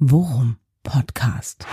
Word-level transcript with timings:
Worum 0.00 0.56
Podcast. 0.82 1.64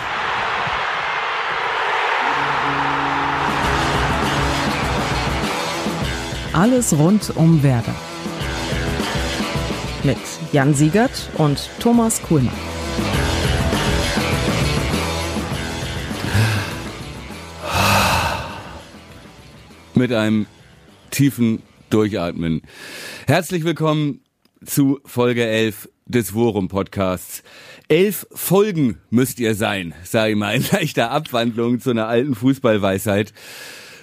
Alles 6.52 6.96
rund 6.96 7.36
um 7.36 7.64
Werder. 7.64 7.96
Mit 10.04 10.18
Jan 10.52 10.72
Siegert 10.72 11.30
und 11.36 11.68
Thomas 11.80 12.22
Kuhlmann. 12.22 12.54
Mit 19.94 20.12
einem 20.12 20.46
tiefen 21.10 21.64
Durchatmen. 21.90 22.62
Herzlich 23.26 23.64
willkommen 23.64 24.20
zu 24.64 25.00
Folge 25.04 25.44
11 25.44 25.88
des 26.06 26.34
Worum 26.34 26.68
Podcasts. 26.68 27.42
Elf 27.88 28.26
Folgen 28.32 28.98
müsst 29.10 29.40
ihr 29.40 29.54
sein, 29.54 29.94
sage 30.04 30.32
ich 30.32 30.38
mal, 30.38 30.54
in 30.54 30.64
leichter 30.72 31.10
Abwandlung 31.10 31.80
zu 31.80 31.90
einer 31.90 32.08
alten 32.08 32.34
Fußballweisheit. 32.34 33.32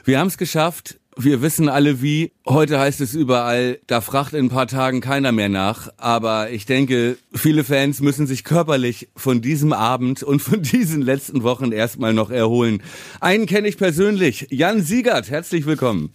Wir 0.06 0.20
haben 0.20 0.28
es 0.28 0.38
geschafft. 0.38 1.00
Wir 1.18 1.42
wissen 1.42 1.68
alle 1.68 2.02
wie. 2.02 2.32
Heute 2.48 2.80
heißt 2.80 3.02
es 3.02 3.14
überall, 3.14 3.80
da 3.88 4.00
fracht 4.00 4.34
in 4.34 4.46
ein 4.46 4.50
paar 4.50 4.68
Tagen 4.68 5.02
keiner 5.02 5.34
mehr 5.34 5.50
nach. 5.50 5.90
Aber 5.98 6.50
ich 6.50 6.66
denke, 6.66 7.18
viele 7.34 7.66
Fans 7.66 8.00
müssen 8.00 8.26
sich 8.26 8.46
körperlich 8.46 9.10
von 9.18 9.42
diesem 9.42 9.74
Abend 9.74 10.24
und 10.24 10.42
von 10.42 10.62
diesen 10.62 11.02
letzten 11.02 11.44
Wochen 11.44 11.74
erstmal 11.74 12.14
noch 12.14 12.32
erholen. 12.32 12.82
Einen 13.20 13.48
kenne 13.48 13.68
ich 13.68 13.78
persönlich, 13.78 14.48
Jan 14.50 14.82
Siegert. 14.82 15.30
Herzlich 15.30 15.66
willkommen. 15.66 16.14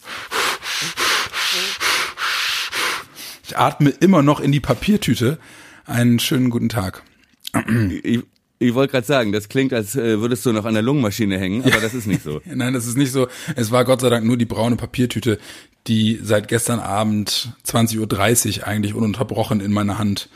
Ich 3.46 3.58
atme 3.58 3.90
immer 3.90 4.22
noch 4.22 4.40
in 4.40 4.52
die 4.52 4.60
Papiertüte. 4.60 5.38
Einen 5.86 6.18
schönen 6.18 6.50
guten 6.50 6.68
Tag. 6.68 7.02
Ich, 8.02 8.20
ich 8.58 8.74
wollte 8.74 8.92
gerade 8.92 9.06
sagen, 9.06 9.32
das 9.32 9.48
klingt, 9.48 9.72
als 9.72 9.94
äh, 9.96 10.20
würdest 10.20 10.46
du 10.46 10.52
noch 10.52 10.64
an 10.64 10.74
der 10.74 10.82
Lungenmaschine 10.82 11.38
hängen, 11.38 11.62
aber 11.64 11.80
das 11.80 11.92
ist 11.92 12.06
nicht 12.06 12.22
so. 12.22 12.40
Nein, 12.46 12.72
das 12.72 12.86
ist 12.86 12.96
nicht 12.96 13.12
so. 13.12 13.28
Es 13.56 13.70
war 13.70 13.84
Gott 13.84 14.00
sei 14.00 14.08
Dank 14.08 14.24
nur 14.24 14.36
die 14.36 14.46
braune 14.46 14.76
Papiertüte, 14.76 15.38
die 15.86 16.18
seit 16.22 16.48
gestern 16.48 16.80
Abend 16.80 17.52
20.30 17.66 18.60
Uhr 18.60 18.66
eigentlich 18.66 18.94
ununterbrochen 18.94 19.60
in 19.60 19.72
meiner 19.72 19.98
Hand 19.98 20.30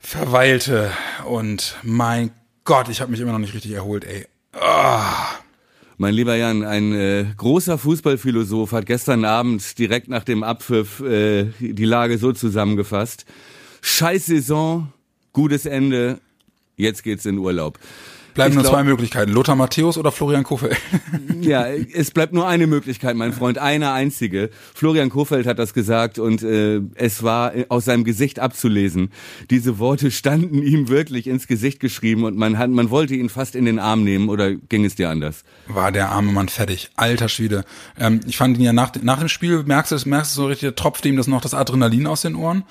verweilte. 0.00 0.90
Und 1.26 1.76
mein 1.82 2.30
Gott, 2.64 2.88
ich 2.88 3.00
habe 3.00 3.12
mich 3.12 3.20
immer 3.20 3.32
noch 3.32 3.38
nicht 3.38 3.54
richtig 3.54 3.72
erholt, 3.72 4.04
ey. 4.04 4.26
Ah. 4.52 5.36
Mein 5.96 6.14
lieber 6.14 6.34
Jan, 6.34 6.64
ein 6.64 6.92
äh, 6.92 7.26
großer 7.36 7.78
Fußballphilosoph 7.78 8.72
hat 8.72 8.86
gestern 8.86 9.24
Abend 9.24 9.78
direkt 9.78 10.08
nach 10.08 10.24
dem 10.24 10.42
Abpfiff 10.42 11.00
äh, 11.00 11.44
die 11.60 11.84
Lage 11.84 12.18
so 12.18 12.32
zusammengefasst. 12.32 13.26
Scheiß 13.86 14.24
Saison, 14.26 14.88
gutes 15.34 15.66
Ende, 15.66 16.18
jetzt 16.76 17.02
geht's 17.04 17.26
in 17.26 17.36
Urlaub. 17.36 17.78
Bleiben 18.32 18.54
nur 18.54 18.64
zwei 18.64 18.82
Möglichkeiten. 18.82 19.30
Lothar 19.30 19.56
Matthäus 19.56 19.98
oder 19.98 20.10
Florian 20.10 20.42
Kofeld. 20.42 20.76
Ja, 21.40 21.66
es 21.92 22.10
bleibt 22.10 22.32
nur 22.32 22.48
eine 22.48 22.66
Möglichkeit, 22.66 23.14
mein 23.14 23.34
Freund, 23.34 23.58
eine 23.58 23.92
einzige. 23.92 24.48
Florian 24.74 25.10
Kofeld 25.10 25.46
hat 25.46 25.58
das 25.58 25.74
gesagt 25.74 26.18
und 26.18 26.42
äh, 26.42 26.80
es 26.94 27.22
war 27.22 27.52
aus 27.68 27.84
seinem 27.84 28.04
Gesicht 28.04 28.40
abzulesen. 28.40 29.10
Diese 29.50 29.78
Worte 29.78 30.10
standen 30.10 30.62
ihm 30.62 30.88
wirklich 30.88 31.26
ins 31.26 31.46
Gesicht 31.46 31.78
geschrieben 31.78 32.24
und 32.24 32.38
man 32.38 32.56
hat, 32.56 32.70
man 32.70 32.88
wollte 32.88 33.14
ihn 33.14 33.28
fast 33.28 33.54
in 33.54 33.66
den 33.66 33.78
Arm 33.78 34.02
nehmen 34.02 34.30
oder 34.30 34.54
ging 34.54 34.86
es 34.86 34.94
dir 34.94 35.10
anders? 35.10 35.44
war 35.66 35.92
der 35.92 36.08
arme 36.08 36.32
Mann 36.32 36.48
fertig. 36.48 36.88
Alter 36.96 37.28
Schwede. 37.28 37.64
Ähm, 38.00 38.20
ich 38.26 38.38
fand 38.38 38.56
ihn 38.56 38.64
ja 38.64 38.72
nach, 38.72 38.92
nach 39.02 39.18
dem 39.18 39.28
Spiel, 39.28 39.62
merkst 39.64 39.92
du, 39.92 40.08
merkst 40.08 40.34
du 40.34 40.40
so 40.40 40.46
richtig, 40.46 40.74
tropft 40.74 41.04
ihm 41.04 41.18
das 41.18 41.26
noch 41.26 41.42
das 41.42 41.52
Adrenalin 41.52 42.06
aus 42.06 42.22
den 42.22 42.34
Ohren. 42.34 42.64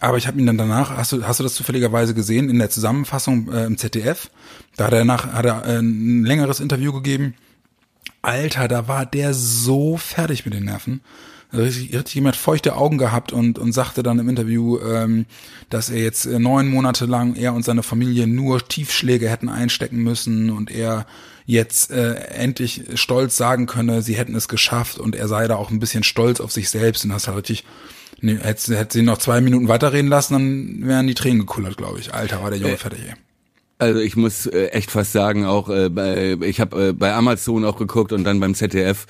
Aber 0.00 0.18
ich 0.18 0.26
habe 0.26 0.38
ihn 0.38 0.46
dann 0.46 0.58
danach, 0.58 0.90
hast 0.96 1.12
du, 1.12 1.26
hast 1.26 1.40
du 1.40 1.44
das 1.44 1.54
zufälligerweise 1.54 2.14
gesehen 2.14 2.50
in 2.50 2.58
der 2.58 2.70
Zusammenfassung 2.70 3.50
äh, 3.50 3.64
im 3.64 3.78
ZDF? 3.78 4.30
Da 4.76 4.86
hat 4.86 4.92
er 4.92 5.04
nach, 5.04 5.32
hat 5.32 5.46
er 5.46 5.64
äh, 5.64 5.78
ein 5.78 6.24
längeres 6.24 6.60
Interview 6.60 6.92
gegeben. 6.92 7.34
Alter, 8.22 8.68
da 8.68 8.88
war 8.88 9.06
der 9.06 9.32
so 9.34 9.96
fertig 9.96 10.44
mit 10.44 10.54
den 10.54 10.64
Nerven. 10.64 11.00
Richtig, 11.52 11.94
richtig 11.94 12.14
jemand 12.16 12.36
feuchte 12.36 12.76
Augen 12.76 12.98
gehabt 12.98 13.32
und, 13.32 13.58
und 13.58 13.72
sagte 13.72 14.02
dann 14.02 14.18
im 14.18 14.28
Interview, 14.28 14.78
ähm, 14.80 15.26
dass 15.70 15.88
er 15.88 16.02
jetzt 16.02 16.26
äh, 16.26 16.38
neun 16.38 16.68
Monate 16.68 17.06
lang 17.06 17.36
er 17.36 17.54
und 17.54 17.64
seine 17.64 17.84
Familie 17.84 18.26
nur 18.26 18.66
Tiefschläge 18.66 19.30
hätten 19.30 19.48
einstecken 19.48 20.02
müssen 20.02 20.50
und 20.50 20.70
er 20.70 21.06
jetzt 21.46 21.92
äh, 21.92 22.14
endlich 22.14 22.82
stolz 22.94 23.36
sagen 23.36 23.66
könne, 23.66 24.02
sie 24.02 24.16
hätten 24.16 24.34
es 24.34 24.48
geschafft 24.48 24.98
und 24.98 25.14
er 25.14 25.28
sei 25.28 25.46
da 25.46 25.54
auch 25.54 25.70
ein 25.70 25.78
bisschen 25.78 26.02
stolz 26.02 26.40
auf 26.40 26.50
sich 26.50 26.68
selbst 26.68 27.04
und 27.04 27.10
das 27.10 27.28
hat 27.28 27.36
richtig, 27.36 27.64
ne, 28.20 28.38
hätte, 28.42 28.76
hätte 28.76 28.98
sie 28.98 29.04
noch 29.04 29.18
zwei 29.18 29.40
Minuten 29.40 29.68
weiterreden 29.68 30.08
lassen, 30.08 30.32
dann 30.34 30.88
wären 30.88 31.06
die 31.06 31.14
Tränen 31.14 31.40
gekullert, 31.40 31.76
glaube 31.76 31.98
ich. 31.98 32.14
Alter, 32.14 32.42
war 32.42 32.50
der 32.50 32.58
Junge 32.58 32.74
Äh, 32.74 32.78
fertig, 32.78 33.00
ey. 33.06 33.14
Also 33.78 34.00
ich 34.00 34.16
muss 34.16 34.46
äh, 34.46 34.68
echt 34.68 34.90
fast 34.90 35.12
sagen, 35.12 35.44
auch 35.44 35.68
äh, 35.68 35.90
bei, 35.90 36.38
ich 36.40 36.60
habe 36.60 36.88
äh, 36.88 36.92
bei 36.94 37.12
Amazon 37.12 37.62
auch 37.66 37.76
geguckt 37.76 38.10
und 38.12 38.24
dann 38.24 38.40
beim 38.40 38.54
ZDF, 38.54 39.04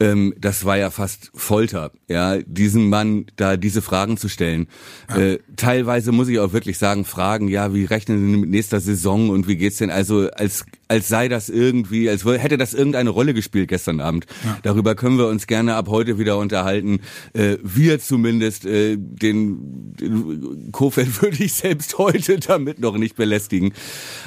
ähm, 0.00 0.34
das 0.38 0.66
war 0.66 0.76
ja 0.76 0.90
fast 0.90 1.30
Folter, 1.34 1.92
ja, 2.08 2.36
diesen 2.42 2.90
Mann 2.90 3.24
da 3.36 3.56
diese 3.56 3.80
Fragen 3.80 4.18
zu 4.18 4.28
stellen. 4.28 4.68
Äh, 5.16 5.38
teilweise 5.56 6.12
muss 6.12 6.28
ich 6.28 6.38
auch 6.40 6.52
wirklich 6.52 6.76
sagen, 6.76 7.06
Fragen, 7.06 7.48
ja, 7.48 7.72
wie 7.72 7.86
rechnen 7.86 8.18
Sie 8.18 8.36
mit 8.36 8.50
nächster 8.50 8.80
Saison 8.80 9.30
und 9.30 9.48
wie 9.48 9.56
geht's 9.56 9.78
denn? 9.78 9.90
Also 9.90 10.28
als 10.30 10.66
als 10.92 11.08
sei 11.08 11.28
das 11.28 11.48
irgendwie, 11.48 12.10
als 12.10 12.26
hätte 12.26 12.58
das 12.58 12.74
irgendeine 12.74 13.08
Rolle 13.08 13.32
gespielt 13.32 13.68
gestern 13.68 14.00
Abend. 14.00 14.26
Darüber 14.62 14.94
können 14.94 15.16
wir 15.16 15.26
uns 15.26 15.46
gerne 15.46 15.74
ab 15.74 15.88
heute 15.88 16.18
wieder 16.18 16.36
unterhalten. 16.36 17.00
Äh, 17.32 17.56
wir 17.62 17.98
zumindest, 17.98 18.66
äh, 18.66 18.98
den, 18.98 19.94
den 19.98 20.70
Kofeld 20.70 21.22
würde 21.22 21.42
ich 21.42 21.54
selbst 21.54 21.96
heute 21.96 22.38
damit 22.38 22.78
noch 22.78 22.98
nicht 22.98 23.16
belästigen. 23.16 23.72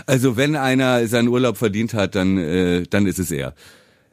Also 0.07 0.37
wenn 0.37 0.55
einer 0.55 1.07
seinen 1.07 1.27
Urlaub 1.27 1.57
verdient 1.57 1.93
hat, 1.93 2.15
dann, 2.15 2.39
äh, 2.39 2.83
dann 2.89 3.05
ist 3.05 3.19
es 3.19 3.29
er. 3.29 3.53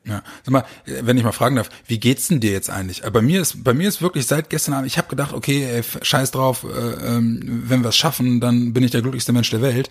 Ja, 0.04 0.22
sag 0.42 0.52
mal, 0.52 0.64
wenn 0.84 1.16
ich 1.16 1.24
mal 1.24 1.32
fragen 1.32 1.56
darf, 1.56 1.70
wie 1.86 2.00
geht's 2.00 2.28
denn 2.28 2.40
dir 2.40 2.50
jetzt 2.52 2.68
eigentlich? 2.68 3.02
Äh, 3.02 3.10
Bei 3.10 3.22
mir 3.22 3.40
ist, 3.40 3.64
bei 3.64 3.72
mir 3.72 3.88
ist 3.88 4.02
wirklich 4.02 4.26
seit 4.26 4.50
gestern 4.50 4.74
Abend, 4.74 4.88
ich 4.88 4.98
habe 4.98 5.08
gedacht, 5.08 5.32
okay, 5.32 5.64
ey, 5.64 5.82
scheiß 6.02 6.32
drauf, 6.32 6.64
äh, 6.64 7.16
ähm, 7.16 7.62
wenn 7.66 7.82
wir 7.82 7.88
es 7.88 7.96
schaffen, 7.96 8.40
dann 8.40 8.74
bin 8.74 8.82
ich 8.82 8.90
der 8.90 9.00
glücklichste 9.00 9.32
Mensch 9.32 9.48
der 9.48 9.62
Welt. 9.62 9.88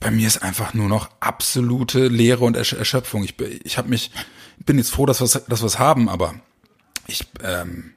Bei 0.00 0.10
mir 0.10 0.26
ist 0.26 0.42
einfach 0.42 0.74
nur 0.74 0.88
noch 0.88 1.10
absolute 1.20 2.06
Leere 2.08 2.44
und 2.44 2.56
Ersch 2.56 2.72
Erschöpfung. 2.72 3.24
Ich, 3.24 3.36
bin- 3.36 3.58
ich 3.64 3.78
habe 3.78 3.88
mich, 3.88 4.10
bin 4.58 4.78
jetzt 4.78 4.90
froh, 4.90 5.06
dass 5.06 5.20
wir 5.20 5.42
dass 5.48 5.62
wir's 5.62 5.78
haben, 5.78 6.08
aber 6.08 6.34
ich 7.06 7.26
ähm, 7.42 7.94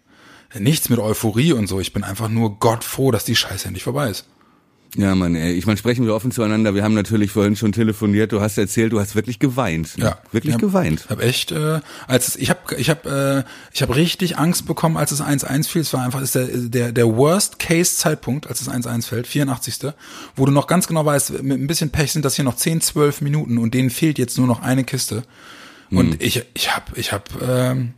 nichts 0.57 0.89
mit 0.89 0.99
Euphorie 0.99 1.53
und 1.53 1.67
so. 1.67 1.79
Ich 1.79 1.93
bin 1.93 2.03
einfach 2.03 2.27
nur 2.29 2.57
Gott 2.59 2.83
froh, 2.83 3.11
dass 3.11 3.23
die 3.23 3.35
Scheiße 3.35 3.67
endlich 3.67 3.83
vorbei 3.83 4.09
ist. 4.09 4.25
Ja, 4.97 5.15
Mann, 5.15 5.35
ey. 5.35 5.53
Ich 5.53 5.65
meine, 5.65 5.77
sprechen 5.77 6.05
wir 6.05 6.13
offen 6.13 6.31
zueinander. 6.31 6.75
Wir 6.75 6.83
haben 6.83 6.93
natürlich 6.93 7.31
vorhin 7.31 7.55
schon 7.55 7.71
telefoniert. 7.71 8.33
Du 8.33 8.41
hast 8.41 8.57
erzählt, 8.57 8.91
du 8.91 8.99
hast 8.99 9.15
wirklich 9.15 9.39
geweint. 9.39 9.97
ne? 9.97 10.05
Ja, 10.05 10.17
Wirklich 10.31 10.49
ich 10.49 10.53
hab, 10.55 10.61
geweint. 10.61 11.05
Hab 11.09 11.21
echt, 11.21 11.51
äh, 11.53 11.79
als 12.07 12.29
es, 12.29 12.35
ich 12.35 12.49
habe, 12.49 12.59
ich 12.77 12.89
habe, 12.89 13.45
äh, 13.47 13.73
ich 13.73 13.81
habe 13.81 13.95
richtig 13.95 14.37
Angst 14.37 14.65
bekommen, 14.65 14.97
als 14.97 15.11
es 15.11 15.21
1-1 15.21 15.67
fiel. 15.69 15.81
Es 15.81 15.93
war 15.93 16.03
einfach 16.03 16.21
ist 16.21 16.35
der 16.35 16.47
der 16.47 16.91
der 16.91 17.15
Worst 17.15 17.57
Case 17.59 17.95
Zeitpunkt, 17.95 18.47
als 18.47 18.59
es 18.59 18.69
1-1 18.69 19.05
fällt, 19.07 19.27
84. 19.27 19.93
Wo 20.35 20.45
du 20.45 20.51
noch 20.51 20.67
ganz 20.67 20.87
genau 20.87 21.05
weißt, 21.05 21.41
mit 21.41 21.59
ein 21.59 21.67
bisschen 21.67 21.89
Pech 21.91 22.11
sind 22.11 22.25
das 22.25 22.35
hier 22.35 22.43
noch 22.43 22.55
10, 22.57 22.81
12 22.81 23.21
Minuten 23.21 23.57
und 23.57 23.73
denen 23.73 23.89
fehlt 23.89 24.17
jetzt 24.19 24.37
nur 24.37 24.47
noch 24.47 24.61
eine 24.61 24.83
Kiste. 24.83 25.23
Und 25.89 26.21
ich 26.21 26.43
ich 26.53 26.73
habe 26.73 26.85
ich 26.95 27.11
habe 27.11 27.25
ähm, 27.45 27.93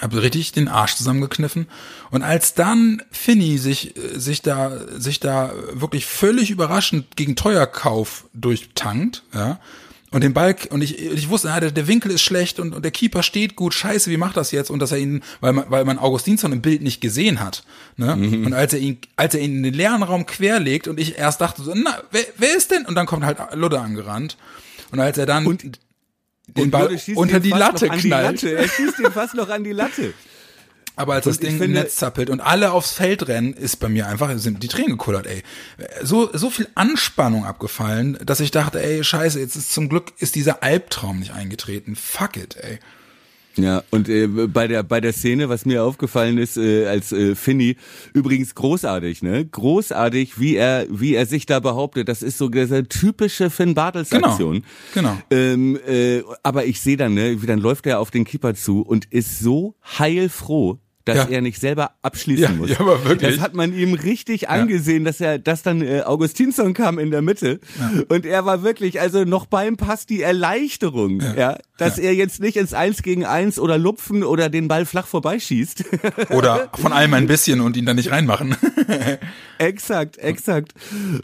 hab 0.00 0.14
richtig 0.14 0.52
den 0.52 0.68
Arsch 0.68 0.94
zusammengekniffen 0.96 1.66
und 2.10 2.22
als 2.22 2.54
dann 2.54 3.02
Finny 3.10 3.58
sich 3.58 3.96
äh, 3.96 4.18
sich 4.18 4.42
da 4.42 4.80
sich 4.98 5.20
da 5.20 5.52
wirklich 5.72 6.06
völlig 6.06 6.50
überraschend 6.50 7.16
gegen 7.16 7.36
Teuerkauf 7.36 8.24
durchtankt, 8.34 9.22
ja, 9.34 9.60
und 10.10 10.22
den 10.22 10.34
Ball 10.34 10.54
und 10.70 10.82
ich 10.82 10.98
ich 10.98 11.28
wusste, 11.30 11.50
ah, 11.50 11.58
der, 11.60 11.70
der 11.70 11.88
Winkel 11.88 12.10
ist 12.10 12.20
schlecht 12.22 12.60
und, 12.60 12.74
und 12.74 12.82
der 12.84 12.90
Keeper 12.90 13.22
steht 13.22 13.56
gut, 13.56 13.72
scheiße, 13.74 14.10
wie 14.10 14.16
macht 14.18 14.36
das 14.36 14.50
jetzt 14.50 14.70
und 14.70 14.78
dass 14.78 14.92
er 14.92 14.98
ihn, 14.98 15.22
weil 15.40 15.52
man 15.52 15.64
weil 15.70 15.84
man 15.84 15.98
Augustinsson 15.98 16.52
im 16.52 16.60
Bild 16.62 16.82
nicht 16.82 17.00
gesehen 17.00 17.40
hat, 17.40 17.64
ne? 17.96 18.12
Und 18.14 18.52
als 18.52 18.72
er 18.74 18.78
ihn 18.80 18.98
als 19.16 19.34
er 19.34 19.40
ihn 19.40 19.56
in 19.56 19.62
den 19.62 19.74
leeren 19.74 20.02
Raum 20.02 20.26
querlegt 20.26 20.86
und 20.88 21.00
ich 21.00 21.16
erst 21.18 21.40
dachte 21.40 21.62
so, 21.62 21.72
na, 21.74 22.02
wer, 22.10 22.24
wer 22.36 22.56
ist 22.56 22.70
denn? 22.72 22.84
Und 22.86 22.94
dann 22.94 23.06
kommt 23.06 23.24
halt 23.24 23.38
Ludde 23.54 23.80
angerannt 23.80 24.36
und 24.90 25.00
als 25.00 25.16
er 25.16 25.26
dann 25.26 25.46
Und- 25.46 25.78
den 26.46 26.70
Ball 26.70 26.98
unter 27.14 27.40
die 27.40 27.50
Latte 27.50 27.86
knallt. 27.88 28.02
Die 28.42 28.46
Latte. 28.46 28.56
Er 28.56 28.68
schießt 28.68 28.98
ihn 28.98 29.12
fast 29.12 29.34
noch 29.34 29.48
an 29.48 29.64
die 29.64 29.72
Latte. 29.72 30.12
Aber 30.96 31.14
als 31.14 31.24
das 31.24 31.38
Und 31.38 31.44
ich 31.44 31.48
Ding 31.48 31.58
finde- 31.58 31.78
im 31.78 31.84
Netz 31.84 31.96
zappelt 31.96 32.28
und 32.28 32.40
alle 32.40 32.72
aufs 32.72 32.92
Feld 32.92 33.26
rennen, 33.26 33.54
ist 33.54 33.76
bei 33.76 33.88
mir 33.88 34.08
einfach, 34.08 34.30
sind 34.36 34.62
die 34.62 34.68
Tränen 34.68 34.90
gekullert, 34.92 35.26
ey. 35.26 35.42
So, 36.02 36.28
so 36.36 36.50
viel 36.50 36.68
Anspannung 36.74 37.46
abgefallen, 37.46 38.18
dass 38.24 38.40
ich 38.40 38.50
dachte, 38.50 38.82
ey, 38.82 39.02
scheiße, 39.02 39.40
jetzt 39.40 39.56
ist 39.56 39.72
zum 39.72 39.88
Glück, 39.88 40.12
ist 40.18 40.34
dieser 40.34 40.62
Albtraum 40.62 41.20
nicht 41.20 41.32
eingetreten. 41.32 41.96
Fuck 41.96 42.36
it, 42.36 42.56
ey. 42.60 42.78
Ja, 43.56 43.82
und 43.90 44.08
äh, 44.08 44.26
bei 44.26 44.66
der 44.66 44.82
bei 44.82 45.00
der 45.00 45.12
Szene, 45.12 45.48
was 45.48 45.66
mir 45.66 45.84
aufgefallen 45.84 46.38
ist, 46.38 46.56
äh, 46.56 46.86
als 46.86 47.12
äh, 47.12 47.34
Finny, 47.34 47.76
übrigens 48.14 48.54
großartig, 48.54 49.22
ne? 49.22 49.44
Großartig, 49.44 50.40
wie 50.40 50.56
er 50.56 50.86
wie 50.90 51.14
er 51.14 51.26
sich 51.26 51.44
da 51.46 51.60
behauptet. 51.60 52.08
Das 52.08 52.22
ist 52.22 52.38
so 52.38 52.48
diese 52.48 52.88
typische 52.88 53.50
Finn 53.50 53.74
Bartels 53.74 54.10
Genau, 54.10 54.28
Aktion. 54.28 54.64
genau. 54.94 55.16
Ähm, 55.30 55.78
äh, 55.86 56.22
aber 56.42 56.64
ich 56.64 56.80
sehe 56.80 56.96
dann, 56.96 57.14
ne, 57.14 57.42
wie 57.42 57.46
dann 57.46 57.58
läuft 57.58 57.86
er 57.86 58.00
auf 58.00 58.10
den 58.10 58.24
Keeper 58.24 58.54
zu 58.54 58.80
und 58.80 59.04
ist 59.12 59.40
so 59.40 59.74
heilfroh, 59.98 60.78
dass 61.04 61.16
Ja. 61.16 61.24
er 61.24 61.40
nicht 61.40 61.58
selber 61.60 61.92
abschließen 62.02 62.44
Ja, 62.44 62.50
muss. 62.52 62.70
ja, 62.70 62.80
aber 62.80 63.04
wirklich. 63.04 63.36
Das 63.36 63.40
hat 63.44 63.54
man 63.54 63.74
ihm 63.74 63.94
richtig 63.94 64.48
angesehen, 64.48 65.04
dass 65.04 65.20
er, 65.20 65.38
dass 65.38 65.62
dann 65.62 65.82
äh, 65.82 66.02
Augustinsson 66.02 66.74
kam 66.74 66.98
in 66.98 67.10
der 67.10 67.22
Mitte 67.22 67.60
und 68.08 68.24
er 68.26 68.44
war 68.44 68.62
wirklich, 68.62 69.00
also 69.00 69.24
noch 69.24 69.46
beim 69.46 69.76
Pass 69.76 70.06
die 70.06 70.22
Erleichterung, 70.22 71.20
ja, 71.36 71.58
dass 71.78 71.98
er 71.98 72.14
jetzt 72.14 72.40
nicht 72.40 72.56
ins 72.56 72.74
Eins 72.74 73.02
gegen 73.02 73.24
Eins 73.24 73.58
oder 73.58 73.78
lupfen 73.78 74.22
oder 74.24 74.48
den 74.48 74.68
Ball 74.68 74.86
flach 74.86 75.06
vorbeischießt. 75.06 75.84
Oder 76.30 76.70
von 76.80 76.92
allem 76.92 77.14
ein 77.14 77.26
bisschen 77.26 77.60
und 77.60 77.76
ihn 77.76 77.84
dann 77.86 77.96
nicht 77.96 78.10
reinmachen. 78.10 78.56
exakt, 79.58 80.18
exakt. 80.18 80.72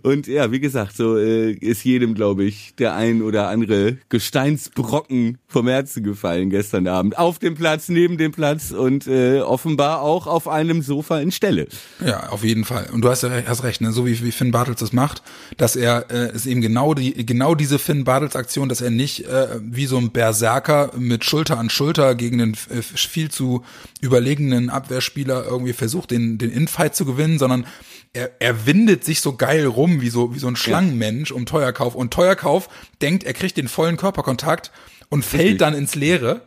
Und 0.02 0.26
ja, 0.26 0.50
wie 0.52 0.60
gesagt, 0.60 0.96
so 0.96 1.16
äh, 1.16 1.52
ist 1.52 1.84
jedem, 1.84 2.14
glaube 2.14 2.44
ich, 2.44 2.74
der 2.76 2.94
ein 2.94 3.22
oder 3.22 3.48
andere 3.48 3.98
Gesteinsbrocken 4.08 5.38
vom 5.46 5.68
Herzen 5.68 6.02
gefallen 6.02 6.50
gestern 6.50 6.86
Abend. 6.86 7.18
Auf 7.18 7.38
dem 7.38 7.54
Platz, 7.54 7.88
neben 7.88 8.18
dem 8.18 8.32
Platz 8.32 8.70
und 8.70 9.06
äh, 9.06 9.40
offenbar 9.68 10.00
auch 10.00 10.26
auf 10.26 10.48
einem 10.48 10.80
Sofa 10.80 11.20
in 11.20 11.30
Stelle. 11.30 11.68
Ja, 12.04 12.30
auf 12.30 12.42
jeden 12.42 12.64
Fall. 12.64 12.88
Und 12.90 13.02
du 13.02 13.10
hast, 13.10 13.22
ja 13.22 13.30
hast 13.46 13.64
recht, 13.64 13.82
ne? 13.82 13.92
so 13.92 14.06
wie, 14.06 14.24
wie 14.24 14.32
Finn 14.32 14.50
Bartels 14.50 14.80
das 14.80 14.94
macht, 14.94 15.22
dass 15.58 15.76
er 15.76 16.06
äh, 16.10 16.34
ist 16.34 16.46
eben 16.46 16.62
genau 16.62 16.94
die 16.94 17.26
genau 17.26 17.54
diese 17.54 17.78
Finn 17.78 18.04
Bartels 18.04 18.34
Aktion, 18.34 18.70
dass 18.70 18.80
er 18.80 18.90
nicht 18.90 19.26
äh, 19.26 19.48
wie 19.60 19.84
so 19.84 19.98
ein 19.98 20.10
Berserker 20.10 20.92
mit 20.96 21.24
Schulter 21.24 21.58
an 21.58 21.68
Schulter 21.68 22.14
gegen 22.14 22.38
den 22.38 22.54
äh, 22.54 22.80
viel 22.80 23.30
zu 23.30 23.62
überlegenen 24.00 24.70
Abwehrspieler 24.70 25.44
irgendwie 25.44 25.74
versucht, 25.74 26.12
den 26.12 26.38
den 26.38 26.50
Infight 26.50 26.96
zu 26.96 27.04
gewinnen, 27.04 27.38
sondern 27.38 27.66
er, 28.14 28.30
er 28.38 28.64
windet 28.64 29.04
sich 29.04 29.20
so 29.20 29.36
geil 29.36 29.66
rum 29.66 30.00
wie 30.00 30.08
so 30.08 30.34
wie 30.34 30.38
so 30.38 30.48
ein 30.48 30.56
Schlangenmensch 30.56 31.30
um 31.30 31.44
Teuerkauf 31.44 31.94
und 31.94 32.10
Teuerkauf 32.10 32.70
denkt, 33.02 33.24
er 33.24 33.34
kriegt 33.34 33.58
den 33.58 33.68
vollen 33.68 33.98
Körperkontakt 33.98 34.72
und 35.10 35.24
fällt 35.24 35.42
Richtig. 35.42 35.58
dann 35.58 35.74
ins 35.74 35.94
Leere. 35.94 36.40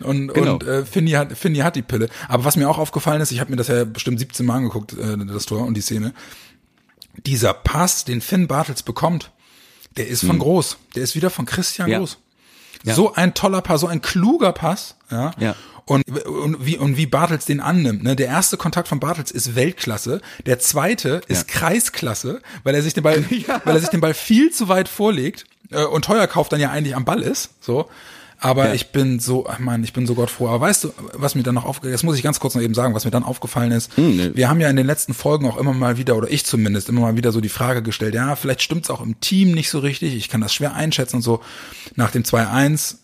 Und, 0.00 0.28
Genau. 0.34 0.54
und 0.54 0.62
äh, 0.64 0.84
Finny, 0.84 1.12
hat, 1.12 1.36
Finny 1.36 1.58
hat 1.58 1.76
die 1.76 1.82
Pille. 1.82 2.08
Aber 2.28 2.44
was 2.44 2.56
mir 2.56 2.68
auch 2.68 2.78
aufgefallen 2.78 3.20
ist, 3.20 3.32
ich 3.32 3.40
habe 3.40 3.50
mir 3.50 3.56
das 3.56 3.68
ja 3.68 3.84
bestimmt 3.84 4.18
17 4.18 4.46
Mal 4.46 4.56
angeguckt, 4.56 4.92
äh, 4.92 5.16
das 5.26 5.46
Tor 5.46 5.64
und 5.66 5.74
die 5.74 5.80
Szene. 5.80 6.14
Dieser 7.26 7.52
Pass, 7.52 8.04
den 8.04 8.20
Finn 8.20 8.46
Bartels 8.46 8.82
bekommt, 8.82 9.32
der 9.96 10.06
ist 10.06 10.24
von 10.24 10.38
Groß. 10.38 10.76
Der 10.94 11.02
ist 11.02 11.16
wieder 11.16 11.30
von 11.30 11.46
Christian 11.46 11.86
Hm. 11.86 11.92
Ja. 11.92 11.98
Groß. 11.98 12.18
Ja. 12.84 12.94
So 12.94 13.14
ein 13.14 13.34
toller 13.34 13.60
Pass, 13.60 13.80
so 13.80 13.88
ein 13.88 14.00
kluger 14.02 14.52
Pass. 14.52 14.94
Ja. 15.10 15.32
Ja. 15.38 15.56
Und, 15.84 16.04
und, 16.26 16.64
wie, 16.66 16.76
und 16.76 16.98
wie 16.98 17.06
Bartels 17.06 17.46
den 17.46 17.60
annimmt. 17.60 18.04
Ne? 18.04 18.14
Der 18.14 18.26
erste 18.26 18.58
Kontakt 18.58 18.88
von 18.88 19.00
Bartels 19.00 19.30
ist 19.30 19.56
Weltklasse. 19.56 20.20
Der 20.44 20.58
zweite 20.58 21.22
ist 21.28 21.48
Kreisklasse, 21.48 22.42
weil 22.62 22.74
er 22.74 22.82
sich 22.82 22.92
den 22.92 23.02
Ball, 23.02 23.24
weil 23.64 23.74
er 23.74 23.80
sich 23.80 23.88
den 23.88 24.02
Ball 24.02 24.12
viel 24.14 24.52
zu 24.52 24.68
weit 24.68 24.86
vorlegt 24.88 25.46
äh, 25.70 25.82
und 25.84 26.04
Teuerkauf 26.04 26.48
dann 26.50 26.60
ja 26.60 26.70
eigentlich 26.70 26.94
am 26.94 27.06
Ball 27.06 27.22
ist. 27.22 27.50
So. 27.62 27.88
Aber 28.40 28.68
Ja. 28.68 28.74
ich 28.74 28.92
bin 28.92 29.18
so, 29.18 29.46
ach 29.48 29.58
Mann, 29.58 29.82
ich 29.82 29.92
bin 29.92 30.06
so 30.06 30.14
Gott 30.14 30.30
froh. 30.30 30.48
Aber 30.48 30.60
weißt 30.60 30.84
du, 30.84 30.92
was 31.14 31.34
mir 31.34 31.42
dann 31.42 31.56
noch 31.56 31.64
aufgefallen 31.64 31.94
ist, 31.94 32.00
das 32.02 32.04
muss 32.04 32.16
ich 32.16 32.22
ganz 32.22 32.38
kurz 32.38 32.54
noch 32.54 32.62
eben 32.62 32.74
sagen, 32.74 32.94
was 32.94 33.04
mir 33.04 33.10
dann 33.10 33.24
aufgefallen 33.24 33.72
ist. 33.72 33.96
ne. 33.98 34.30
Wir 34.34 34.48
haben 34.48 34.60
ja 34.60 34.70
in 34.70 34.76
den 34.76 34.86
letzten 34.86 35.12
Folgen 35.12 35.46
auch 35.48 35.56
immer 35.56 35.72
mal 35.72 35.96
wieder, 35.98 36.16
oder 36.16 36.30
ich 36.30 36.44
zumindest, 36.46 36.88
immer 36.88 37.00
mal 37.00 37.16
wieder 37.16 37.32
so 37.32 37.40
die 37.40 37.48
Frage 37.48 37.82
gestellt, 37.82 38.14
ja, 38.14 38.36
vielleicht 38.36 38.62
stimmt's 38.62 38.90
auch 38.90 39.00
im 39.00 39.18
Team 39.20 39.52
nicht 39.52 39.70
so 39.70 39.80
richtig, 39.80 40.14
ich 40.14 40.28
kann 40.28 40.40
das 40.40 40.54
schwer 40.54 40.74
einschätzen 40.74 41.16
und 41.16 41.22
so. 41.22 41.40
Nach 41.96 42.12
dem 42.12 42.22
2-1, 42.22 42.96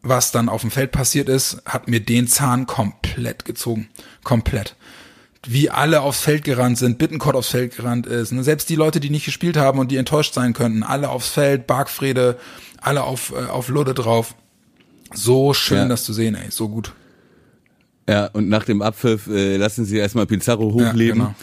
was 0.00 0.32
dann 0.32 0.48
auf 0.48 0.62
dem 0.62 0.70
Feld 0.70 0.90
passiert 0.92 1.28
ist, 1.28 1.60
hat 1.66 1.88
mir 1.88 2.00
den 2.00 2.26
Zahn 2.26 2.66
komplett 2.66 3.44
gezogen. 3.44 3.88
Komplett 4.24 4.74
wie 5.46 5.70
alle 5.70 6.00
aufs 6.02 6.20
Feld 6.20 6.44
gerannt 6.44 6.76
sind, 6.78 6.98
Bittenkott 6.98 7.34
aufs 7.36 7.48
Feld 7.48 7.76
gerannt 7.76 8.06
ist. 8.06 8.32
Ne? 8.32 8.42
Selbst 8.42 8.68
die 8.68 8.74
Leute, 8.74 9.00
die 9.00 9.08
nicht 9.08 9.24
gespielt 9.24 9.56
haben 9.56 9.78
und 9.78 9.90
die 9.90 9.96
enttäuscht 9.96 10.34
sein 10.34 10.52
könnten, 10.52 10.82
alle 10.82 11.08
aufs 11.08 11.28
Feld, 11.28 11.66
Bargfrede, 11.66 12.38
alle 12.80 13.04
auf, 13.04 13.32
äh, 13.32 13.48
auf 13.48 13.68
Ludde 13.68 13.94
drauf. 13.94 14.34
So 15.14 15.54
schön, 15.54 15.78
Ja. 15.78 15.88
das 15.88 16.04
zu 16.04 16.12
sehen, 16.12 16.34
ey, 16.34 16.50
so 16.50 16.68
gut. 16.68 16.92
Ja, 18.08 18.24
und 18.28 18.48
nach 18.48 18.64
dem 18.64 18.80
Abpfiff 18.80 19.26
äh, 19.26 19.58
lassen 19.58 19.84
sie 19.84 19.98
erstmal 19.98 20.24
Pizarro 20.24 20.72
hochleben. 20.72 21.18
genau. 21.18 21.34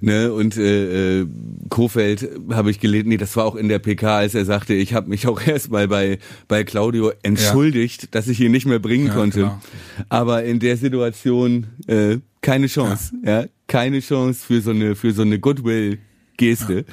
ne? 0.00 0.32
Und 0.32 0.56
äh, 0.56 1.20
äh, 1.20 1.26
Kofeld 1.68 2.26
habe 2.50 2.70
ich 2.70 2.80
gelesen, 2.80 3.10
nee, 3.10 3.18
das 3.18 3.36
war 3.36 3.44
auch 3.44 3.56
in 3.56 3.68
der 3.68 3.78
PK, 3.78 4.16
als 4.18 4.34
er 4.34 4.46
sagte, 4.46 4.72
ich 4.72 4.94
habe 4.94 5.10
mich 5.10 5.26
auch 5.26 5.38
erstmal 5.46 5.86
bei, 5.86 6.18
bei 6.48 6.64
Claudio 6.64 7.12
entschuldigt, 7.22 8.14
dass 8.14 8.26
ich 8.28 8.40
ihn 8.40 8.52
nicht 8.52 8.64
mehr 8.64 8.78
bringen 8.78 9.08
Ja, 9.08 9.14
konnte. 9.14 9.40
genau. 9.40 9.60
Aber 10.08 10.44
in 10.44 10.60
der 10.60 10.78
Situation 10.78 11.66
äh, 11.88 12.16
keine 12.40 12.68
Chance. 12.68 13.12
Ja. 13.22 13.44
keine 13.66 14.00
Chance 14.00 14.46
für 14.46 14.62
so 14.62 14.70
eine, 14.70 14.96
für 14.96 15.12
so 15.12 15.22
eine 15.22 15.38
Goodwill. 15.38 15.98
Geste. 16.36 16.84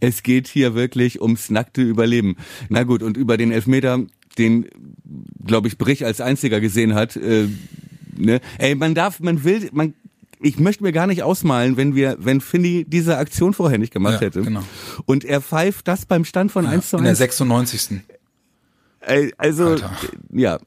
Es 0.00 0.22
geht 0.22 0.48
hier 0.48 0.74
wirklich 0.74 1.20
ums 1.20 1.50
nackte 1.50 1.82
Überleben. 1.82 2.36
Na 2.68 2.82
gut, 2.84 3.02
und 3.02 3.16
über 3.16 3.36
den 3.36 3.52
Elfmeter, 3.52 4.00
den, 4.38 4.66
glaube 5.44 5.68
ich, 5.68 5.78
Brich 5.78 6.04
als 6.04 6.20
einziger 6.20 6.60
gesehen 6.60 6.94
hat, 6.94 7.16
äh, 7.16 7.48
ne? 8.16 8.40
Ey, 8.58 8.74
man 8.74 8.94
darf, 8.94 9.20
man 9.20 9.44
will, 9.44 9.68
man, 9.72 9.94
ich 10.40 10.58
möchte 10.58 10.82
mir 10.82 10.92
gar 10.92 11.06
nicht 11.06 11.22
ausmalen, 11.22 11.76
wenn 11.76 11.94
wir, 11.94 12.16
wenn 12.20 12.40
Finny 12.40 12.84
diese 12.86 13.16
Aktion 13.18 13.54
vorher 13.54 13.78
nicht 13.78 13.92
gemacht 13.92 14.14
Ja, 14.14 14.26
hätte. 14.26 14.42
genau. 14.42 14.62
Und 15.06 15.24
er 15.24 15.40
pfeift 15.40 15.88
das 15.88 16.04
beim 16.06 16.24
Stand 16.24 16.52
von 16.52 16.66
1 16.66 16.90
zu 16.90 16.96
In 16.98 17.04
der 17.04 17.10
1. 17.12 17.18
96. 17.18 18.00
Ey, 19.00 19.32
also, 19.38 19.68
Alter. 19.70 19.96
ja, 20.32 20.58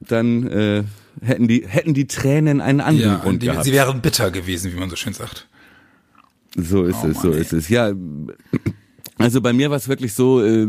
dann 0.00 0.46
äh, 0.46 0.84
hätten 1.20 1.48
die, 1.48 1.64
hätten 1.66 1.94
die 1.94 2.06
Tränen 2.06 2.60
einen 2.60 2.80
anderen 2.80 3.12
Ja, 3.12 3.18
Grund 3.18 3.42
die, 3.42 3.46
gehabt. 3.46 3.64
sie 3.64 3.72
wären 3.72 4.00
bitter 4.00 4.30
gewesen, 4.30 4.72
wie 4.72 4.78
man 4.78 4.90
so 4.90 4.96
schön 4.96 5.12
sagt. 5.14 5.47
So 6.56 6.84
ist 6.84 6.96
Oh 7.02 7.08
es, 7.08 7.20
so 7.20 7.28
Mann, 7.30 7.38
ist 7.38 7.52
es. 7.52 7.68
Ja, 7.68 7.92
also 9.18 9.40
bei 9.40 9.52
mir 9.52 9.70
war 9.70 9.76
es 9.76 9.88
wirklich 9.88 10.14
so, 10.14 10.42
äh, 10.42 10.66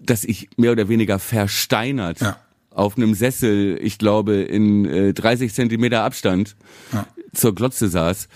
dass 0.00 0.24
ich 0.24 0.48
mehr 0.56 0.72
oder 0.72 0.88
weniger 0.88 1.18
versteinert 1.18 2.20
Ja. 2.20 2.38
auf 2.70 2.96
einem 2.96 3.14
Sessel, 3.14 3.78
ich 3.82 3.98
glaube 3.98 4.34
in 4.42 4.84
äh, 4.84 5.12
30 5.14 5.52
Zentimeter 5.54 6.02
Abstand 6.02 6.56
Ja. 6.92 7.06
zur 7.32 7.54
Glotze 7.54 7.88
saß, 7.88 8.28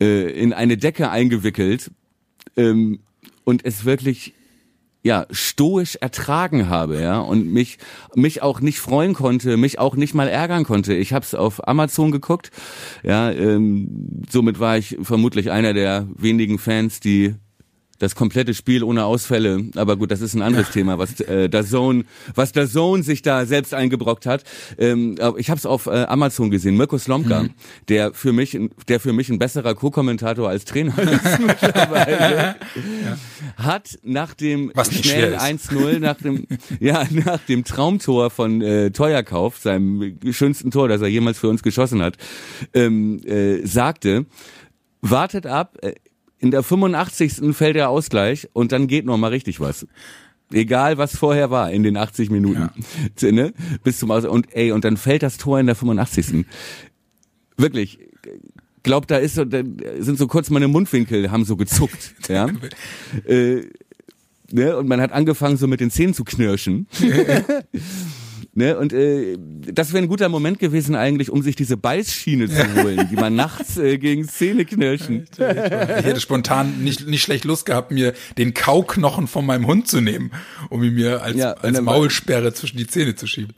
äh, 0.00 0.30
in 0.32 0.52
eine 0.52 0.76
Decke 0.76 1.10
eingewickelt 1.10 1.90
ähm, 2.56 3.00
und 3.44 3.64
es 3.64 3.84
wirklich 3.84 4.34
ja 5.02 5.26
stoisch 5.30 5.96
ertragen 5.96 6.68
habe, 6.68 7.00
ja 7.00 7.18
und 7.18 7.52
mich 7.52 7.78
mich 8.14 8.42
auch 8.42 8.60
nicht 8.60 8.80
freuen 8.80 9.14
konnte, 9.14 9.56
mich 9.56 9.78
auch 9.78 9.96
nicht 9.96 10.14
mal 10.14 10.28
ärgern 10.28 10.64
konnte. 10.64 10.94
Ich 10.94 11.12
habe 11.12 11.24
es 11.24 11.34
auf 11.34 11.66
Amazon 11.66 12.10
geguckt, 12.12 12.50
ja, 13.02 13.30
ähm, 13.30 14.22
somit 14.30 14.60
war 14.60 14.78
ich 14.78 14.96
vermutlich 15.02 15.50
einer 15.50 15.74
der 15.74 16.06
wenigen 16.16 16.58
Fans, 16.58 17.00
die 17.00 17.34
das 18.02 18.16
komplette 18.16 18.52
Spiel 18.52 18.82
ohne 18.82 19.04
Ausfälle, 19.04 19.66
aber 19.76 19.96
gut, 19.96 20.10
das 20.10 20.20
ist 20.20 20.34
ein 20.34 20.42
anderes 20.42 20.70
Thema, 20.70 20.98
was 20.98 21.20
äh, 21.20 21.48
der 21.48 21.64
Zone, 21.64 22.04
was 22.34 22.50
der 22.50 22.68
Zone 22.68 23.04
sich 23.04 23.22
da 23.22 23.46
selbst 23.46 23.72
eingebrockt 23.74 24.26
hat. 24.26 24.42
Ähm, 24.76 25.14
aber 25.20 25.38
ich 25.38 25.50
habe 25.50 25.58
es 25.58 25.66
auf 25.66 25.86
äh, 25.86 25.90
Amazon 26.08 26.50
gesehen. 26.50 26.76
Mirko 26.76 26.98
Slomka, 26.98 27.46
der 27.88 28.12
für 28.12 28.32
mich, 28.32 28.54
ein- 28.54 28.70
der 28.88 28.98
für 28.98 29.12
mich 29.12 29.28
ein 29.28 29.38
besserer 29.38 29.74
Co-Kommentator 29.76 30.48
als 30.48 30.64
Trainer 30.64 30.98
ist 30.98 31.38
mittlerweile, 31.38 32.56
hat 33.56 33.98
nach 34.02 34.34
dem 34.34 34.72
Was 34.74 34.92
schnellen 34.92 35.38
schwer 35.38 35.50
ist. 35.52 35.70
1-0, 35.70 35.98
nach 36.00 36.16
dem, 36.16 36.46
ja, 36.80 37.04
nach 37.10 37.38
dem 37.46 37.62
Traumtor 37.64 38.30
von 38.30 38.60
äh, 38.62 38.90
Teuerkauf, 38.90 39.58
seinem 39.58 40.18
schönsten 40.32 40.72
Tor, 40.72 40.88
das 40.88 41.02
er 41.02 41.08
jemals 41.08 41.38
für 41.38 41.48
uns 41.48 41.62
geschossen 41.62 42.02
hat, 42.02 42.16
ähm, 42.74 43.20
äh, 43.24 43.64
sagte, 43.64 44.26
wartet 45.02 45.46
ab, 45.46 45.76
äh, 45.82 45.92
in 46.42 46.50
der 46.50 46.62
85. 46.62 47.54
fällt 47.54 47.76
der 47.76 47.88
Ausgleich 47.88 48.48
und 48.52 48.72
dann 48.72 48.88
geht 48.88 49.06
noch 49.06 49.16
mal 49.16 49.28
richtig 49.28 49.60
was. 49.60 49.86
Egal 50.52 50.98
was 50.98 51.16
vorher 51.16 51.50
war 51.50 51.70
in 51.70 51.82
den 51.82 51.96
80 51.96 52.30
Minuten. 52.30 52.68
Ne? 53.22 53.54
Bis 53.84 53.98
zum 53.98 54.10
Aus 54.10 54.24
und 54.24 54.52
ey 54.54 54.72
und 54.72 54.84
dann 54.84 54.96
fällt 54.96 55.22
das 55.22 55.38
Tor 55.38 55.60
in 55.60 55.66
der 55.66 55.76
85. 55.76 56.44
Wirklich 57.56 58.00
glaub 58.82 59.06
da 59.06 59.18
ist 59.18 59.36
so 59.36 59.44
da 59.44 59.62
sind 60.00 60.18
so 60.18 60.26
kurz 60.26 60.50
meine 60.50 60.66
Mundwinkel 60.66 61.30
haben 61.30 61.44
so 61.44 61.56
gezuckt, 61.56 62.14
ja. 62.28 62.48
äh, 63.26 63.62
ne? 64.50 64.76
Und 64.76 64.88
man 64.88 65.00
hat 65.00 65.12
angefangen 65.12 65.56
so 65.56 65.68
mit 65.68 65.80
den 65.80 65.92
Zähnen 65.92 66.14
zu 66.14 66.24
knirschen. 66.24 66.88
Ne, 68.54 68.76
und 68.76 68.92
äh, 68.92 69.38
das 69.72 69.94
wäre 69.94 70.02
ein 70.02 70.08
guter 70.08 70.28
Moment 70.28 70.58
gewesen 70.58 70.94
eigentlich, 70.94 71.30
um 71.30 71.40
sich 71.40 71.56
diese 71.56 71.78
Beißschiene 71.78 72.50
zu 72.50 72.82
holen, 72.82 73.08
die 73.10 73.16
man 73.16 73.34
nachts 73.34 73.78
äh, 73.78 73.96
gegen 73.96 74.28
Zähne 74.28 74.66
knirschen. 74.66 75.24
Ich 75.32 75.38
hätte 75.38 76.20
spontan 76.20 76.84
nicht, 76.84 77.06
nicht 77.06 77.22
schlecht 77.22 77.44
Lust 77.44 77.64
gehabt, 77.64 77.92
mir 77.92 78.12
den 78.36 78.52
Kauknochen 78.52 79.26
von 79.26 79.46
meinem 79.46 79.66
Hund 79.66 79.88
zu 79.88 80.02
nehmen, 80.02 80.32
um 80.68 80.82
ihn 80.82 80.92
mir 80.92 81.22
als, 81.22 81.38
Ja, 81.38 81.52
als 81.52 81.80
Maulsperre 81.80 82.52
zwischen 82.52 82.76
die 82.76 82.86
Zähne 82.86 83.14
zu 83.14 83.26
schieben. 83.26 83.54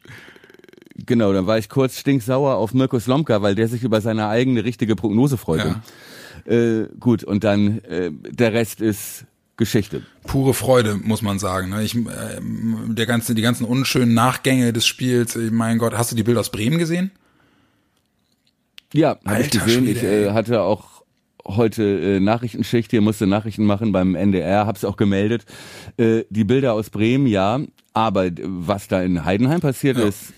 Genau, 0.95 1.33
dann 1.33 1.49
war 1.49 1.59
ich 1.59 1.69
kurz 1.69 1.99
stinksauer 1.99 2.55
auf 2.55 2.73
Mirko 2.73 3.01
Slomka, 3.01 3.43
weil 3.43 3.57
der 3.57 3.67
sich 3.67 3.83
über 3.83 4.01
seine 4.01 4.29
eigene 4.29 4.65
richtige 4.65 4.95
Prognose 4.95 5.37
freute. 5.37 5.83
Äh, 6.47 6.85
gut, 7.01 7.25
und 7.25 7.43
dann 7.43 7.79
äh, 7.85 8.13
der 8.13 8.53
Rest 8.53 8.81
ist 8.81 9.25
Geschichte. 9.57 10.03
Pure 10.27 10.53
Freude, 10.55 10.97
muss 10.97 11.23
man 11.23 11.39
sagen. 11.39 11.71
ne? 11.71 11.83
Ich, 11.85 11.95
äh, 11.95 12.01
der 12.41 13.07
ganze, 13.07 13.35
die 13.35 13.43
ganzen 13.43 13.65
unschönen 13.65 14.13
Nachgänge 14.15 14.73
des 14.73 14.87
Spiels, 14.87 15.37
äh, 15.37 15.51
mein 15.53 15.79
Gott, 15.79 15.95
hast 15.97 16.11
du 16.13 16.17
die 16.17 16.23
Bilder 16.25 16.41
aus 16.41 16.51
Bremen 16.51 16.79
gesehen? 16.79 17.13
Ja, 18.93 19.19
habe 19.25 19.43
ich 19.43 19.51
gesehen. 19.51 19.85
Schwede, 19.85 19.91
ich 19.91 20.03
äh, 20.03 20.31
hatte 20.33 20.63
auch 20.63 21.03
heute 21.47 21.83
äh, 21.83 22.21
Nachrichtenschicht 22.21 22.91
hier, 22.91 23.01
musste 23.01 23.27
Nachrichten 23.27 23.65
machen 23.65 23.93
beim 23.93 24.15
NDR, 24.15 24.67
hab's 24.67 24.85
auch 24.85 24.97
gemeldet. 24.97 25.45
Äh, 25.99 26.25
die 26.31 26.45
Bilder 26.45 26.73
aus 26.73 26.91
Bremen, 26.91 27.27
ja, 27.27 27.61
aber 27.93 28.31
was 28.43 28.89
da 28.89 29.03
in 29.03 29.25
Heidenheim 29.25 29.61
passiert 29.61 29.99
Ja. 29.99 30.05
ist, 30.09 30.33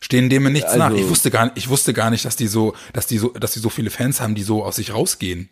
Stehen 0.00 0.30
dem 0.30 0.44
nichts 0.52 0.68
Also- 0.68 0.78
nach. 0.78 0.92
Ich 0.92 1.08
wusste 1.08 1.32
gar 1.32 1.46
nicht, 1.46 1.56
ich 1.56 1.68
wusste 1.70 1.92
gar 1.92 2.10
nicht, 2.10 2.24
dass 2.24 2.36
die 2.36 2.46
so, 2.46 2.72
dass 2.92 3.08
die 3.08 3.18
so, 3.18 3.30
dass 3.30 3.54
die 3.54 3.58
so 3.58 3.68
viele 3.68 3.90
Fans 3.90 4.20
haben, 4.20 4.36
die 4.36 4.44
so 4.44 4.64
aus 4.64 4.76
sich 4.76 4.94
rausgehen. 4.94 5.48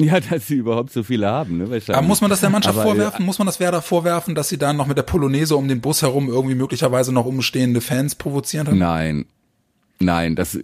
Ja, 0.00 0.20
dass 0.20 0.46
sie 0.46 0.54
überhaupt 0.56 0.92
so 0.92 1.02
viele 1.02 1.26
haben, 1.26 1.58
ne? 1.58 1.64
wahrscheinlich. 1.70 1.96
Aber 1.96 2.06
muss 2.06 2.20
man 2.20 2.30
das 2.30 2.40
der 2.40 2.50
Mannschaft 2.50 2.76
Aber, 2.78 2.84
vorwerfen? 2.88 3.26
Muss 3.26 3.38
man 3.38 3.46
das 3.46 3.58
Werder 3.58 3.82
vorwerfen, 3.82 4.36
dass 4.36 4.48
sie 4.48 4.56
dann 4.56 4.76
noch 4.76 4.86
mit 4.86 4.96
der 4.96 5.02
Polonaise 5.02 5.56
um 5.56 5.66
den 5.66 5.80
Bus 5.80 6.02
herum 6.02 6.28
irgendwie 6.28 6.54
möglicherweise 6.54 7.12
noch 7.12 7.26
umstehende 7.26 7.80
Fans 7.80 8.14
provoziert 8.14 8.68
haben? 8.68 8.78
Nein, 8.78 9.26
nein, 9.98 10.36
das 10.36 10.56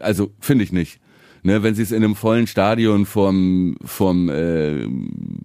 also 0.00 0.30
finde 0.38 0.64
ich 0.64 0.72
nicht. 0.72 1.00
Ne, 1.42 1.62
wenn 1.62 1.74
sie 1.74 1.82
es 1.82 1.92
in 1.92 2.02
einem 2.02 2.16
vollen 2.16 2.46
Stadion 2.46 3.06
vom 3.06 3.76
vom 3.84 4.28
äh, 4.28 4.86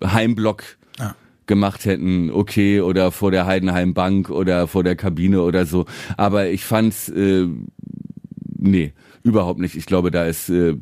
Heimblock 0.03 0.63
Ja. 0.98 1.15
gemacht 1.45 1.86
hätten, 1.86 2.31
okay, 2.31 2.81
oder 2.81 3.12
vor 3.12 3.29
der 3.31 3.45
Heidenheim 3.45 3.93
Bank 3.93 4.29
oder 4.31 4.67
vor 4.67 4.83
der 4.83 4.95
Kabine 4.95 5.41
oder 5.43 5.65
so. 5.65 5.86
Aber 6.17 6.48
ich 6.50 6.65
fand's 6.65 7.07
äh, 7.10 7.48
nee, 8.57 8.93
überhaupt 9.24 9.60
nicht. 9.60 9.75
Ich 9.75 9.86
glaube, 9.86 10.10
da 10.12 10.25
ist 10.25 10.50
äh, 10.50 10.75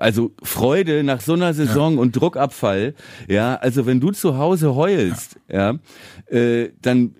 also 0.00 0.32
Freude 0.42 1.04
nach 1.04 1.20
so 1.20 1.34
einer 1.34 1.52
Saison 1.54 1.98
und 1.98 2.16
Druckabfall, 2.16 2.94
ja, 3.28 3.56
also 3.56 3.86
wenn 3.86 4.00
du 4.00 4.10
zu 4.10 4.38
Hause 4.38 4.74
heulst, 4.74 5.38
ja, 5.48 5.78
äh, 6.26 6.70
dann 6.80 7.14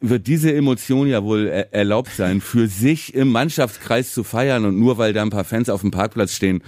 wird 0.00 0.26
diese 0.26 0.54
Emotion 0.54 1.08
ja 1.08 1.22
wohl 1.24 1.46
er 1.46 1.74
erlaubt 1.74 2.10
sein, 2.10 2.40
für 2.40 2.68
sich 2.68 3.14
im 3.14 3.30
Mannschaftskreis 3.30 4.14
zu 4.14 4.24
feiern 4.24 4.64
und 4.64 4.78
nur 4.78 4.96
weil 4.96 5.12
da 5.12 5.22
ein 5.22 5.30
paar 5.30 5.44
Fans 5.44 5.68
auf 5.68 5.82
dem 5.82 5.90
Parkplatz 5.90 6.34
stehen, 6.34 6.62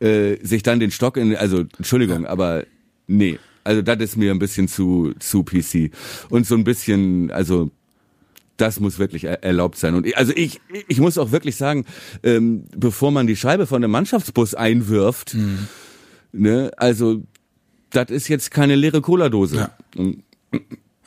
äh, 0.00 0.36
sich 0.44 0.62
dann 0.62 0.78
den 0.78 0.90
Stock 0.90 1.16
in, 1.16 1.34
also 1.34 1.64
Entschuldigung, 1.78 2.26
aber 2.26 2.64
nee, 3.06 3.38
also 3.64 3.82
das 3.82 3.98
ist 3.98 4.16
mir 4.16 4.30
ein 4.30 4.38
bisschen 4.38 4.68
zu 4.68 5.14
zu 5.18 5.42
PC 5.42 5.90
und 6.30 6.46
so 6.46 6.54
ein 6.54 6.62
bisschen, 6.62 7.30
also 7.32 7.70
das 8.56 8.80
muss 8.80 8.98
wirklich 8.98 9.24
er 9.24 9.42
erlaubt 9.42 9.76
sein. 9.76 9.94
Und 9.94 10.06
ich, 10.06 10.16
also 10.16 10.32
ich, 10.34 10.60
ich 10.88 11.00
muss 11.00 11.18
auch 11.18 11.32
wirklich 11.32 11.56
sagen, 11.56 11.84
ähm, 12.22 12.64
bevor 12.76 13.10
man 13.10 13.26
die 13.26 13.36
Scheibe 13.36 13.66
von 13.66 13.82
einem 13.82 13.90
Mannschaftsbus 13.90 14.54
einwirft, 14.54 15.36
ne, 16.32 16.70
also 16.76 17.22
das 17.90 18.10
ist 18.10 18.28
jetzt 18.28 18.50
keine 18.50 18.74
leere 18.74 19.00
Cola-Dose. 19.00 19.70
Ja. 19.96 20.04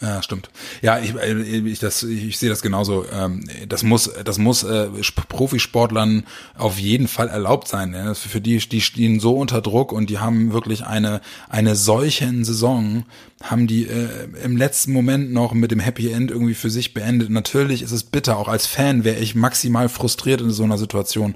Ja, 0.01 0.23
stimmt. 0.23 0.49
Ja, 0.81 0.97
ich, 0.99 1.13
äh, 1.15 1.33
ich, 1.41 1.79
das, 1.79 2.03
ich 2.03 2.37
sehe 2.37 2.49
das 2.49 2.61
genauso. 2.61 3.05
Ähm, 3.11 3.43
Das 3.67 3.83
muss, 3.83 4.09
das 4.23 4.37
muss 4.37 4.63
äh, 4.63 4.87
Sp- 5.03 5.27
Profisportlern 5.27 6.23
auf 6.57 6.79
jeden 6.79 7.09
Fall 7.09 7.27
erlaubt 7.27 7.67
sein. 7.67 8.15
Für 8.15 8.39
die, 8.39 8.57
die 8.59 8.79
stehen 8.79 9.19
so 9.19 9.33
unter 9.35 9.61
Druck 9.61 9.91
und 9.91 10.09
die 10.09 10.19
haben 10.19 10.53
wirklich 10.53 10.85
eine 10.85 11.19
eine 11.49 11.75
solchen 11.75 12.45
Saison 12.45 13.03
haben 13.43 13.67
die 13.67 13.87
äh, 13.87 14.07
im 14.43 14.55
letzten 14.55 14.93
Moment 14.93 15.33
noch 15.33 15.53
mit 15.53 15.71
dem 15.71 15.79
Happy 15.81 16.09
End 16.11 16.31
irgendwie 16.31 16.53
für 16.55 16.69
sich 16.69 16.93
beendet. 16.93 17.29
Natürlich 17.29 17.81
ist 17.81 17.91
es 17.91 18.03
bitter. 18.03 18.37
Auch 18.37 18.47
als 18.47 18.67
Fan 18.67 19.03
wäre 19.03 19.19
ich 19.19 19.35
maximal 19.35 19.89
frustriert 19.89 20.39
in 20.39 20.51
so 20.51 20.63
einer 20.63 20.77
Situation. 20.77 21.35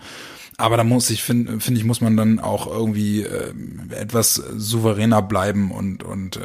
Aber 0.55 0.77
da 0.77 0.83
muss 0.85 1.09
ich 1.09 1.21
finde 1.23 1.59
finde 1.59 1.79
ich 1.81 1.85
muss 1.85 1.99
man 1.99 2.15
dann 2.15 2.39
auch 2.39 2.67
irgendwie 2.67 3.23
äh, 3.23 3.53
etwas 3.91 4.35
souveräner 4.35 5.21
bleiben 5.21 5.71
und 5.71 6.03
und 6.03 6.37
äh, 6.37 6.39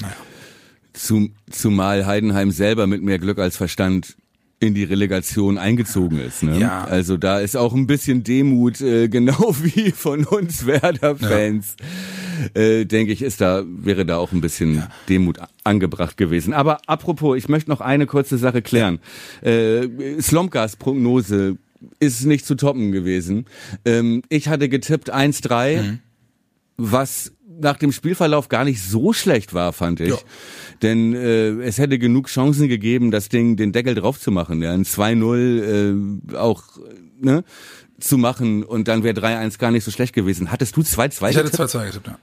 naja. 0.00 0.16
Zum, 0.92 1.34
zumal 1.50 2.06
Heidenheim 2.06 2.50
selber 2.50 2.86
mit 2.86 3.02
mehr 3.02 3.18
Glück 3.18 3.38
als 3.38 3.56
Verstand 3.56 4.16
in 4.62 4.74
die 4.74 4.84
Relegation 4.84 5.56
eingezogen 5.56 6.18
ist. 6.20 6.42
Ne? 6.42 6.58
Ja. 6.58 6.84
Also 6.84 7.16
da 7.16 7.40
ist 7.40 7.56
auch 7.56 7.72
ein 7.74 7.86
bisschen 7.86 8.24
Demut, 8.24 8.80
äh, 8.82 9.08
genau 9.10 9.54
wie 9.62 9.90
von 9.90 10.24
uns 10.24 10.66
Werder-Fans. 10.66 11.76
Äh, 12.54 12.84
denke 12.84 13.12
ich, 13.12 13.22
ist 13.22 13.40
da, 13.40 13.64
wäre 13.66 14.04
da 14.04 14.18
auch 14.18 14.32
ein 14.32 14.40
bisschen 14.42 14.82
Demut 15.08 15.38
a- 15.38 15.48
angebracht 15.64 16.16
gewesen. 16.16 16.52
Aber 16.52 16.78
apropos, 16.86 17.36
ich 17.38 17.48
möchte 17.48 17.70
noch 17.70 17.80
eine 17.80 18.06
kurze 18.06 18.36
Sache 18.36 18.60
klären. 18.62 18.98
Äh, 19.42 19.88
Slomkas 20.20 20.76
Prognose 20.76 21.56
ist 21.98 22.24
nicht 22.26 22.44
zu 22.44 22.54
toppen 22.54 22.92
gewesen. 22.92 23.46
Ähm, 23.86 24.22
ich 24.28 24.48
hatte 24.48 24.68
getippt 24.68 25.12
1-3 25.14 25.98
was 26.76 27.32
nach 27.60 27.76
dem 27.76 27.92
Spielverlauf 27.92 28.48
gar 28.48 28.64
nicht 28.64 28.82
so 28.82 29.12
schlecht 29.12 29.54
war, 29.54 29.72
fand 29.72 30.00
ich. 30.00 30.10
Ja. 30.10 30.16
Denn 30.82 31.14
äh, 31.14 31.50
es 31.62 31.78
hätte 31.78 31.98
genug 31.98 32.28
Chancen 32.28 32.68
gegeben, 32.68 33.10
das 33.10 33.28
Ding, 33.28 33.56
den 33.56 33.72
Deckel 33.72 33.94
drauf 33.94 34.18
zu 34.18 34.30
machen. 34.30 34.62
Ja, 34.62 34.72
ein 34.72 34.84
2-0 34.84 36.32
äh, 36.32 36.36
auch 36.36 36.62
ne, 37.20 37.44
zu 38.00 38.18
machen 38.18 38.64
und 38.64 38.88
dann 38.88 39.02
wäre 39.02 39.18
3-1 39.18 39.58
gar 39.58 39.70
nicht 39.70 39.84
so 39.84 39.90
schlecht 39.90 40.14
gewesen. 40.14 40.50
Hattest 40.50 40.76
du 40.76 40.80
2-2 40.80 41.30
Ich 41.30 41.36
hatte 41.36 41.50
getippt? 41.50 41.70
2-2 41.70 41.86
getippt, 41.86 42.06
ja. 42.06 42.18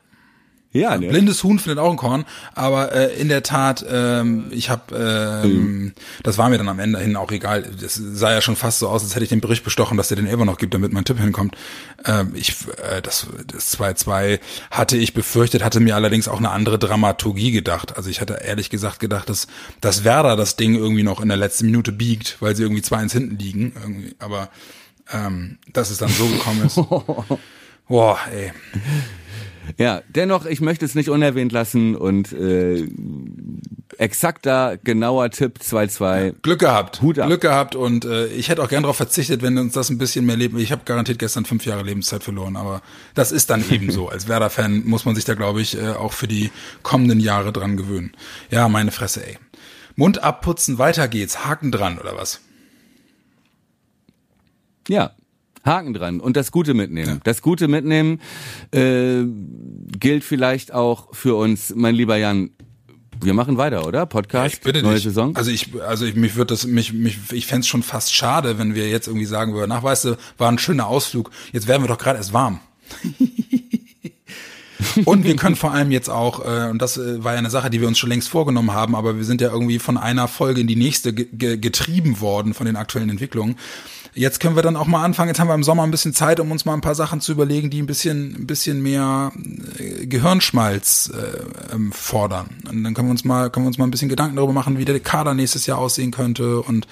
Ja, 0.72 0.98
ne? 0.98 1.08
Blindes 1.08 1.44
Huhn 1.44 1.60
findet 1.60 1.80
auch 1.80 1.90
ein 1.90 1.98
Korn, 1.98 2.26
aber 2.54 2.92
äh, 2.92 3.20
in 3.20 3.30
der 3.30 3.42
Tat, 3.42 3.86
ähm, 3.90 4.48
ich 4.52 4.70
habe, 4.70 5.44
ähm, 5.46 5.94
das 6.24 6.38
war 6.38 6.50
mir 6.50 6.58
dann 6.58 6.68
am 6.68 6.80
Ende 6.80 7.00
hin 7.00 7.16
auch 7.16 7.32
egal. 7.32 7.64
Das 7.82 7.96
sah 7.96 8.32
ja 8.32 8.42
schon 8.42 8.56
fast 8.56 8.80
so 8.80 8.90
aus, 8.90 9.04
als 9.04 9.16
hätte 9.16 9.24
ich 9.24 9.30
den 9.30 9.42
Bericht 9.42 9.64
bestochen, 9.64 9.98
dass 9.98 10.10
der 10.10 10.18
den 10.18 10.28
Elber 10.28 10.46
noch 10.46 10.58
gibt, 10.58 10.74
damit 10.74 10.92
mein 10.92 11.06
Tipp 11.06 11.20
hinkommt. 11.20 11.56
Ähm, 12.06 12.32
ich, 12.36 12.56
äh, 12.92 13.02
das 13.02 13.28
das 13.48 13.78
2-2 13.80 14.40
hatte 14.70 14.98
ich 14.98 15.14
befürchtet, 15.14 15.64
hatte 15.64 15.80
mir 15.80 15.96
allerdings 15.96 16.28
auch 16.28 16.38
eine 16.38 16.52
andere 16.52 16.78
Dramaturgie 16.78 17.52
gedacht. 17.52 17.96
Also 17.96 18.10
ich 18.10 18.20
hatte 18.22 18.40
ehrlich 18.44 18.70
gesagt 18.70 19.00
gedacht, 19.00 19.30
dass, 19.30 19.48
dass 19.82 20.04
Werder 20.04 20.36
das 20.36 20.58
Ding 20.58 20.76
irgendwie 20.76 21.04
noch 21.04 21.22
in 21.22 21.30
der 21.30 21.38
letzten 21.38 21.66
Minute 21.66 21.92
biegt, 21.92 22.38
weil 22.40 22.56
sie 22.56 22.64
irgendwie 22.64 22.84
2-1 22.84 23.12
hinten 23.14 23.38
liegen. 23.38 23.74
Irgendwie. 23.82 24.16
Aber 24.20 24.50
ähm, 25.12 25.58
dass 25.72 25.90
es 25.90 25.98
dann 25.98 26.10
so 26.10 26.28
gekommen 26.28 26.66
ist. 26.66 26.76
Boah, 27.88 28.20
ey. 28.34 28.52
Ja, 29.78 30.02
dennoch, 30.08 30.46
ich 30.46 30.62
möchte 30.62 30.86
es 30.86 30.96
nicht 30.96 31.10
unerwähnt 31.10 31.52
lassen 31.52 31.96
und 31.96 32.32
äh, 32.32 32.88
exakter, 33.98 34.78
genauer 34.84 35.30
Tipp 35.30 35.60
2-2. 35.62 36.36
Glück 36.42 36.60
gehabt. 36.60 37.02
Hut 37.02 37.20
ab. 37.20 37.28
Glück 37.28 37.42
gehabt 37.42 37.76
und 37.76 38.06
äh, 38.06 38.28
ich 38.28 38.50
hätte 38.50 38.64
auch 38.64 38.70
gern 38.70 38.84
darauf 38.84 38.98
verzichtet, 38.98 39.42
wenn 39.42 39.58
uns 39.58 39.74
das 39.74 39.90
ein 39.90 39.98
bisschen 39.98 40.26
mehr 40.26 40.38
Leben. 40.38 40.58
Ich 40.60 40.72
habe 40.72 40.84
garantiert 40.86 41.20
gestern 41.20 41.46
fünf 41.46 41.66
Jahre 41.66 41.84
Lebenszeit 41.84 42.24
verloren, 42.24 42.56
aber 42.56 42.82
das 43.14 43.32
ist 43.32 43.50
dann 43.50 43.64
eben 43.70 43.92
so. 43.92 44.10
Als 44.18 44.28
Werder-Fan 44.28 44.84
muss 44.86 45.06
man 45.06 45.16
sich 45.16 45.26
da, 45.26 45.34
glaube 45.34 45.62
ich, 45.62 45.78
äh, 45.78 45.90
auch 45.90 46.14
für 46.14 46.28
die 46.28 46.52
kommenden 46.84 47.20
Jahre 47.20 47.52
dran 47.52 47.78
gewöhnen. 47.78 48.14
Ja, 48.50 48.70
meine 48.70 48.92
Fresse, 48.92 49.26
ey. 49.26 49.38
Mund 49.96 50.24
abputzen, 50.24 50.78
weiter 50.78 51.08
geht's. 51.08 51.46
Haken 51.46 51.72
dran, 51.72 51.98
oder 51.98 52.16
was? 52.16 52.42
Ja, 54.88 55.17
Haken 55.68 55.94
dran 55.94 56.20
und 56.20 56.38
das 56.38 56.52
Gute 56.52 56.74
mitnehmen. 56.74 57.22
Das 57.24 57.42
Gute 57.42 57.68
mitnehmen 57.68 58.20
äh, 58.72 59.24
gilt 60.00 60.24
vielleicht 60.24 60.74
auch 60.74 61.14
für 61.14 61.36
uns, 61.36 61.74
mein 61.76 61.96
lieber 61.96 62.18
Jan. 62.18 62.52
Wir 63.20 63.34
machen 63.34 63.58
weiter, 63.58 63.88
oder? 63.88 64.06
Podcast, 64.06 64.56
Ich 64.56 64.62
bitte 64.62 64.84
neue 64.84 64.96
dich. 64.96 65.04
Saison. 65.04 65.36
Also 65.36 65.50
ich, 65.50 65.70
also 65.82 66.06
ich, 66.06 66.16
mich 66.16 66.36
würde 66.36 66.54
das, 66.54 66.68
mich, 66.68 66.94
mich, 66.94 67.18
ich 67.32 67.48
fänd's 67.48 67.68
schon 67.68 67.82
fast 67.82 68.14
schade, 68.14 68.60
wenn 68.60 68.76
wir 68.76 68.90
jetzt 68.90 69.08
irgendwie 69.08 69.26
sagen 69.26 69.56
würden, 69.56 69.72
ach, 69.72 69.82
weißt 69.82 70.06
du, 70.06 70.18
war 70.38 70.52
ein 70.52 70.60
schöner 70.60 70.86
Ausflug. 70.86 71.32
Jetzt 71.52 71.68
werden 71.68 71.82
wir 71.82 71.88
doch 71.88 71.98
gerade 71.98 72.18
erst 72.18 72.34
warm. 72.34 72.60
Und 75.06 75.24
wir 75.24 75.36
können 75.36 75.56
vor 75.56 75.74
allem 75.74 75.92
jetzt 75.92 76.10
auch, 76.10 76.46
äh, 76.46 76.70
und 76.70 76.82
das 76.82 76.98
äh, 76.98 77.24
war 77.24 77.34
ja 77.34 77.40
eine 77.40 77.50
Sache, 77.50 77.70
die 77.70 77.82
wir 77.82 77.88
uns 77.88 77.98
schon 77.98 78.10
längst 78.10 78.30
vorgenommen 78.30 78.74
haben, 78.74 78.96
aber 78.96 79.18
wir 79.18 79.24
sind 79.24 79.42
ja 79.42 79.52
irgendwie 79.52 79.80
von 79.80 79.98
einer 79.98 80.28
Folge 80.28 80.62
in 80.62 80.68
die 80.68 80.76
nächste 80.76 81.14
ge 81.14 81.58
getrieben 81.58 82.20
worden 82.20 82.54
von 82.54 82.66
den 82.66 82.76
aktuellen 82.76 83.10
Entwicklungen. 83.10 83.56
Jetzt 84.18 84.40
können 84.40 84.56
wir 84.56 84.64
dann 84.64 84.76
auch 84.76 84.88
mal 84.88 85.04
anfangen. 85.04 85.30
Jetzt 85.30 85.40
haben 85.40 85.48
wir 85.48 85.54
im 85.54 85.64
Sommer 85.64 85.84
ein 85.84 85.92
bisschen 85.92 86.14
Zeit, 86.14 86.40
um 86.40 86.50
uns 86.52 86.66
mal 86.66 86.74
ein 86.74 86.82
paar 86.82 86.96
Sachen 86.96 87.22
zu 87.22 87.32
überlegen, 87.32 87.70
die 87.70 87.82
ein 87.82 87.86
bisschen, 87.86 88.36
ein 88.36 88.48
bisschen 88.48 88.82
mehr 88.82 89.32
äh, 89.78 90.06
Gehirnschmalz 90.08 91.12
äh, 91.14 91.74
ähm, 91.76 91.92
fordern. 91.92 92.48
Und 92.70 92.84
dann 92.84 92.94
können 92.96 93.08
wir 93.10 93.12
uns 93.12 93.24
mal, 93.26 93.50
können 93.52 93.66
wir 93.66 93.68
uns 93.68 93.78
mal 93.78 93.86
ein 93.86 93.92
bisschen 93.92 94.10
Gedanken 94.10 94.36
darüber 94.36 94.54
machen, 94.54 94.78
wie 94.80 94.86
der 94.86 95.00
Kader 95.00 95.34
nächstes 95.36 95.66
Jahr 95.68 95.78
aussehen 95.78 96.12
könnte 96.12 96.62
und 96.62 96.88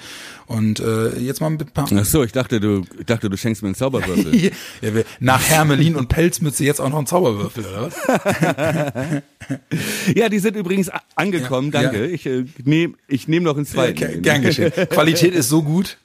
und 0.48 0.78
äh, 0.78 1.18
jetzt 1.18 1.40
mal 1.40 1.48
ein 1.48 1.58
paar. 1.58 1.88
Ach 1.92 2.04
so, 2.04 2.22
ich 2.22 2.30
dachte, 2.30 2.60
du 2.60 2.82
ich 3.00 3.06
dachte, 3.06 3.28
du 3.28 3.36
schenkst 3.36 3.62
mir 3.62 3.68
einen 3.68 3.74
Zauberwürfel. 3.74 4.52
Ja, 4.80 4.90
nach 5.18 5.42
Hermelin 5.42 5.96
und 5.96 6.08
Pelzmütze 6.08 6.62
jetzt 6.64 6.80
auch 6.80 6.88
noch 6.88 7.00
ein 7.00 7.06
Zauberwürfel, 7.06 7.64
oder 7.64 7.82
was? 7.90 9.22
ja, 10.14 10.28
die 10.28 10.38
sind 10.38 10.56
übrigens 10.56 10.90
angekommen, 11.16 11.72
Ja, 11.72 11.82
danke. 11.82 12.06
ja. 12.06 12.12
Ich 12.12 12.26
äh, 12.26 12.44
nehme 12.64 12.94
ich 13.08 13.26
nehm 13.26 13.42
noch 13.42 13.56
einen 13.56 13.66
zweiten. 13.66 13.98
Ger- 13.98 14.20
Gern 14.20 14.42
geschehen. 14.42 14.70
Qualität 14.88 15.34
ist 15.34 15.48
so 15.48 15.62
gut. 15.64 15.98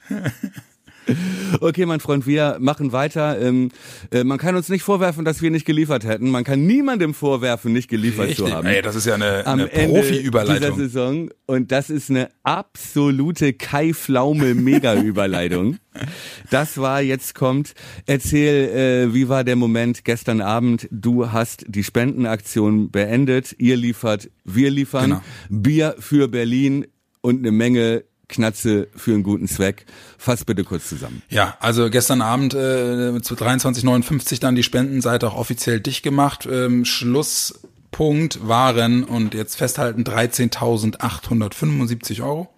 Okay, 1.59 1.85
mein 1.85 1.99
Freund, 1.99 2.25
wir 2.25 2.57
machen 2.59 2.91
weiter. 2.91 3.39
Ähm, 3.41 3.69
äh, 4.11 4.23
man 4.23 4.37
kann 4.37 4.55
uns 4.55 4.69
nicht 4.69 4.83
vorwerfen, 4.83 5.25
dass 5.25 5.41
wir 5.41 5.51
nicht 5.51 5.65
geliefert 5.65 6.05
hätten. 6.05 6.29
Man 6.29 6.43
kann 6.43 6.65
niemandem 6.65 7.13
vorwerfen, 7.13 7.73
nicht 7.73 7.89
geliefert 7.89 8.35
zu 8.35 8.51
haben. 8.51 8.67
Ey, 8.67 8.81
das 8.81 8.95
ist 8.95 9.05
ja 9.05 9.15
eine, 9.15 9.45
am 9.45 9.59
eine 9.59 9.71
Ende 9.71 10.01
dieser 10.01 10.01
Profi-Überleitung. 10.01 10.77
Saison. 10.77 11.29
Und 11.45 11.71
das 11.71 11.89
ist 11.89 12.09
eine 12.09 12.29
absolute 12.43 13.53
Kai-Pflaume-Mega-Überleitung. 13.53 15.77
das 16.49 16.77
war, 16.77 17.01
jetzt 17.01 17.35
kommt. 17.35 17.73
Erzähl, 18.05 19.09
äh, 19.09 19.13
wie 19.13 19.27
war 19.29 19.43
der 19.43 19.55
Moment 19.55 20.05
gestern 20.05 20.41
Abend? 20.41 20.87
Du 20.91 21.31
hast 21.31 21.65
die 21.67 21.83
Spendenaktion 21.83 22.91
beendet. 22.91 23.55
Ihr 23.57 23.77
liefert, 23.77 24.29
wir 24.43 24.69
liefern. 24.71 25.09
Genau. 25.09 25.21
Bier 25.49 25.95
für 25.99 26.27
Berlin 26.27 26.87
und 27.21 27.39
eine 27.39 27.51
Menge 27.51 28.03
Knatze 28.31 28.87
für 28.95 29.13
einen 29.13 29.21
guten 29.23 29.47
Zweck. 29.47 29.85
Fass 30.17 30.43
bitte 30.43 30.63
kurz 30.63 30.89
zusammen. 30.89 31.21
Ja, 31.29 31.55
also 31.59 31.89
gestern 31.89 32.21
Abend 32.21 32.53
äh, 32.53 33.21
zu 33.21 33.35
23,59 33.35 34.39
dann 34.39 34.55
die 34.55 34.63
Spendenseite 34.63 35.27
auch 35.27 35.37
offiziell 35.37 35.79
dicht 35.79 36.03
gemacht. 36.03 36.47
Ähm, 36.51 36.85
Schlusspunkt 36.85 38.47
waren 38.47 39.03
und 39.03 39.35
jetzt 39.35 39.55
festhalten 39.55 40.03
13.875 40.03 42.23
Euro, 42.23 42.49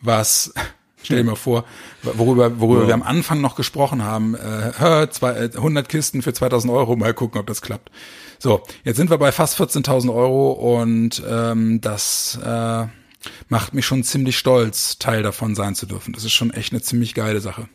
was 0.00 0.52
Stell 1.04 1.18
dir 1.18 1.24
mal 1.24 1.36
vor, 1.36 1.64
worüber, 2.02 2.60
worüber 2.60 2.86
wir 2.86 2.94
am 2.94 3.02
Anfang 3.02 3.40
noch 3.40 3.56
gesprochen 3.56 4.04
haben, 4.04 4.34
äh, 4.34 5.08
zwei, 5.10 5.34
100 5.34 5.88
Kisten 5.88 6.22
für 6.22 6.32
2000 6.32 6.72
Euro, 6.72 6.96
mal 6.96 7.12
gucken, 7.12 7.40
ob 7.40 7.46
das 7.46 7.60
klappt. 7.60 7.90
So, 8.38 8.62
jetzt 8.84 8.96
sind 8.96 9.10
wir 9.10 9.18
bei 9.18 9.32
fast 9.32 9.60
14.000 9.60 10.14
Euro 10.14 10.80
und 10.80 11.22
ähm, 11.28 11.80
das 11.80 12.38
äh, 12.44 12.86
macht 13.48 13.74
mich 13.74 13.86
schon 13.86 14.04
ziemlich 14.04 14.38
stolz, 14.38 14.98
Teil 14.98 15.22
davon 15.22 15.54
sein 15.54 15.74
zu 15.74 15.86
dürfen. 15.86 16.12
Das 16.12 16.24
ist 16.24 16.32
schon 16.32 16.52
echt 16.52 16.72
eine 16.72 16.82
ziemlich 16.82 17.14
geile 17.14 17.40
Sache. 17.40 17.68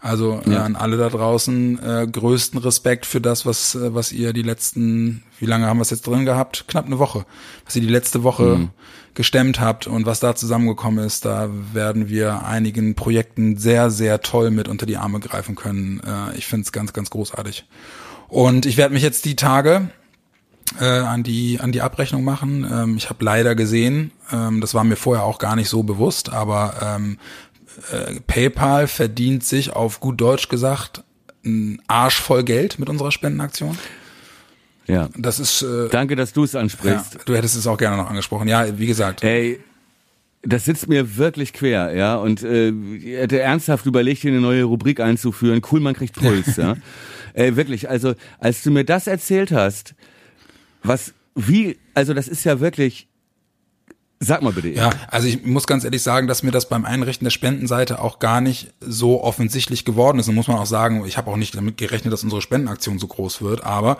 Also 0.00 0.40
äh, 0.46 0.56
an 0.56 0.76
alle 0.76 0.96
da 0.96 1.10
draußen 1.10 1.78
äh, 1.78 2.06
größten 2.10 2.58
Respekt 2.58 3.04
für 3.04 3.20
das, 3.20 3.44
was 3.44 3.74
äh, 3.74 3.94
was 3.94 4.12
ihr 4.12 4.32
die 4.32 4.42
letzten, 4.42 5.22
wie 5.38 5.44
lange 5.44 5.66
haben 5.66 5.76
wir 5.76 5.82
es 5.82 5.90
jetzt 5.90 6.06
drin 6.06 6.24
gehabt? 6.24 6.64
Knapp 6.68 6.86
eine 6.86 6.98
Woche. 6.98 7.26
Was 7.66 7.76
ihr 7.76 7.82
die 7.82 7.88
letzte 7.88 8.22
Woche 8.22 8.56
mhm. 8.56 8.70
gestemmt 9.12 9.60
habt 9.60 9.86
und 9.86 10.06
was 10.06 10.20
da 10.20 10.34
zusammengekommen 10.34 11.04
ist, 11.04 11.26
da 11.26 11.50
werden 11.74 12.08
wir 12.08 12.46
einigen 12.46 12.94
Projekten 12.94 13.58
sehr 13.58 13.90
sehr 13.90 14.22
toll 14.22 14.50
mit 14.50 14.68
unter 14.68 14.86
die 14.86 14.96
Arme 14.96 15.20
greifen 15.20 15.54
können. 15.54 16.00
Äh, 16.00 16.38
ich 16.38 16.46
finde 16.46 16.64
es 16.64 16.72
ganz 16.72 16.94
ganz 16.94 17.10
großartig. 17.10 17.66
Und 18.28 18.64
ich 18.64 18.78
werde 18.78 18.94
mich 18.94 19.02
jetzt 19.02 19.26
die 19.26 19.36
Tage 19.36 19.90
äh, 20.78 20.84
an 20.84 21.22
die 21.22 21.58
an 21.60 21.72
die 21.72 21.80
Abrechnung 21.80 22.22
machen. 22.24 22.68
Ähm, 22.70 22.96
ich 22.96 23.08
habe 23.08 23.24
leider 23.24 23.54
gesehen, 23.54 24.12
ähm, 24.32 24.60
das 24.60 24.74
war 24.74 24.84
mir 24.84 24.96
vorher 24.96 25.24
auch 25.24 25.38
gar 25.38 25.56
nicht 25.56 25.68
so 25.68 25.82
bewusst, 25.82 26.30
aber 26.30 26.74
ähm, 26.82 27.18
äh, 27.90 28.20
PayPal 28.26 28.86
verdient 28.86 29.44
sich 29.44 29.72
auf 29.72 30.00
gut 30.00 30.20
Deutsch 30.20 30.48
gesagt 30.48 31.02
ein 31.44 31.80
Arsch 31.86 32.20
voll 32.20 32.44
Geld 32.44 32.78
mit 32.78 32.88
unserer 32.88 33.12
Spendenaktion. 33.12 33.78
Ja. 34.86 35.08
Das 35.16 35.38
ist. 35.38 35.62
Äh, 35.62 35.88
Danke, 35.88 36.16
dass 36.16 36.32
du 36.32 36.44
es 36.44 36.54
ansprichst. 36.54 37.14
Ja, 37.14 37.20
du 37.24 37.36
hättest 37.36 37.56
es 37.56 37.66
auch 37.66 37.78
gerne 37.78 37.96
noch 37.96 38.10
angesprochen. 38.10 38.48
Ja, 38.48 38.78
wie 38.78 38.86
gesagt. 38.86 39.22
Ey, 39.22 39.60
das 40.42 40.64
sitzt 40.64 40.88
mir 40.88 41.16
wirklich 41.16 41.52
quer, 41.52 41.94
ja. 41.94 42.16
Und 42.16 42.42
äh, 42.42 42.70
ich 42.70 43.16
hätte 43.16 43.40
ernsthaft 43.40 43.86
überlegt, 43.86 44.22
hier 44.22 44.32
eine 44.32 44.40
neue 44.40 44.64
Rubrik 44.64 45.00
einzuführen. 45.00 45.62
Cool, 45.70 45.80
man 45.80 45.94
kriegt 45.94 46.16
Puls, 46.16 46.56
ja. 46.56 46.76
Ey, 47.34 47.56
wirklich, 47.56 47.88
also 47.88 48.14
als 48.38 48.62
du 48.62 48.70
mir 48.70 48.84
das 48.84 49.06
erzählt 49.06 49.52
hast, 49.52 49.94
was, 50.82 51.12
wie, 51.34 51.78
also 51.94 52.14
das 52.14 52.28
ist 52.28 52.44
ja 52.44 52.60
wirklich 52.60 53.08
Sag 54.22 54.42
mal 54.42 54.52
bitte. 54.52 54.68
Ja, 54.68 54.90
also 55.08 55.26
ich 55.26 55.46
muss 55.46 55.66
ganz 55.66 55.82
ehrlich 55.82 56.02
sagen, 56.02 56.26
dass 56.26 56.42
mir 56.42 56.50
das 56.50 56.68
beim 56.68 56.84
Einrichten 56.84 57.24
der 57.24 57.30
Spendenseite 57.30 58.02
auch 58.02 58.18
gar 58.18 58.42
nicht 58.42 58.70
so 58.78 59.22
offensichtlich 59.24 59.86
geworden 59.86 60.18
ist. 60.18 60.28
Und 60.28 60.34
muss 60.34 60.46
man 60.46 60.58
auch 60.58 60.66
sagen, 60.66 61.06
ich 61.06 61.16
habe 61.16 61.30
auch 61.30 61.38
nicht 61.38 61.54
damit 61.54 61.78
gerechnet, 61.78 62.12
dass 62.12 62.22
unsere 62.22 62.42
Spendenaktion 62.42 62.98
so 62.98 63.06
groß 63.06 63.40
wird. 63.40 63.64
Aber 63.64 63.96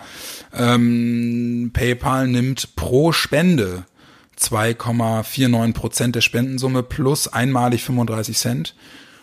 ähm, 0.53 1.71
PayPal 1.73 2.27
nimmt 2.27 2.75
pro 2.75 3.13
Spende 3.13 3.85
2,49 4.39 5.73
Prozent 5.73 6.15
der 6.15 6.21
Spendensumme 6.21 6.83
plus 6.83 7.27
einmalig 7.27 7.83
35 7.83 8.37
Cent. 8.37 8.75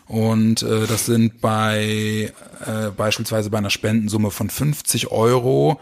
Und 0.06 0.62
äh, 0.64 0.88
das 0.88 1.06
sind 1.06 1.40
bei 1.40 2.32
äh, 2.66 2.90
beispielsweise 2.96 3.50
bei 3.50 3.58
einer 3.58 3.70
Spendensumme 3.70 4.32
von 4.32 4.50
50 4.50 5.12
Euro 5.12 5.80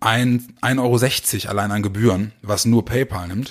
1,60 0.00 0.78
Euro 0.78 1.50
allein 1.50 1.72
an 1.72 1.82
Gebühren, 1.82 2.32
was 2.42 2.64
nur 2.64 2.84
PayPal 2.84 3.28
nimmt. 3.28 3.50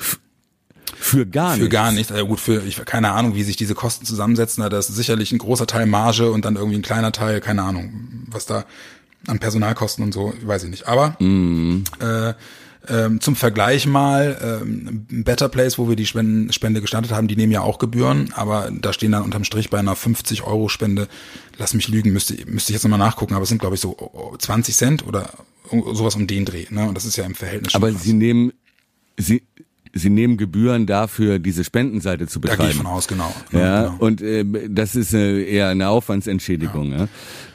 Für 1.00 1.26
gar 1.26 1.50
nichts. 1.50 1.64
Für 1.64 1.70
gar 1.70 1.92
nichts. 1.92 2.12
Also 2.12 2.28
gut, 2.28 2.40
für 2.40 2.64
ich 2.64 2.84
keine 2.86 3.12
Ahnung, 3.12 3.36
wie 3.36 3.44
sich 3.44 3.56
diese 3.56 3.76
Kosten 3.76 4.06
zusammensetzen. 4.06 4.68
Da 4.70 4.78
ist 4.78 4.88
sicherlich 4.88 5.32
ein 5.32 5.38
großer 5.38 5.68
Teil 5.68 5.86
Marge 5.86 6.32
und 6.32 6.46
dann 6.46 6.56
irgendwie 6.56 6.78
ein 6.78 6.82
kleiner 6.82 7.12
Teil, 7.12 7.40
keine 7.42 7.64
Ahnung, 7.64 8.26
was 8.28 8.46
da 8.46 8.66
an 9.28 9.40
Personalkosten 9.40 10.04
und 10.04 10.14
so, 10.14 10.34
weiß 10.44 10.64
ich 10.64 10.70
nicht. 10.70 10.88
Aber 10.88 11.16
mm. 11.20 11.84
äh, 12.00 12.34
ähm, 12.90 13.20
zum 13.20 13.36
Vergleich 13.36 13.86
mal, 13.86 14.38
ähm, 14.42 15.06
Better 15.10 15.50
Place, 15.50 15.78
wo 15.78 15.90
wir 15.90 15.96
die 15.96 16.06
Spenden, 16.06 16.54
Spende 16.54 16.82
gestartet 16.82 17.12
haben, 17.12 17.28
die 17.28 17.36
nehmen 17.36 17.52
ja 17.52 17.62
auch 17.62 17.80
Gebühren, 17.80 18.32
aber 18.34 18.70
da 18.72 18.94
stehen 18.94 19.12
dann 19.12 19.24
unterm 19.24 19.44
Strich 19.44 19.70
bei 19.70 19.80
einer 19.80 19.96
50 19.96 20.44
Euro 20.44 20.70
Spende, 20.70 21.08
lass 21.58 21.74
mich 21.74 21.90
lügen, 21.90 22.14
müsste, 22.14 22.36
müsste 22.46 22.72
ich 22.72 22.76
jetzt 22.76 22.84
nochmal 22.84 23.00
nachgucken, 23.00 23.34
aber 23.34 23.44
es 23.44 23.50
sind 23.50 23.60
glaube 23.60 23.76
ich 23.76 23.82
so 23.82 24.38
20 24.40 24.76
Cent 24.76 25.06
oder 25.06 25.30
sowas 25.70 26.16
um 26.16 26.28
den 26.28 26.46
Dreh, 26.46 26.66
ne? 26.70 26.88
Und 26.88 26.96
das 26.96 27.06
ist 27.06 27.18
ja 27.18 27.26
im 27.26 27.36
Verhältnis. 27.36 27.76
Aber 27.76 27.92
sie 27.92 28.14
nehmen, 28.14 28.54
sie, 29.18 29.44
Sie 29.94 30.10
nehmen 30.10 30.38
Gebühren 30.38 30.86
dafür, 30.86 31.40
diese 31.40 31.64
Spendenseite 31.64 32.28
zu 32.28 32.40
betreiben. 32.40 32.60
Da 32.60 32.64
gehe 32.66 32.72
ich 32.72 32.78
von 32.78 32.86
aus, 32.88 33.08
genau. 33.08 33.34
Ja, 33.52 33.60
ja 33.60 33.84
genau. 33.86 33.98
und 34.00 34.22
äh, 34.22 34.46
das 34.70 34.96
ist 34.96 35.14
äh, 35.14 35.44
eher 35.44 35.70
eine 35.70 35.90
Aufwandsentschädigung. 35.90 36.92
Ja. 36.92 36.98
ja. 36.98 37.08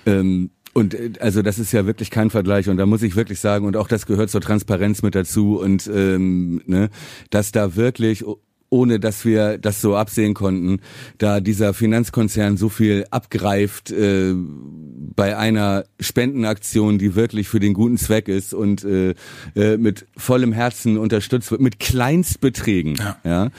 Ähm, 0.06 0.50
und 0.72 0.94
äh, 0.94 1.12
also 1.20 1.42
das 1.42 1.58
ist 1.58 1.72
ja 1.72 1.86
wirklich 1.86 2.10
kein 2.10 2.30
Vergleich 2.30 2.68
und 2.68 2.76
da 2.76 2.86
muss 2.86 3.02
ich 3.02 3.16
wirklich 3.16 3.40
sagen 3.40 3.66
und 3.66 3.76
auch 3.76 3.88
das 3.88 4.06
gehört 4.06 4.30
zur 4.30 4.40
Transparenz 4.40 5.02
mit 5.02 5.14
dazu 5.14 5.60
und 5.60 5.90
ähm, 5.92 6.62
ne, 6.66 6.90
dass 7.30 7.52
da 7.52 7.76
wirklich 7.76 8.24
ohne 8.72 8.98
dass 8.98 9.26
wir 9.26 9.58
das 9.58 9.82
so 9.82 9.96
absehen 9.96 10.32
konnten, 10.32 10.80
da 11.18 11.40
dieser 11.40 11.74
Finanzkonzern 11.74 12.56
so 12.56 12.70
viel 12.70 13.04
abgreift 13.10 13.90
äh, 13.90 14.32
bei 15.14 15.36
einer 15.36 15.84
Spendenaktion, 16.00 16.98
die 16.98 17.14
wirklich 17.14 17.48
für 17.48 17.60
den 17.60 17.74
guten 17.74 17.98
Zweck 17.98 18.28
ist 18.28 18.54
und 18.54 18.82
äh, 18.82 19.14
äh, 19.54 19.76
mit 19.76 20.06
vollem 20.16 20.52
Herzen 20.52 20.96
unterstützt 20.96 21.50
wird, 21.50 21.60
mit 21.60 21.80
Kleinstbeträgen. 21.80 22.94
Ja. 22.96 23.18
ja 23.24 23.50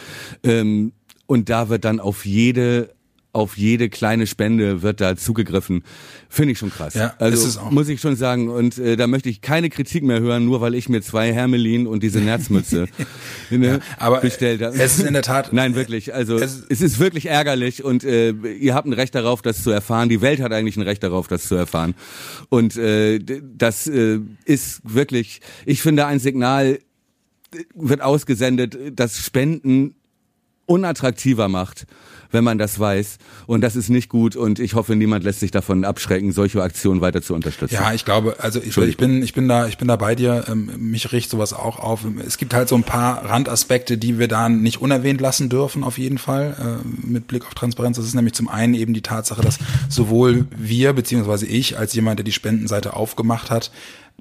ähm, 0.43 0.93
und 1.28 1.49
da 1.49 1.69
wird 1.69 1.86
dann 1.86 1.99
auf 1.99 2.26
jede 2.26 2.89
auf 3.34 3.58
jede 3.58 3.89
kleine 3.89 4.28
Spende 4.28 4.84
wird 4.84 5.02
da 5.02 5.17
zugegriffen. 5.17 5.84
Finde 6.30 6.52
ich 6.52 6.60
schon 6.60 6.69
krass. 6.69 6.93
Ja, 6.93 7.15
also 7.17 7.62
muss 7.72 7.89
ich 7.89 8.00
schon 8.00 8.15
sagen. 8.15 8.48
Und 8.48 8.78
äh, 8.78 8.96
da 8.96 9.08
möchte 9.08 9.28
ich 9.28 9.41
keine 9.41 9.72
Kritik 9.72 10.04
mehr 10.04 10.19
hören, 10.19 10.46
nur 10.46 10.62
weil 10.62 10.76
ich 10.76 10.88
mir 10.88 11.02
zwei 11.02 11.34
Hermelin 11.34 11.88
und 11.88 12.04
diese 12.04 12.19
Nerzmütze 12.19 12.88
ne, 13.50 13.67
ja, 13.67 13.80
aber 13.98 14.22
bestellt 14.22 14.62
habe. 14.62 14.76
Es 14.76 15.00
ist 15.00 15.08
in 15.08 15.13
der 15.13 15.24
Tat. 15.24 15.52
Nein, 15.52 15.74
wirklich. 15.74 16.13
Also 16.13 16.38
es, 16.38 16.63
es 16.69 16.82
ist 16.82 17.00
wirklich 17.00 17.26
ärgerlich 17.26 17.84
und 17.84 18.04
äh, 18.04 18.30
ihr 18.30 18.76
habt 18.76 18.88
ein 18.88 18.93
Recht 18.93 19.15
darauf, 19.15 19.41
das 19.41 19.63
zu 19.63 19.72
erfahren. 19.72 20.10
Die 20.10 20.22
Welt 20.22 20.39
hat 20.39 20.54
eigentlich 20.54 20.78
ein 20.78 20.84
Recht 20.84 21.02
darauf, 21.02 21.28
das 21.28 21.48
zu 21.48 21.56
erfahren. 21.56 21.96
Und 22.50 22.78
äh, 22.78 23.19
das 23.19 23.88
äh, 23.88 24.19
ist 24.46 24.82
wirklich, 24.84 25.41
ich 25.65 25.82
finde, 25.82 26.06
ein 26.06 26.19
Signal 26.19 26.78
wird 27.74 28.02
ausgesendet, 28.02 28.78
dass 28.93 29.17
Spenden 29.17 29.96
unattraktiver 30.67 31.50
macht 31.50 31.88
wenn 32.34 32.43
man 32.43 32.58
das 32.58 32.80
weiß. 32.80 33.17
Und 33.46 33.62
das 33.62 33.76
ist 33.76 33.89
nicht 33.89 34.10
gut 34.10 34.36
und 34.36 34.60
ich 34.60 34.74
hoffe, 34.74 34.96
niemand 34.96 35.24
lässt 35.24 35.39
sich 35.39 35.52
davon 35.52 35.86
abschrecken, 35.86 36.32
solche 36.32 36.62
Aktionen 36.62 37.00
weiter 37.00 37.22
zu 37.22 37.34
unterstützen. 37.34 37.76
Ja, 37.76 37.93
ich 37.93 38.04
glaube, 38.04 38.36
also 38.39 38.60
ich, 38.60 38.76
ich 38.76 38.98
bin, 38.98 39.24
ich 39.24 39.34
bin 39.34 39.48
da, 39.48 39.67
ich 39.67 39.78
bin 39.78 39.88
da 39.88 39.96
bei 39.96 40.15
dir. 40.15 40.46
Ähm, 40.50 40.72
mich 40.78 41.12
riecht 41.12 41.30
sowas 41.30 41.54
auch 41.54 41.80
auf. 41.80 42.02
Es 42.26 42.38
gibt 42.38 42.54
halt 42.54 42.67
so 42.67 42.76
ein 42.76 42.84
paar 42.84 43.24
Randaspekte, 43.26 43.98
die 43.98 44.19
wir 44.19 44.28
da 44.28 44.50
nicht 44.50 44.82
unerwähnt 44.82 45.22
lassen 45.22 45.50
dürfen, 45.50 45.84
auf 45.84 45.98
jeden 45.98 46.17
Fall, 46.17 46.82
äh, 46.84 47.08
mit 47.08 47.28
Blick 47.28 47.46
auf 47.46 47.54
Transparenz. 47.54 47.98
Das 47.98 48.06
ist 48.06 48.15
nämlich 48.15 48.34
zum 48.34 48.50
einen 48.50 48.74
eben 48.74 48.93
die 48.93 49.02
Tatsache, 49.02 49.41
dass 49.41 49.60
sowohl 49.89 50.48
wir, 50.58 50.93
beziehungsweise 50.93 51.46
ich, 51.46 51.78
als 51.78 51.93
jemand, 51.93 52.19
der 52.19 52.24
die 52.26 52.32
Spendenseite 52.32 52.96
aufgemacht 52.96 53.52
hat, 53.52 53.72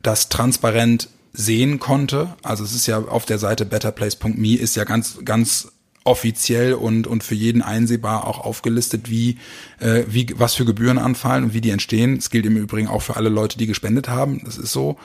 das 0.03 0.29
transparent 0.29 1.09
sehen 1.33 1.79
konnte. 1.79 2.35
Also 2.43 2.65
es 2.65 2.75
ist 2.75 2.87
ja 2.87 2.99
auf 2.99 3.25
der 3.25 3.39
Seite 3.39 3.65
betterplace.me 3.65 4.57
ist 4.57 4.77
ja 4.77 4.85
ganz, 4.85 5.19
ganz 5.25 5.73
offiziell 6.05 6.75
und, 6.75 7.07
und 7.07 7.23
für 7.23 7.35
jeden 7.35 7.63
einsehbar 7.63 8.27
auch 8.27 8.41
aufgelistet, 8.41 9.09
wie, 9.09 9.39
äh, 9.79 10.05
wie, 10.09 10.27
was 10.37 10.55
für 10.55 10.65
Gebühren 10.65 10.99
anfallen 10.99 11.45
und 11.45 11.55
wie 11.55 11.61
die 11.61 11.71
entstehen. 11.71 12.17
Das 12.17 12.31
gilt 12.31 12.47
im 12.47 12.57
Übrigen 12.57 12.89
auch 12.89 13.03
für 13.03 13.17
alle 13.17 13.29
Leute, 13.29 13.59
die 13.59 13.67
gespendet 13.67 14.09
haben. 14.09 14.43
Das 14.45 14.59
ist 14.59 14.73
so. 14.73 14.97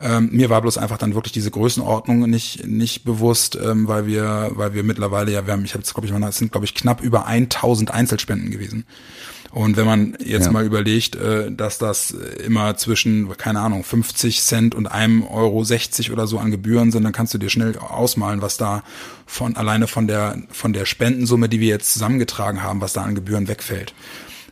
Ähm, 0.00 0.30
mir 0.32 0.50
war 0.50 0.62
bloß 0.62 0.78
einfach 0.78 0.98
dann 0.98 1.14
wirklich 1.14 1.32
diese 1.32 1.50
Größenordnung 1.50 2.28
nicht, 2.30 2.66
nicht 2.66 3.04
bewusst, 3.04 3.56
ähm, 3.56 3.88
weil 3.88 4.06
wir, 4.06 4.52
weil 4.54 4.74
wir 4.74 4.84
mittlerweile 4.84 5.32
ja, 5.32 5.46
wir 5.46 5.52
haben, 5.52 5.64
ich 5.64 5.74
habe 5.74 5.82
jetzt 5.82 5.94
glaube 5.94 6.06
ich 6.06 6.12
mal, 6.12 6.28
es 6.28 6.38
sind 6.38 6.52
glaube 6.52 6.66
ich 6.66 6.74
knapp 6.74 7.02
über 7.02 7.26
1000 7.26 7.90
Einzelspenden 7.90 8.50
gewesen. 8.50 8.84
Und 9.54 9.76
wenn 9.76 9.86
man 9.86 10.18
jetzt 10.18 10.46
ja. 10.46 10.50
mal 10.52 10.64
überlegt, 10.64 11.14
äh, 11.14 11.52
dass 11.52 11.78
das 11.78 12.10
immer 12.10 12.76
zwischen, 12.76 13.28
keine 13.36 13.60
Ahnung, 13.60 13.84
50 13.84 14.42
Cent 14.42 14.74
und 14.74 14.88
einem 14.88 15.22
Euro 15.22 15.62
60 15.62 16.10
oder 16.10 16.26
so 16.26 16.40
an 16.40 16.50
Gebühren 16.50 16.90
sind, 16.90 17.04
dann 17.04 17.12
kannst 17.12 17.34
du 17.34 17.38
dir 17.38 17.50
schnell 17.50 17.78
ausmalen, 17.78 18.42
was 18.42 18.56
da 18.56 18.82
von 19.26 19.54
alleine 19.54 19.86
von 19.86 20.08
der 20.08 20.42
von 20.50 20.72
der 20.72 20.86
Spendensumme, 20.86 21.48
die 21.48 21.60
wir 21.60 21.68
jetzt 21.68 21.92
zusammengetragen 21.92 22.64
haben, 22.64 22.80
was 22.80 22.94
da 22.94 23.02
an 23.02 23.14
Gebühren 23.14 23.46
wegfällt. 23.46 23.94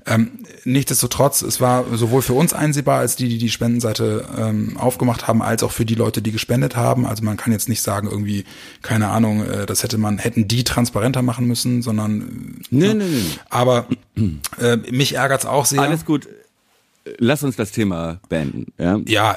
Ähm, 0.07 0.45
nichtsdestotrotz, 0.65 1.43
es 1.43 1.61
war 1.61 1.85
sowohl 1.97 2.23
für 2.23 2.33
uns 2.33 2.53
einsehbar, 2.53 2.99
als 2.99 3.17
die, 3.17 3.29
die 3.29 3.39
die 3.39 3.51
Spendenseite 3.51 4.27
ähm, 4.37 4.77
aufgemacht 4.77 5.29
haben, 5.29 5.43
als 5.43 5.63
auch 5.63 5.71
für 5.71 5.85
die 5.85 5.95
Leute, 5.95 6.23
die 6.23 6.33
gespendet 6.33 6.77
haben. 6.77 7.07
Also 7.07 7.23
man 7.25 7.37
kann 7.37 7.53
jetzt 7.53 7.69
nicht 7.69 7.83
sagen, 7.83 8.09
irgendwie, 8.11 8.45
keine 8.83 9.09
Ahnung, 9.09 9.45
äh, 9.45 9.67
das 9.67 9.83
hätte 9.83 9.99
man, 9.99 10.19
hätten 10.19 10.49
die 10.49 10.65
transparenter 10.65 11.23
machen 11.23 11.47
müssen, 11.47 11.83
sondern. 11.83 12.61
Nee, 12.71 12.89
ja. 12.89 12.95
nee, 12.95 13.05
nee. 13.05 13.23
Aber 13.49 13.87
äh, 14.59 14.77
mich 14.91 15.15
ärgert's 15.15 15.47
auch 15.47 15.67
sehr. 15.67 15.83
Alles 15.83 16.05
gut. 16.05 16.29
Lass 17.19 17.43
uns 17.43 17.57
das 17.57 17.73
Thema 17.73 18.21
beenden. 18.29 18.73
Ja, 18.79 19.01
ja 19.07 19.37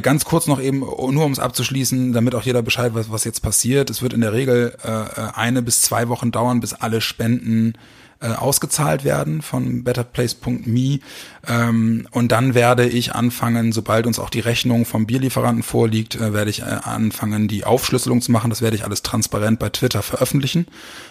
ganz 0.00 0.26
kurz 0.26 0.46
noch 0.46 0.60
eben, 0.60 0.80
nur 0.80 1.24
um 1.24 1.32
es 1.32 1.38
abzuschließen, 1.38 2.12
damit 2.12 2.34
auch 2.34 2.42
jeder 2.42 2.60
Bescheid 2.60 2.94
weiß, 2.94 3.10
was 3.10 3.24
jetzt 3.24 3.40
passiert. 3.40 3.88
Es 3.88 4.02
wird 4.02 4.12
in 4.12 4.20
der 4.20 4.34
Regel 4.34 4.76
äh, 4.82 5.20
eine 5.32 5.62
bis 5.62 5.80
zwei 5.80 6.08
Wochen 6.08 6.30
dauern, 6.30 6.60
bis 6.60 6.74
alle 6.74 7.00
Spenden 7.00 7.72
äh, 8.20 8.28
ausgezahlt 8.28 9.02
werden 9.04 9.40
von 9.40 9.82
betterplace.me. 9.82 10.98
Ähm, 11.48 12.06
und 12.10 12.32
dann 12.32 12.54
werde 12.54 12.86
ich 12.86 13.14
anfangen, 13.14 13.72
sobald 13.72 14.06
uns 14.06 14.18
auch 14.18 14.28
die 14.28 14.40
Rechnung 14.40 14.84
vom 14.84 15.06
Bierlieferanten 15.06 15.62
vorliegt, 15.62 16.16
äh, 16.16 16.34
werde 16.34 16.50
ich 16.50 16.60
äh, 16.60 16.64
anfangen, 16.64 17.48
die 17.48 17.64
Aufschlüsselung 17.64 18.20
zu 18.20 18.30
machen. 18.30 18.50
Das 18.50 18.60
werde 18.60 18.76
ich 18.76 18.84
alles 18.84 19.02
transparent 19.02 19.58
bei 19.58 19.70
Twitter 19.70 20.02
veröffentlichen 20.02 20.66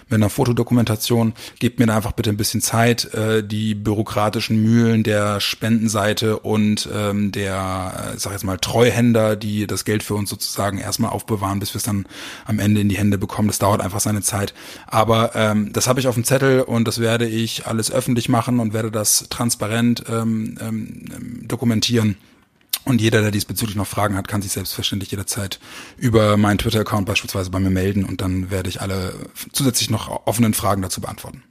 mit 0.08 0.17
einer 0.17 0.30
Fotodokumentation. 0.30 1.34
Gebt 1.58 1.80
mir 1.80 1.88
da 1.88 1.95
einfach 1.95 2.12
bitte 2.12 2.30
ein 2.30 2.38
bisschen 2.38 2.62
Zeit, 2.62 3.12
äh, 3.15 3.43
die 3.43 3.74
bürokratischen 3.74 4.62
Mühlen 4.62 5.02
der 5.02 5.39
Spendenseite 5.39 6.38
und 6.38 6.88
ähm, 6.93 7.32
der, 7.32 8.13
äh, 8.13 8.19
sag 8.19 8.34
jetzt 8.34 8.43
mal, 8.43 8.58
Treuhänder, 8.58 9.36
die 9.36 9.65
das 9.65 9.84
Geld 9.84 10.04
für 10.04 10.13
uns 10.13 10.30
sozusagen 10.30 10.78
erstmal 10.78 11.10
aufbewahren, 11.10 11.60
bis 11.60 11.74
wir 11.74 11.78
es 11.78 11.84
dann 11.84 12.06
am 12.45 12.60
Ende 12.60 12.82
in 12.82 12.89
die 12.89 12.98
Hände 12.98 13.17
bekommen. 13.17 13.48
Das 13.48 13.58
dauert 13.58 13.82
einfach 13.82 14.00
seine 14.00 14.22
Zeit. 14.22 14.54
Aber 14.86 15.32
ähm, 15.34 15.74
das 15.74 15.88
habe 15.88 16.00
ich 16.00 16.08
auf 16.08 16.13
dem 16.13 16.24
Zettel 16.24 16.62
und 16.62 16.88
das 16.88 16.99
werde 17.00 17.28
ich 17.28 17.66
alles 17.66 17.92
öffentlich 17.92 18.30
machen 18.30 18.60
und 18.60 18.74
werde 18.74 18.92
das 18.92 19.28
transparent 19.30 20.04
ähm, 20.10 20.58
ähm, 20.62 21.48
dokumentieren. 21.48 22.18
Und 22.86 23.02
jeder, 23.02 23.22
der 23.22 23.32
diesbezüglich 23.32 23.76
noch 23.76 23.88
Fragen 23.88 24.16
hat, 24.16 24.28
kann 24.28 24.42
sich 24.42 24.52
selbstverständlich 24.52 25.12
jederzeit 25.12 25.60
über 25.98 26.38
meinen 26.38 26.58
Twitter-Account 26.58 27.06
beispielsweise 27.06 27.50
bei 27.50 27.60
mir 27.60 27.70
melden 27.70 28.06
und 28.06 28.22
dann 28.22 28.52
werde 28.52 28.70
ich 28.70 28.82
alle 28.82 29.14
zusätzlich 29.52 29.90
noch 29.90 30.26
offenen 30.26 30.54
Fragen 30.54 30.82
dazu 30.82 31.02
beantworten. 31.02 31.44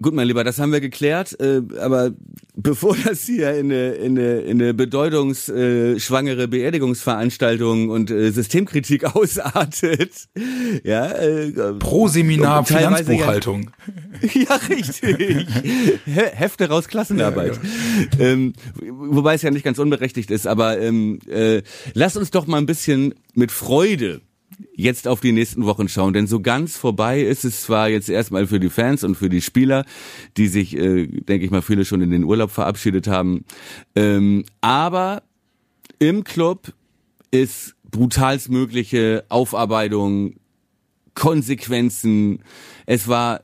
Gut, 0.00 0.12
mein 0.12 0.28
Lieber, 0.28 0.44
das 0.44 0.58
haben 0.58 0.72
wir 0.72 0.82
geklärt. 0.82 1.40
Äh, 1.40 1.62
aber 1.80 2.10
bevor 2.54 2.94
das 3.04 3.22
hier 3.22 3.54
in 3.54 3.72
eine, 3.72 3.92
in 3.92 4.18
eine, 4.18 4.40
in 4.40 4.60
eine 4.60 4.74
bedeutungsschwangere 4.74 6.48
Beerdigungsveranstaltung 6.48 7.88
und 7.88 8.10
äh, 8.10 8.30
Systemkritik 8.30 9.04
ausartet, 9.16 10.28
ja, 10.84 11.06
äh, 11.12 11.50
pro 11.78 12.08
Seminar 12.08 12.66
Finanzbuchhaltung. 12.66 13.70
Ja, 13.86 13.92
ja 14.34 14.56
richtig. 14.68 15.02
Hefte 16.06 16.68
raus 16.68 16.88
Klassenarbeit. 16.88 17.56
Ja, 17.56 18.24
ja. 18.26 18.32
Ähm, 18.32 18.52
wobei 18.80 19.34
es 19.34 19.42
ja 19.42 19.50
nicht 19.50 19.64
ganz 19.64 19.78
unberechtigt 19.78 20.30
ist, 20.30 20.46
aber 20.46 20.80
ähm, 20.80 21.18
äh, 21.28 21.62
lass 21.94 22.16
uns 22.16 22.30
doch 22.30 22.46
mal 22.46 22.58
ein 22.58 22.66
bisschen 22.66 23.14
mit 23.34 23.52
Freude 23.52 24.20
jetzt 24.74 25.08
auf 25.08 25.20
die 25.20 25.32
nächsten 25.32 25.64
Wochen 25.64 25.88
schauen. 25.88 26.12
Denn 26.12 26.26
so 26.26 26.40
ganz 26.40 26.76
vorbei 26.76 27.20
ist 27.22 27.44
es 27.44 27.62
zwar 27.62 27.88
jetzt 27.88 28.08
erstmal 28.08 28.46
für 28.46 28.60
die 28.60 28.70
Fans 28.70 29.04
und 29.04 29.16
für 29.16 29.28
die 29.28 29.40
Spieler, 29.40 29.84
die 30.36 30.48
sich, 30.48 30.76
äh, 30.76 31.06
denke 31.06 31.44
ich 31.44 31.50
mal, 31.50 31.62
viele 31.62 31.84
schon 31.84 32.02
in 32.02 32.10
den 32.10 32.24
Urlaub 32.24 32.50
verabschiedet 32.50 33.06
haben. 33.06 33.44
Ähm, 33.94 34.44
aber 34.60 35.22
im 35.98 36.24
Club 36.24 36.72
ist 37.30 37.74
brutalstmögliche 37.90 39.24
Aufarbeitung, 39.28 40.34
Konsequenzen. 41.14 42.40
Es 42.84 43.08
war 43.08 43.42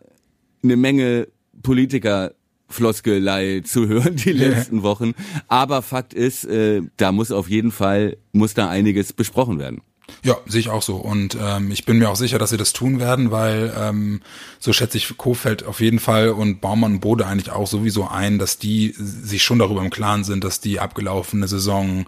eine 0.63 0.77
Menge 0.77 1.29
Politiker 1.63 2.33
Floskelei 2.69 3.61
zu 3.65 3.87
hören 3.87 4.17
die 4.17 4.33
letzten 4.33 4.83
Wochen. 4.83 5.13
Aber 5.49 5.83
Fakt 5.83 6.15
ist, 6.15 6.45
äh, 6.45 6.83
da 6.97 7.13
muss 7.13 7.31
auf 7.31 7.49
jeden 7.49 7.71
Fall, 7.71 8.17
muss 8.33 8.55
da 8.55 8.69
einiges 8.69 9.13
besprochen 9.13 9.59
werden. 9.59 9.83
Ja, 10.25 10.37
sehe 10.47 10.61
ich 10.61 10.69
auch 10.69 10.83
so. 10.83 10.97
Und 10.97 11.37
ähm, 11.41 11.71
ich 11.71 11.85
bin 11.85 11.99
mir 11.99 12.11
auch 12.11 12.17
sicher, 12.17 12.39
dass 12.39 12.51
sie 12.51 12.57
das 12.57 12.73
tun 12.73 13.01
werden, 13.01 13.31
weil 13.31 13.73
ähm, 13.79 14.21
so 14.59 14.73
schätze 14.73 14.99
ich 14.99 15.17
Kofeld 15.17 15.65
auf 15.65 15.81
jeden 15.81 15.99
Fall 15.99 16.31
und 16.31 16.61
Baumann 16.61 16.95
und 16.95 17.01
Bode 17.01 17.27
eigentlich 17.27 17.51
auch 17.51 17.67
sowieso 17.67 18.09
ein, 18.09 18.39
dass 18.39 18.59
die 18.59 18.95
sich 18.97 19.43
schon 19.43 19.59
darüber 19.59 19.83
im 19.83 19.91
Klaren 19.91 20.25
sind, 20.25 20.45
dass 20.45 20.61
die 20.61 20.81
abgelaufene 20.81 21.49
Saison 21.49 22.07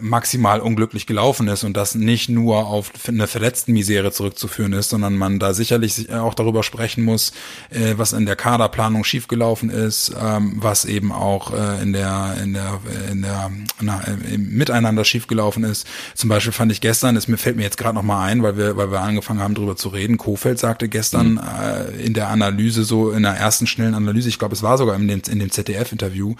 maximal 0.00 0.60
unglücklich 0.60 1.06
gelaufen 1.06 1.48
ist 1.48 1.64
und 1.64 1.76
das 1.76 1.94
nicht 1.94 2.28
nur 2.28 2.66
auf 2.66 2.92
eine 3.08 3.26
verletzten 3.26 3.72
Misere 3.72 4.12
zurückzuführen 4.12 4.72
ist, 4.72 4.90
sondern 4.90 5.16
man 5.16 5.38
da 5.38 5.54
sicherlich 5.54 6.12
auch 6.12 6.34
darüber 6.34 6.62
sprechen 6.62 7.04
muss, 7.04 7.32
äh, 7.70 7.94
was 7.96 8.12
in 8.12 8.26
der 8.26 8.36
Kaderplanung 8.36 9.04
schiefgelaufen 9.04 9.70
ist, 9.70 10.14
ähm, 10.20 10.54
was 10.56 10.84
eben 10.84 11.12
auch 11.12 11.52
äh, 11.52 11.82
in 11.82 11.92
der 11.92 12.36
in 12.42 12.54
der 12.54 12.80
in 13.10 13.22
der 13.22 13.50
na, 13.80 14.00
im 14.32 14.50
Miteinander 14.50 15.04
schiefgelaufen 15.04 15.64
ist. 15.64 15.86
Zum 16.14 16.28
Beispiel 16.28 16.52
fand 16.52 16.70
ich 16.70 16.80
gestern, 16.80 17.16
es 17.16 17.26
mir 17.26 17.38
fällt 17.38 17.56
mir 17.56 17.62
jetzt 17.62 17.78
gerade 17.78 17.94
noch 17.94 18.02
mal 18.02 18.24
ein, 18.24 18.42
weil 18.42 18.56
wir 18.56 18.76
weil 18.76 18.90
wir 18.92 19.00
angefangen 19.00 19.40
haben 19.40 19.54
darüber 19.54 19.76
zu 19.76 19.88
reden. 19.88 20.16
Kofeld 20.16 20.58
sagte 20.58 20.88
gestern 20.88 21.32
mhm. 21.32 21.40
äh, 21.60 22.04
in 22.04 22.14
der 22.14 22.28
Analyse 22.28 22.84
so 22.84 23.10
in 23.10 23.24
der 23.24 23.32
ersten 23.32 23.66
schnellen 23.66 23.94
Analyse, 23.94 24.28
ich 24.28 24.38
glaube 24.38 24.54
es 24.54 24.62
war 24.62 24.78
sogar 24.78 24.96
in 24.96 25.08
dem 25.08 25.22
in 25.28 25.38
dem 25.38 25.50
ZDF-Interview, 25.50 26.36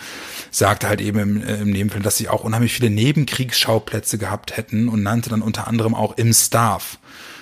sagte 0.51 0.89
halt 0.89 1.01
eben 1.01 1.19
im, 1.19 1.43
im 1.43 1.71
Nebenfeld, 1.71 2.07
dass 2.07 2.17
sie 2.17 2.29
auch 2.29 2.45
unheimlich 2.45 2.73
viele 2.73 2.91
Neben 2.91 3.27
Kriegsschauplätze 3.33 4.19
gehabt 4.19 4.57
hätten 4.57 4.89
und 4.89 5.03
nannte 5.03 5.31
dann 5.31 5.43
unter 5.43 5.67
anderem 5.67 5.95
auch 5.95 6.17
im 6.19 6.33
Staff. 6.33 6.99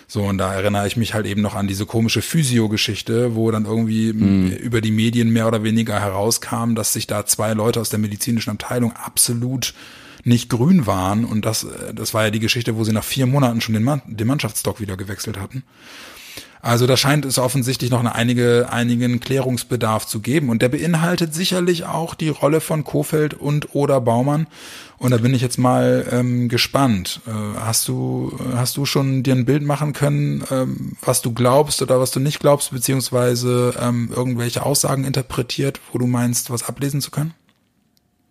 So, 0.07 0.23
und 0.25 0.39
da 0.39 0.55
erinnere 0.55 0.87
ich 0.87 0.97
mich 0.97 1.15
halt 1.15 1.27
eben 1.27 1.41
noch 1.41 1.55
an 1.55 1.69
diese 1.69 1.87
komische 1.87 2.23
Physio-Geschichte, 2.23 3.37
wo 3.37 3.51
dann 3.51 3.65
irgendwie 3.65 4.13
mm. 4.13 4.49
über 4.57 4.81
die 4.81 4.91
Medien 4.91 5.31
mehr 5.31 5.47
oder 5.47 5.63
weniger 5.63 6.01
herauskam, 6.01 6.75
dass 6.75 6.93
sich 6.93 7.07
da 7.07 7.27
zwei 7.27 7.53
Leute 7.53 7.81
aus 7.81 7.91
der 7.91 8.01
medizinischen 8.01 8.51
Abteilung 8.51 8.93
absolut 8.93 9.73
nicht 10.25 10.49
grün 10.49 10.87
waren. 10.87 11.25
Und 11.25 11.45
das, 11.45 11.65
äh, 11.65 11.95
das 11.95 12.13
war 12.13 12.25
ja 12.25 12.31
die 12.31 12.41
Geschichte, 12.41 12.77
wo 12.77 12.83
sie 12.83 12.93
nach 12.93 13.05
vier 13.05 13.27
Monaten 13.27 13.61
schon 13.61 13.75
den, 13.75 13.85
Mann, 13.85 14.03
den 14.07 14.27
Mannschaftsstock 14.27 14.81
wieder 14.81 14.97
gewechselt 14.97 15.39
hatten. 15.39 15.63
Also 16.63 16.87
da 16.87 16.97
scheint 16.97 17.25
es 17.25 17.39
offensichtlich 17.39 17.91
noch 17.91 18.01
eine 18.01 18.15
einige, 18.15 18.69
einigen 18.71 19.21
Klärungsbedarf 19.21 20.07
zu 20.07 20.21
geben. 20.21 20.51
Und 20.51 20.61
der 20.61 20.69
beinhaltet 20.69 21.35
sicherlich 21.35 21.85
auch 21.85 22.15
die 22.15 22.29
Rolle 22.29 22.61
von 22.61 22.85
Kofeld 22.85 23.35
und 23.35 23.75
oder 23.75 24.01
Baumann. 24.01 24.47
Und 24.99 25.13
da 25.13 25.17
bin 25.17 25.33
ich 25.33 25.41
jetzt 25.41 25.59
mal 25.59 26.07
ähm, 26.11 26.51
gespannt. 26.51 27.23
Äh, 27.27 27.31
hast 27.59 27.89
du 27.89 28.39
hast 28.55 28.77
du 28.77 28.85
schon 28.85 29.23
dir 29.23 29.35
ein 29.35 29.47
Bild 29.47 29.63
machen 29.63 29.95
können, 29.95 30.45
ähm, 30.51 30.93
was 31.01 31.23
du 31.23 31.33
glaubst 31.33 31.81
oder 31.81 31.99
was 31.99 32.11
du 32.11 32.21
nicht 32.21 32.41
glaubst, 32.41 32.71
beziehungsweise 32.73 33.75
ähm, 33.81 34.11
irgendwelche 34.15 34.65
Aussagen 34.67 35.05
interpretiert, 35.05 35.81
wo 35.93 35.99
du 35.99 36.07
meinst, 36.07 36.51
was 36.51 36.65
ablesen 36.65 37.01
zu 37.01 37.11
können? 37.11 37.33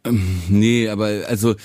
Ähm, 0.04 0.44
nee, 0.48 0.88
aber 0.88 1.08
also 1.28 1.56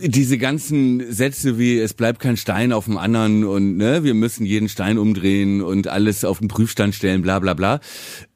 diese 0.00 0.38
ganzen 0.38 1.12
Sätze 1.12 1.58
wie 1.58 1.78
es 1.78 1.94
bleibt 1.94 2.20
kein 2.20 2.36
Stein 2.36 2.72
auf 2.72 2.86
dem 2.86 2.98
anderen 2.98 3.44
und 3.44 3.76
ne, 3.76 4.02
wir 4.02 4.14
müssen 4.14 4.44
jeden 4.44 4.68
Stein 4.68 4.98
umdrehen 4.98 5.62
und 5.62 5.88
alles 5.88 6.24
auf 6.24 6.38
den 6.38 6.48
Prüfstand 6.48 6.94
stellen, 6.94 7.22
bla 7.22 7.38
bla 7.38 7.54
bla. 7.54 7.80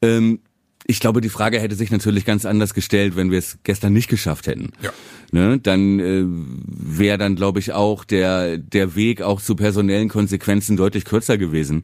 Ähm, 0.01 0.39
ich 0.87 0.99
glaube, 0.99 1.21
die 1.21 1.29
Frage 1.29 1.59
hätte 1.59 1.75
sich 1.75 1.91
natürlich 1.91 2.25
ganz 2.25 2.45
anders 2.45 2.73
gestellt, 2.73 3.15
wenn 3.15 3.29
wir 3.29 3.37
es 3.37 3.59
gestern 3.63 3.93
nicht 3.93 4.09
geschafft 4.09 4.47
hätten. 4.47 4.71
Ja. 4.81 4.91
Ne, 5.31 5.59
dann 5.59 5.99
äh, 5.99 6.23
wäre 6.25 7.17
dann, 7.17 7.35
glaube 7.35 7.59
ich, 7.59 7.73
auch 7.73 8.05
der 8.05 8.57
der 8.57 8.95
Weg 8.95 9.21
auch 9.21 9.41
zu 9.41 9.55
personellen 9.55 10.09
Konsequenzen 10.09 10.77
deutlich 10.77 11.05
kürzer 11.05 11.37
gewesen 11.37 11.83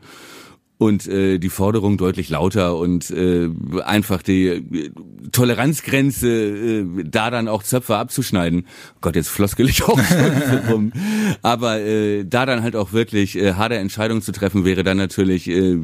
und 0.77 1.07
äh, 1.07 1.37
die 1.37 1.49
Forderung 1.49 1.97
deutlich 1.97 2.29
lauter 2.29 2.75
und 2.77 3.09
äh, 3.09 3.49
einfach 3.83 4.21
die 4.21 4.47
äh, 4.47 4.91
Toleranzgrenze 5.31 6.27
äh, 6.29 7.03
da 7.05 7.31
dann 7.31 7.47
auch 7.47 7.63
Zöpfe 7.63 7.95
abzuschneiden. 7.95 8.65
Oh 8.95 8.97
Gott, 9.01 9.15
jetzt 9.15 9.29
floskel 9.29 9.69
ich 9.69 9.83
auch 9.83 9.99
rum. 10.69 10.91
Aber 11.41 11.79
äh, 11.79 12.25
da 12.25 12.45
dann 12.45 12.61
halt 12.61 12.75
auch 12.75 12.91
wirklich 12.91 13.37
äh, 13.37 13.53
harte 13.53 13.75
Entscheidungen 13.75 14.21
zu 14.21 14.33
treffen, 14.33 14.65
wäre 14.65 14.83
dann 14.83 14.97
natürlich 14.97 15.47
äh, 15.47 15.77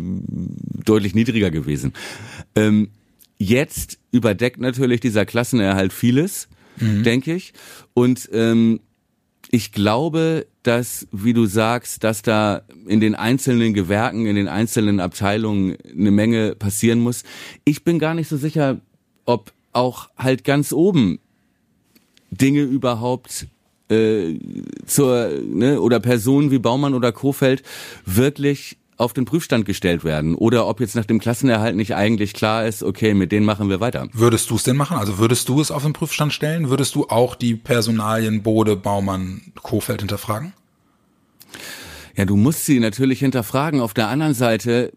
deutlich 0.86 1.16
niedriger 1.16 1.52
gewesen. 1.52 1.94
Ähm, 2.56 2.90
jetzt 3.38 3.98
überdeckt 4.12 4.60
natürlich 4.60 5.00
dieser 5.00 5.26
Klassenerhalt 5.26 5.94
vieles, 5.94 6.50
mhm. 6.78 7.04
denke 7.04 7.34
ich. 7.34 7.54
Und 7.94 8.30
ähm, 8.34 8.82
ich 9.52 9.72
glaube, 9.72 10.48
dass, 10.64 11.08
wie 11.12 11.34
du 11.34 11.46
sagst, 11.46 12.04
dass 12.04 12.22
da 12.22 12.62
in 12.88 13.00
den 13.00 13.16
einzelnen 13.16 13.74
Gewerken, 13.74 14.26
in 14.26 14.36
den 14.36 14.48
einzelnen 14.48 15.00
Abteilungen 15.00 15.78
eine 15.90 16.12
Menge 16.12 16.56
passieren 16.56 17.00
muss. 17.00 17.24
Ich 17.66 17.84
bin 17.84 18.00
gar 18.00 18.14
nicht 18.14 18.28
so 18.28 18.38
sicher, 18.38 18.80
ob 19.26 19.52
auch 19.74 20.10
halt 20.18 20.44
ganz 20.44 20.72
oben 20.72 21.20
Dinge 22.30 22.62
überhaupt 22.62 23.48
äh, 23.90 24.40
zur 24.86 25.30
ne, 25.44 25.82
oder 25.82 26.00
Personen 26.00 26.52
wie 26.52 26.60
Baumann 26.60 26.94
oder 26.94 27.12
Kofeld 27.12 27.64
wirklich 28.06 28.78
auf 29.02 29.14
den 29.14 29.26
Prüfstand 29.26 29.66
gestellt 29.66 30.04
werden 30.04 30.36
oder 30.36 30.68
ob 30.68 30.80
jetzt 30.80 30.96
nach 30.96 31.06
dem 31.06 31.20
Klassenerhalt 31.20 31.76
nicht 31.76 31.96
eigentlich 31.96 32.34
klar 32.34 32.66
ist, 32.66 32.84
okay, 32.84 33.14
mit 33.14 33.32
denen 33.32 33.46
machen 33.46 33.70
wir 33.70 33.80
weiter. 33.80 34.08
Würdest 34.14 34.50
du 34.50 34.56
es 34.56 34.64
denn 34.64 34.78
machen? 34.78 34.98
Also 34.98 35.18
würdest 35.18 35.50
du 35.50 35.60
es 35.60 35.72
auf 35.72 35.84
den 35.84 35.94
Prüfstand 35.94 36.34
stellen? 36.34 36.70
Würdest 36.70 36.96
du 36.96 37.08
auch 37.08 37.36
die 37.36 37.56
Personalien 37.56 38.44
Bode, 38.44 38.76
Baumann, 38.76 39.42
Kofeld 39.62 40.02
hinterfragen? 40.02 40.54
Ja, 42.16 42.26
du 42.26 42.36
musst 42.36 42.66
sie 42.66 42.80
natürlich 42.80 43.20
hinterfragen. 43.20 43.82
Auf 43.82 43.94
der 43.94 44.08
anderen 44.08 44.34
Seite 44.34 44.92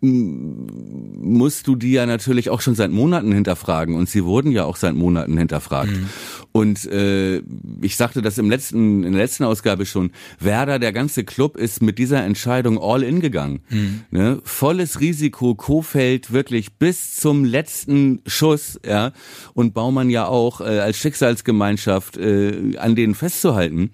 musst 0.00 1.66
du 1.66 1.74
die 1.74 1.92
ja 1.92 2.06
natürlich 2.06 2.50
auch 2.50 2.60
schon 2.60 2.74
seit 2.74 2.90
Monaten 2.90 3.32
hinterfragen 3.32 3.96
und 3.96 4.08
sie 4.08 4.24
wurden 4.24 4.52
ja 4.52 4.64
auch 4.64 4.76
seit 4.76 4.94
Monaten 4.94 5.36
hinterfragt. 5.38 5.90
Mhm. 5.90 6.08
Und 6.56 6.86
äh, 6.86 7.42
ich 7.82 7.96
sagte 7.96 8.22
das 8.22 8.38
im 8.38 8.48
letzten, 8.48 9.04
in 9.04 9.12
der 9.12 9.20
letzten 9.20 9.44
Ausgabe 9.44 9.84
schon, 9.84 10.10
Werder, 10.40 10.78
der 10.78 10.94
ganze 10.94 11.22
Club 11.22 11.54
ist 11.58 11.82
mit 11.82 11.98
dieser 11.98 12.24
Entscheidung 12.24 12.80
all 12.80 13.02
in 13.02 13.20
gegangen. 13.20 13.60
Mhm. 13.68 14.04
Ne? 14.10 14.40
Volles 14.42 14.98
Risiko, 14.98 15.54
Kofeld 15.54 16.32
wirklich 16.32 16.78
bis 16.78 17.14
zum 17.14 17.44
letzten 17.44 18.22
Schuss, 18.26 18.80
ja, 18.86 19.12
und 19.52 19.74
Baumann 19.74 20.08
ja 20.08 20.28
auch 20.28 20.62
äh, 20.62 20.78
als 20.78 20.96
Schicksalsgemeinschaft 20.96 22.16
äh, 22.16 22.78
an 22.78 22.96
denen 22.96 23.14
festzuhalten, 23.14 23.90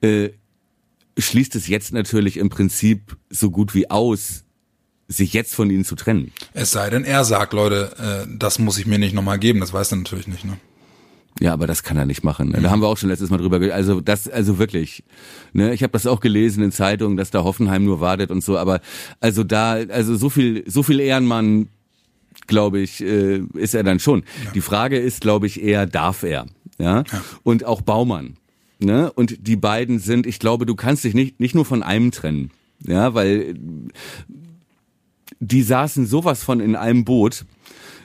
äh, 0.00 0.28
schließt 1.18 1.56
es 1.56 1.66
jetzt 1.66 1.92
natürlich 1.92 2.36
im 2.36 2.48
Prinzip 2.48 3.16
so 3.28 3.50
gut 3.50 3.74
wie 3.74 3.90
aus, 3.90 4.44
sich 5.08 5.32
jetzt 5.32 5.52
von 5.52 5.68
ihnen 5.68 5.84
zu 5.84 5.96
trennen. 5.96 6.30
Es 6.52 6.70
sei 6.70 6.90
denn, 6.90 7.04
er 7.04 7.24
sagt, 7.24 7.54
Leute, 7.54 8.24
äh, 8.28 8.36
das 8.38 8.60
muss 8.60 8.78
ich 8.78 8.86
mir 8.86 9.00
nicht 9.00 9.14
nochmal 9.14 9.40
geben, 9.40 9.58
das 9.58 9.72
weiß 9.72 9.90
er 9.90 9.96
natürlich 9.96 10.28
nicht, 10.28 10.44
ne? 10.44 10.58
Ja, 11.40 11.52
aber 11.52 11.66
das 11.66 11.82
kann 11.82 11.96
er 11.96 12.06
nicht 12.06 12.22
machen. 12.22 12.50
Ne? 12.50 12.60
Da 12.62 12.70
haben 12.70 12.80
wir 12.80 12.86
auch 12.86 12.96
schon 12.96 13.08
letztes 13.08 13.28
Mal 13.30 13.38
drüber. 13.38 13.58
ge- 13.58 13.72
Also 13.72 14.00
das, 14.00 14.28
also 14.28 14.58
wirklich. 14.58 15.02
Ne, 15.52 15.74
ich 15.74 15.82
habe 15.82 15.92
das 15.92 16.06
auch 16.06 16.20
gelesen 16.20 16.62
in 16.62 16.70
Zeitungen, 16.70 17.16
dass 17.16 17.30
da 17.32 17.42
Hoffenheim 17.42 17.84
nur 17.84 18.00
wartet 18.00 18.30
und 18.30 18.42
so. 18.44 18.56
Aber 18.56 18.80
also 19.20 19.42
da, 19.42 19.72
also 19.72 20.14
so 20.16 20.30
viel, 20.30 20.62
so 20.70 20.82
viel 20.84 21.00
Ehrenmann, 21.00 21.68
glaube 22.46 22.78
ich, 22.80 23.02
äh, 23.02 23.38
ist 23.54 23.74
er 23.74 23.82
dann 23.82 23.98
schon. 23.98 24.22
Die 24.54 24.60
Frage 24.60 24.98
ist, 24.98 25.20
glaube 25.22 25.46
ich, 25.48 25.60
eher 25.62 25.86
darf 25.86 26.22
er. 26.22 26.46
Ja. 26.78 27.02
Und 27.42 27.64
auch 27.64 27.80
Baumann. 27.82 28.36
Ne? 28.78 29.10
Und 29.12 29.46
die 29.46 29.56
beiden 29.56 29.98
sind, 29.98 30.26
ich 30.26 30.38
glaube, 30.38 30.66
du 30.66 30.74
kannst 30.76 31.02
dich 31.04 31.14
nicht 31.14 31.40
nicht 31.40 31.54
nur 31.54 31.64
von 31.64 31.82
einem 31.82 32.10
trennen. 32.12 32.50
Ja, 32.86 33.14
weil 33.14 33.54
die 35.40 35.62
saßen 35.62 36.06
sowas 36.06 36.42
von 36.44 36.60
in 36.60 36.76
einem 36.76 37.04
Boot 37.04 37.44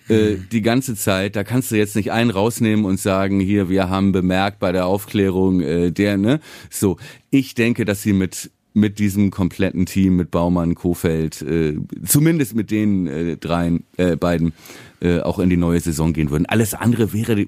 äh, 0.10 0.38
die 0.52 0.62
ganze 0.62 0.96
Zeit. 0.96 1.36
Da 1.36 1.44
kannst 1.44 1.72
du 1.72 1.76
jetzt 1.76 1.96
nicht 1.96 2.12
einen 2.12 2.30
rausnehmen 2.30 2.86
und 2.86 3.00
sagen, 3.00 3.40
hier, 3.40 3.70
wir 3.70 3.90
haben 3.90 4.12
bemerkt 4.12 4.60
bei 4.60 4.72
der 4.72 4.86
Aufklärung 4.86 5.62
äh, 5.62 5.92
der, 5.92 6.18
ne? 6.18 6.40
So, 6.70 6.98
ich 7.30 7.56
denke, 7.56 7.86
dass 7.86 8.02
sie 8.02 8.14
mit 8.14 8.52
mit 8.74 9.00
diesem 9.00 9.32
kompletten 9.32 9.88
Team, 9.88 10.16
mit 10.16 10.30
Baumann, 10.30 10.76
Kofeld, 10.76 11.42
äh, 11.42 11.76
zumindest 12.06 12.56
mit 12.56 12.70
den 12.70 13.08
äh, 13.08 13.36
dreien, 13.36 13.84
äh, 13.98 14.16
beiden, 14.16 14.54
äh, 15.02 15.20
auch 15.22 15.40
in 15.40 15.50
die 15.50 15.58
neue 15.58 15.80
Saison 15.80 16.14
gehen 16.14 16.30
würden. 16.30 16.46
Alles 16.46 16.76
andere 16.76 17.12
wäre 17.12 17.48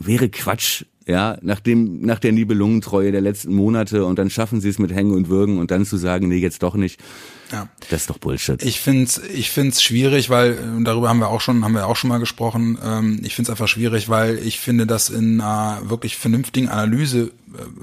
wäre 0.00 0.28
Quatsch, 0.30 0.84
ja, 1.06 1.38
nach 1.42 1.60
dem, 1.60 2.00
nach 2.00 2.18
der 2.18 2.32
Nibelungentreue 2.32 3.12
der 3.12 3.20
letzten 3.20 3.54
Monate 3.54 4.04
und 4.04 4.18
dann 4.18 4.30
schaffen 4.30 4.60
sie 4.60 4.68
es 4.68 4.78
mit 4.78 4.92
Hängen 4.92 5.12
und 5.12 5.28
Würgen 5.28 5.58
und 5.58 5.70
dann 5.70 5.84
zu 5.84 5.96
sagen, 5.96 6.28
nee, 6.28 6.36
jetzt 6.36 6.62
doch 6.62 6.74
nicht. 6.74 7.00
Ja. 7.52 7.68
Das 7.88 8.02
ist 8.02 8.10
doch 8.10 8.18
Bullshit. 8.18 8.62
Ich 8.62 8.80
find's, 8.80 9.18
ich 9.18 9.50
find's 9.50 9.82
schwierig, 9.82 10.30
weil 10.30 10.58
darüber 10.84 11.08
haben 11.08 11.18
wir 11.18 11.28
auch 11.28 11.40
schon, 11.40 11.64
haben 11.64 11.74
wir 11.74 11.86
auch 11.86 11.96
schon 11.96 12.08
mal 12.08 12.18
gesprochen. 12.18 12.78
Ähm, 12.82 13.20
ich 13.24 13.34
find's 13.34 13.50
einfach 13.50 13.68
schwierig, 13.68 14.08
weil 14.08 14.38
ich 14.38 14.60
finde, 14.60 14.86
dass 14.86 15.10
in 15.10 15.40
einer 15.40 15.80
wirklich 15.88 16.16
vernünftigen 16.16 16.68
Analyse, 16.68 17.32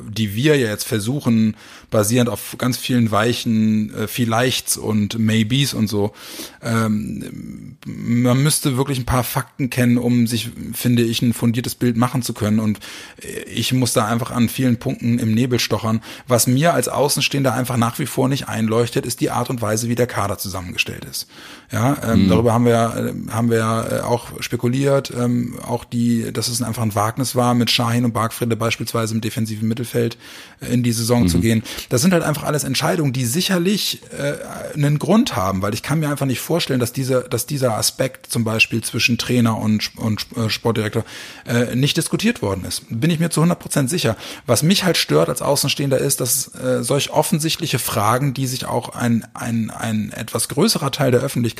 die 0.09 0.35
wir 0.35 0.55
ja 0.57 0.69
jetzt 0.69 0.85
versuchen, 0.85 1.55
basierend 1.89 2.29
auf 2.29 2.55
ganz 2.57 2.77
vielen 2.77 3.11
weichen 3.11 3.93
äh, 3.93 4.07
Vielleichts 4.07 4.77
und 4.77 5.19
Maybes 5.19 5.73
und 5.73 5.87
so, 5.87 6.13
ähm, 6.61 7.77
man 7.85 8.41
müsste 8.41 8.77
wirklich 8.77 8.99
ein 8.99 9.05
paar 9.05 9.23
Fakten 9.23 9.69
kennen, 9.69 9.97
um 9.97 10.27
sich, 10.27 10.49
finde 10.73 11.03
ich, 11.03 11.21
ein 11.21 11.33
fundiertes 11.33 11.75
Bild 11.75 11.97
machen 11.97 12.21
zu 12.21 12.33
können. 12.33 12.59
Und 12.59 12.79
äh, 13.21 13.43
ich 13.43 13.73
muss 13.73 13.93
da 13.93 14.05
einfach 14.05 14.31
an 14.31 14.49
vielen 14.49 14.77
Punkten 14.77 15.19
im 15.19 15.33
Nebel 15.33 15.59
stochern. 15.59 16.01
Was 16.27 16.47
mir 16.47 16.73
als 16.73 16.87
Außenstehender 16.87 17.53
einfach 17.53 17.77
nach 17.77 17.99
wie 17.99 18.05
vor 18.05 18.29
nicht 18.29 18.47
einleuchtet, 18.47 19.05
ist 19.05 19.21
die 19.21 19.31
Art 19.31 19.49
und 19.49 19.61
Weise, 19.61 19.89
wie 19.89 19.95
der 19.95 20.07
Kader 20.07 20.37
zusammengestellt 20.37 21.05
ist. 21.05 21.27
Ja, 21.69 21.97
ähm, 22.01 22.29
darüber 22.29 22.53
haben 22.53 22.65
wir 22.65 23.13
haben 23.29 23.49
wir 23.49 23.87
äh, 23.91 23.99
auch 23.99 24.41
spekuliert, 24.41 25.11
ähm, 25.17 25.59
auch 25.61 25.83
die, 25.83 26.31
dass 26.31 26.47
es 26.47 26.61
einfach 26.61 26.81
ein 26.81 26.95
Wagnis 26.95 27.35
war, 27.35 27.53
mit 27.55 27.69
Shahin 27.69 28.05
und 28.05 28.13
Bargfrede 28.13 28.55
beispielsweise 28.55 29.13
im 29.13 29.19
defensiven 29.19 29.67
Mittelfeld 29.67 30.17
äh, 30.61 30.73
in 30.73 30.81
die 30.81 30.93
Saison 30.93 31.27
zu 31.27 31.39
gehen. 31.41 31.63
Das 31.89 32.01
sind 32.01 32.13
halt 32.13 32.23
einfach 32.23 32.43
alles 32.43 32.63
Entscheidungen, 32.63 33.11
die 33.11 33.25
sicherlich 33.25 34.01
äh, 34.17 34.75
einen 34.75 34.97
Grund 34.97 35.35
haben, 35.35 35.61
weil 35.61 35.73
ich 35.73 35.83
kann 35.83 35.99
mir 35.99 36.09
einfach 36.09 36.25
nicht 36.25 36.39
vorstellen, 36.39 36.79
dass 36.79 36.93
dieser 36.93 37.23
dass 37.23 37.47
dieser 37.47 37.75
Aspekt 37.75 38.31
zum 38.31 38.45
Beispiel 38.45 38.81
zwischen 38.81 39.17
Trainer 39.17 39.57
und 39.57 39.91
und 39.97 40.25
äh, 40.37 40.49
Sportdirektor 40.49 41.03
äh, 41.45 41.75
nicht 41.75 41.97
diskutiert 41.97 42.41
worden 42.41 42.63
ist. 42.65 42.83
Bin 42.89 43.11
ich 43.11 43.19
mir 43.19 43.29
zu 43.29 43.41
100 43.41 43.59
Prozent 43.59 43.89
sicher. 43.89 44.15
Was 44.45 44.63
mich 44.63 44.85
halt 44.85 44.95
stört 44.95 45.27
als 45.27 45.41
Außenstehender 45.41 45.97
ist, 45.97 46.21
dass 46.21 46.55
äh, 46.55 46.81
solch 46.81 47.09
offensichtliche 47.09 47.77
Fragen, 47.77 48.33
die 48.33 48.47
sich 48.47 48.65
auch 48.65 48.95
ein, 48.95 49.27
ein, 49.33 49.69
ein 49.69 50.13
etwas 50.13 50.47
größerer 50.47 50.91
Teil 50.91 51.11
der 51.11 51.19
Öffentlichkeit 51.19 51.56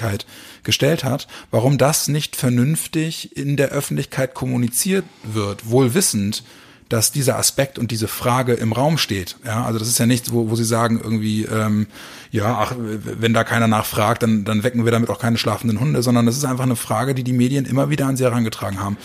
gestellt 0.64 1.04
hat, 1.04 1.28
warum 1.52 1.78
das 1.78 2.08
nicht 2.08 2.36
vernünftig 2.36 3.36
in 3.36 3.58
der 3.58 3.70
Öffentlichkeit 3.70 4.34
kommuniziert 4.34 5.06
wird, 5.24 5.70
wohl 5.70 5.94
wissend, 5.94 6.44
dass 6.90 7.12
dieser 7.12 7.38
Aspekt 7.38 7.78
und 7.78 7.92
diese 7.92 8.08
Frage 8.08 8.54
im 8.54 8.72
Raum 8.72 8.98
steht. 8.98 9.36
Ja, 9.46 9.66
also 9.66 9.78
das 9.78 9.88
ist 9.90 9.98
ja 9.98 10.06
nichts, 10.06 10.32
wo, 10.32 10.50
wo 10.50 10.56
sie 10.56 10.64
sagen 10.64 11.00
irgendwie, 11.04 11.44
ähm, 11.44 11.88
ja, 12.32 12.58
ach, 12.60 12.76
wenn 12.78 13.34
da 13.34 13.44
keiner 13.44 13.68
nachfragt, 13.68 14.24
dann, 14.24 14.46
dann 14.46 14.64
wecken 14.64 14.86
wir 14.86 14.92
damit 14.92 15.10
auch 15.10 15.20
keine 15.20 15.38
schlafenden 15.38 15.80
Hunde, 15.80 16.02
sondern 16.02 16.26
das 16.26 16.38
ist 16.38 16.46
einfach 16.46 16.64
eine 16.64 16.76
Frage, 16.76 17.14
die 17.14 17.24
die 17.24 17.34
Medien 17.34 17.66
immer 17.66 17.90
wieder 17.90 18.06
an 18.08 18.16
sie 18.16 18.24
herangetragen 18.24 18.80
haben. 18.80 18.98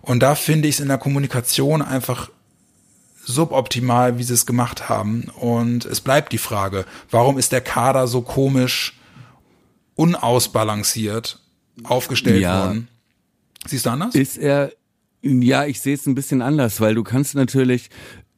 Und 0.00 0.20
da 0.22 0.34
finde 0.34 0.68
ich 0.68 0.76
es 0.76 0.80
in 0.80 0.88
der 0.88 0.98
Kommunikation 0.98 1.82
einfach 1.82 2.30
suboptimal, 3.24 4.18
wie 4.18 4.22
sie 4.22 4.34
es 4.34 4.46
gemacht 4.46 4.88
haben. 4.88 5.30
Und 5.38 5.84
es 5.84 6.00
bleibt 6.00 6.32
die 6.32 6.38
Frage, 6.38 6.86
warum 7.10 7.38
ist 7.38 7.52
der 7.52 7.60
Kader 7.60 8.06
so 8.06 8.22
komisch, 8.22 8.97
unausbalanciert 9.98 11.40
aufgestellt 11.84 12.40
Ja. 12.42 12.66
worden? 12.66 12.88
Siehst 13.66 13.86
du 13.86 13.90
anders? 13.90 14.14
Ist 14.14 14.38
er, 14.38 14.72
ja, 15.22 15.64
ich 15.66 15.80
sehe 15.80 15.94
es 15.94 16.06
ein 16.06 16.14
bisschen 16.14 16.42
anders, 16.42 16.80
weil 16.80 16.94
du 16.94 17.02
kannst 17.02 17.34
natürlich, 17.34 17.90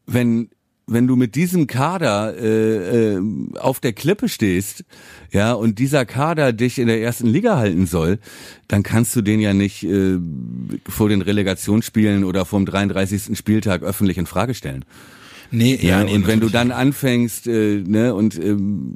wenn 0.06 0.50
wenn 0.92 1.06
du 1.06 1.14
mit 1.14 1.36
diesem 1.36 1.68
Kader 1.68 2.36
äh, 2.36 3.12
äh, 3.14 3.20
auf 3.60 3.78
der 3.78 3.92
Klippe 3.92 4.28
stehst, 4.28 4.84
ja, 5.30 5.52
und 5.52 5.78
dieser 5.78 6.04
Kader 6.04 6.52
dich 6.52 6.80
in 6.80 6.88
der 6.88 7.00
ersten 7.00 7.28
Liga 7.28 7.56
halten 7.58 7.86
soll, 7.86 8.18
dann 8.66 8.82
kannst 8.82 9.14
du 9.14 9.22
den 9.22 9.38
ja 9.38 9.54
nicht 9.54 9.84
äh, 9.84 10.18
vor 10.88 11.08
den 11.08 11.22
Relegationsspielen 11.22 12.24
oder 12.24 12.44
vom 12.44 12.66
33. 12.66 13.38
Spieltag 13.38 13.84
öffentlich 13.84 14.18
in 14.18 14.26
Frage 14.26 14.52
stellen. 14.52 14.84
Nee, 15.50 15.78
Ja, 15.80 16.04
nee, 16.04 16.14
und 16.14 16.26
wenn 16.26 16.40
du 16.40 16.48
dann 16.48 16.70
anfängst, 16.72 17.46
äh, 17.46 17.82
ne, 17.86 18.14
und 18.14 18.36
ähm, 18.36 18.94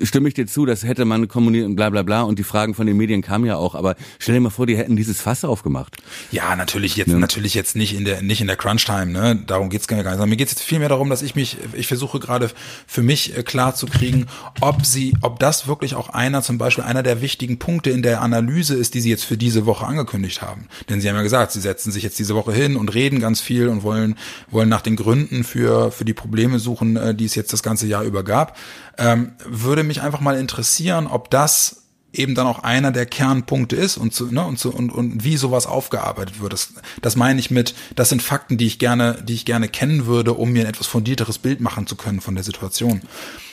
stimme 0.00 0.28
ich 0.28 0.34
dir 0.34 0.46
zu, 0.46 0.64
das 0.66 0.84
hätte 0.84 1.04
man 1.04 1.28
kommuniziert 1.28 1.68
und 1.68 1.76
bla 1.76 1.90
bla 1.90 2.02
bla 2.02 2.22
und 2.22 2.38
die 2.38 2.44
Fragen 2.44 2.74
von 2.74 2.86
den 2.86 2.96
Medien 2.96 3.22
kamen 3.22 3.44
ja 3.44 3.56
auch, 3.56 3.74
aber 3.74 3.96
stell 4.18 4.34
dir 4.34 4.40
mal 4.40 4.50
vor, 4.50 4.66
die 4.66 4.76
hätten 4.76 4.96
dieses 4.96 5.20
Fass 5.20 5.44
aufgemacht. 5.44 5.96
Ja, 6.30 6.56
natürlich 6.56 6.96
jetzt, 6.96 7.08
natürlich 7.08 7.54
jetzt 7.54 7.76
nicht 7.76 7.94
in 7.94 8.04
der, 8.04 8.22
nicht 8.22 8.40
in 8.40 8.46
der 8.46 8.56
Crunch-Time, 8.56 9.06
ne? 9.06 9.42
Darum 9.46 9.68
geht's 9.68 9.88
gar 9.88 9.96
nicht. 9.96 10.04
Sondern 10.04 10.28
Mir 10.28 10.36
geht's 10.36 10.52
jetzt 10.52 10.62
vielmehr 10.62 10.88
darum, 10.88 11.10
dass 11.10 11.22
ich 11.22 11.34
mich, 11.34 11.58
ich 11.74 11.86
versuche 11.86 12.20
gerade 12.20 12.50
für 12.86 13.02
mich 13.02 13.36
äh, 13.36 13.42
klar 13.42 13.74
zu 13.74 13.86
kriegen, 13.86 14.26
ob 14.60 14.86
sie, 14.86 15.14
ob 15.20 15.38
das 15.38 15.66
wirklich 15.66 15.94
auch 15.94 16.08
einer, 16.10 16.42
zum 16.42 16.58
Beispiel 16.58 16.84
einer 16.84 17.02
der 17.02 17.20
wichtigen 17.20 17.58
Punkte 17.58 17.90
in 17.90 18.02
der 18.02 18.22
Analyse 18.22 18.74
ist, 18.74 18.94
die 18.94 19.00
sie 19.00 19.10
jetzt 19.10 19.24
für 19.24 19.36
diese 19.36 19.66
Woche 19.66 19.86
angekündigt 19.86 20.42
haben. 20.42 20.68
Denn 20.88 21.00
sie 21.00 21.08
haben 21.08 21.16
ja 21.16 21.22
gesagt, 21.22 21.52
sie 21.52 21.60
setzen 21.60 21.92
sich 21.92 22.02
jetzt 22.02 22.18
diese 22.18 22.34
Woche 22.34 22.52
hin 22.52 22.76
und 22.76 22.94
reden 22.94 23.20
ganz 23.20 23.40
viel 23.40 23.68
und 23.68 23.82
wollen, 23.82 24.16
wollen 24.50 24.68
nach 24.68 24.82
den 24.82 24.96
Gründen 24.96 25.44
für, 25.44 25.81
für 25.90 26.04
die 26.04 26.14
Probleme 26.14 26.58
suchen, 26.58 26.96
äh, 26.96 27.14
die 27.14 27.24
es 27.24 27.34
jetzt 27.34 27.52
das 27.52 27.62
ganze 27.62 27.86
Jahr 27.86 28.04
über 28.04 28.22
gab. 28.22 28.56
Ähm, 28.98 29.32
würde 29.44 29.82
mich 29.82 30.02
einfach 30.02 30.20
mal 30.20 30.38
interessieren, 30.38 31.06
ob 31.06 31.30
das 31.30 31.82
eben 32.12 32.34
dann 32.34 32.46
auch 32.46 32.60
einer 32.60 32.92
der 32.92 33.06
Kernpunkte 33.06 33.76
ist 33.76 33.96
und 33.96 34.12
zu, 34.12 34.30
ne, 34.30 34.44
und, 34.44 34.58
zu, 34.58 34.72
und, 34.72 34.92
und 34.92 35.24
wie 35.24 35.36
sowas 35.36 35.66
aufgearbeitet 35.66 36.40
wird. 36.40 36.52
Das, 36.52 36.74
das 37.00 37.16
meine 37.16 37.40
ich 37.40 37.50
mit, 37.50 37.74
das 37.96 38.10
sind 38.10 38.22
Fakten, 38.22 38.58
die 38.58 38.66
ich 38.66 38.78
gerne, 38.78 39.22
die 39.26 39.34
ich 39.34 39.44
gerne 39.44 39.68
kennen 39.68 40.06
würde, 40.06 40.34
um 40.34 40.52
mir 40.52 40.62
ein 40.62 40.68
etwas 40.68 40.86
fundierteres 40.86 41.38
Bild 41.38 41.60
machen 41.60 41.86
zu 41.86 41.96
können 41.96 42.20
von 42.20 42.34
der 42.34 42.44
Situation. 42.44 43.00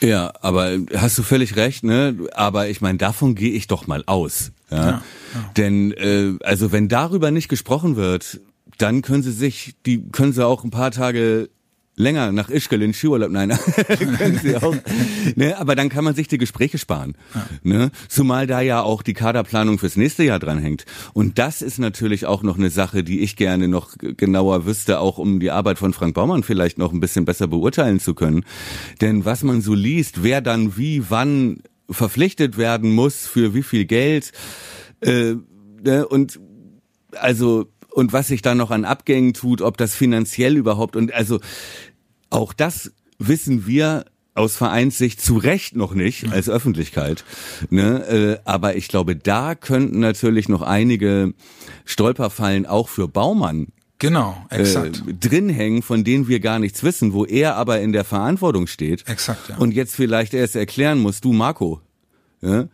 Ja, 0.01 0.33
aber 0.41 0.77
hast 0.95 1.17
du 1.17 1.23
völlig 1.23 1.55
recht, 1.55 1.83
ne? 1.83 2.15
Aber 2.33 2.67
ich 2.67 2.81
meine, 2.81 2.97
davon 2.97 3.35
gehe 3.35 3.51
ich 3.51 3.67
doch 3.67 3.87
mal 3.87 4.03
aus. 4.05 4.51
Ja? 4.69 4.85
Ja, 4.85 5.01
Denn 5.57 5.91
äh, 5.93 6.33
also 6.43 6.71
wenn 6.71 6.89
darüber 6.89 7.31
nicht 7.31 7.49
gesprochen 7.49 7.95
wird, 7.95 8.41
dann 8.77 9.01
können 9.01 9.23
sie 9.23 9.31
sich, 9.31 9.75
die 9.85 10.09
können 10.11 10.33
sie 10.33 10.45
auch 10.45 10.63
ein 10.63 10.71
paar 10.71 10.91
Tage 10.91 11.49
länger 11.99 12.31
nach 12.31 12.49
Ischgl 12.49 12.81
in 12.81 12.93
Skiurlaub, 12.93 13.29
nein, 13.29 13.49
können 14.17 14.39
sie 14.41 14.55
auch. 14.55 14.75
Ne, 15.35 15.57
aber 15.57 15.75
dann 15.75 15.89
kann 15.89 16.03
man 16.03 16.15
sich 16.15 16.27
die 16.27 16.37
Gespräche 16.37 16.77
sparen. 16.77 17.15
Ne? 17.61 17.91
Zumal 18.07 18.47
da 18.47 18.61
ja 18.61 18.81
auch 18.81 19.03
die 19.03 19.13
Kaderplanung 19.13 19.77
fürs 19.77 19.97
nächste 19.97 20.23
Jahr 20.23 20.39
dran 20.39 20.59
hängt. 20.59 20.85
Und 21.13 21.37
das 21.37 21.61
ist 21.61 21.77
natürlich 21.77 22.25
auch 22.25 22.41
noch 22.41 22.57
eine 22.57 22.69
Sache, 22.69 23.03
die 23.03 23.19
ich 23.19 23.35
gerne 23.35 23.67
noch 23.67 23.95
genauer 23.99 24.65
wüsste, 24.65 24.99
auch 24.99 25.17
um 25.17 25.39
die 25.39 25.51
Arbeit 25.51 25.77
von 25.77 25.93
Frank 25.93 26.15
Baumann 26.15 26.43
vielleicht 26.43 26.77
noch 26.77 26.93
ein 26.93 27.01
bisschen 27.01 27.25
besser 27.25 27.47
beurteilen 27.47 27.99
zu 27.99 28.13
können. 28.13 28.45
Denn 29.01 29.25
was 29.25 29.43
man 29.43 29.61
so 29.61 29.73
liest, 29.73 30.23
wer 30.23 30.39
dann 30.41 30.77
wie, 30.77 31.03
wann 31.09 31.61
verpflichtet 31.89 32.57
werden 32.57 32.91
muss, 32.91 33.27
für 33.27 33.53
wie 33.53 33.63
viel 33.63 33.85
Geld, 33.85 34.31
äh, 35.01 35.35
ne? 35.83 36.07
und 36.07 36.39
also 37.13 37.67
und 37.91 38.13
was 38.13 38.27
sich 38.27 38.41
da 38.41 38.55
noch 38.55 38.71
an 38.71 38.85
Abgängen 38.85 39.33
tut, 39.33 39.61
ob 39.61 39.77
das 39.77 39.95
finanziell 39.95 40.57
überhaupt 40.57 40.95
und 40.95 41.13
also 41.13 41.39
auch 42.29 42.53
das 42.53 42.91
wissen 43.17 43.67
wir 43.67 44.05
aus 44.33 44.55
Vereinssicht 44.55 45.21
zu 45.21 45.37
Recht 45.37 45.75
noch 45.75 45.93
nicht 45.93 46.31
als 46.31 46.49
Öffentlichkeit. 46.49 47.25
Ne? 47.69 48.39
Äh, 48.45 48.49
aber 48.49 48.75
ich 48.75 48.87
glaube, 48.87 49.15
da 49.15 49.55
könnten 49.55 49.99
natürlich 49.99 50.47
noch 50.47 50.61
einige 50.61 51.33
Stolperfallen 51.85 52.65
auch 52.65 52.87
für 52.89 53.07
Baumann 53.07 53.67
Genau, 54.01 54.45
äh, 54.49 54.61
exakt. 54.61 55.03
drin 55.19 55.49
hängen, 55.49 55.81
von 55.81 56.05
denen 56.05 56.29
wir 56.29 56.39
gar 56.39 56.57
nichts 56.57 56.83
wissen, 56.83 57.11
wo 57.11 57.25
er 57.25 57.57
aber 57.57 57.81
in 57.81 57.91
der 57.91 58.05
Verantwortung 58.05 58.67
steht. 58.67 59.05
Exakt, 59.09 59.49
ja. 59.49 59.57
Und 59.57 59.73
jetzt 59.73 59.93
vielleicht 59.93 60.33
erst 60.33 60.55
erklären 60.55 60.99
muss, 60.99 61.19
du 61.19 61.33
Marco, 61.33 61.81
ja? 62.41 62.69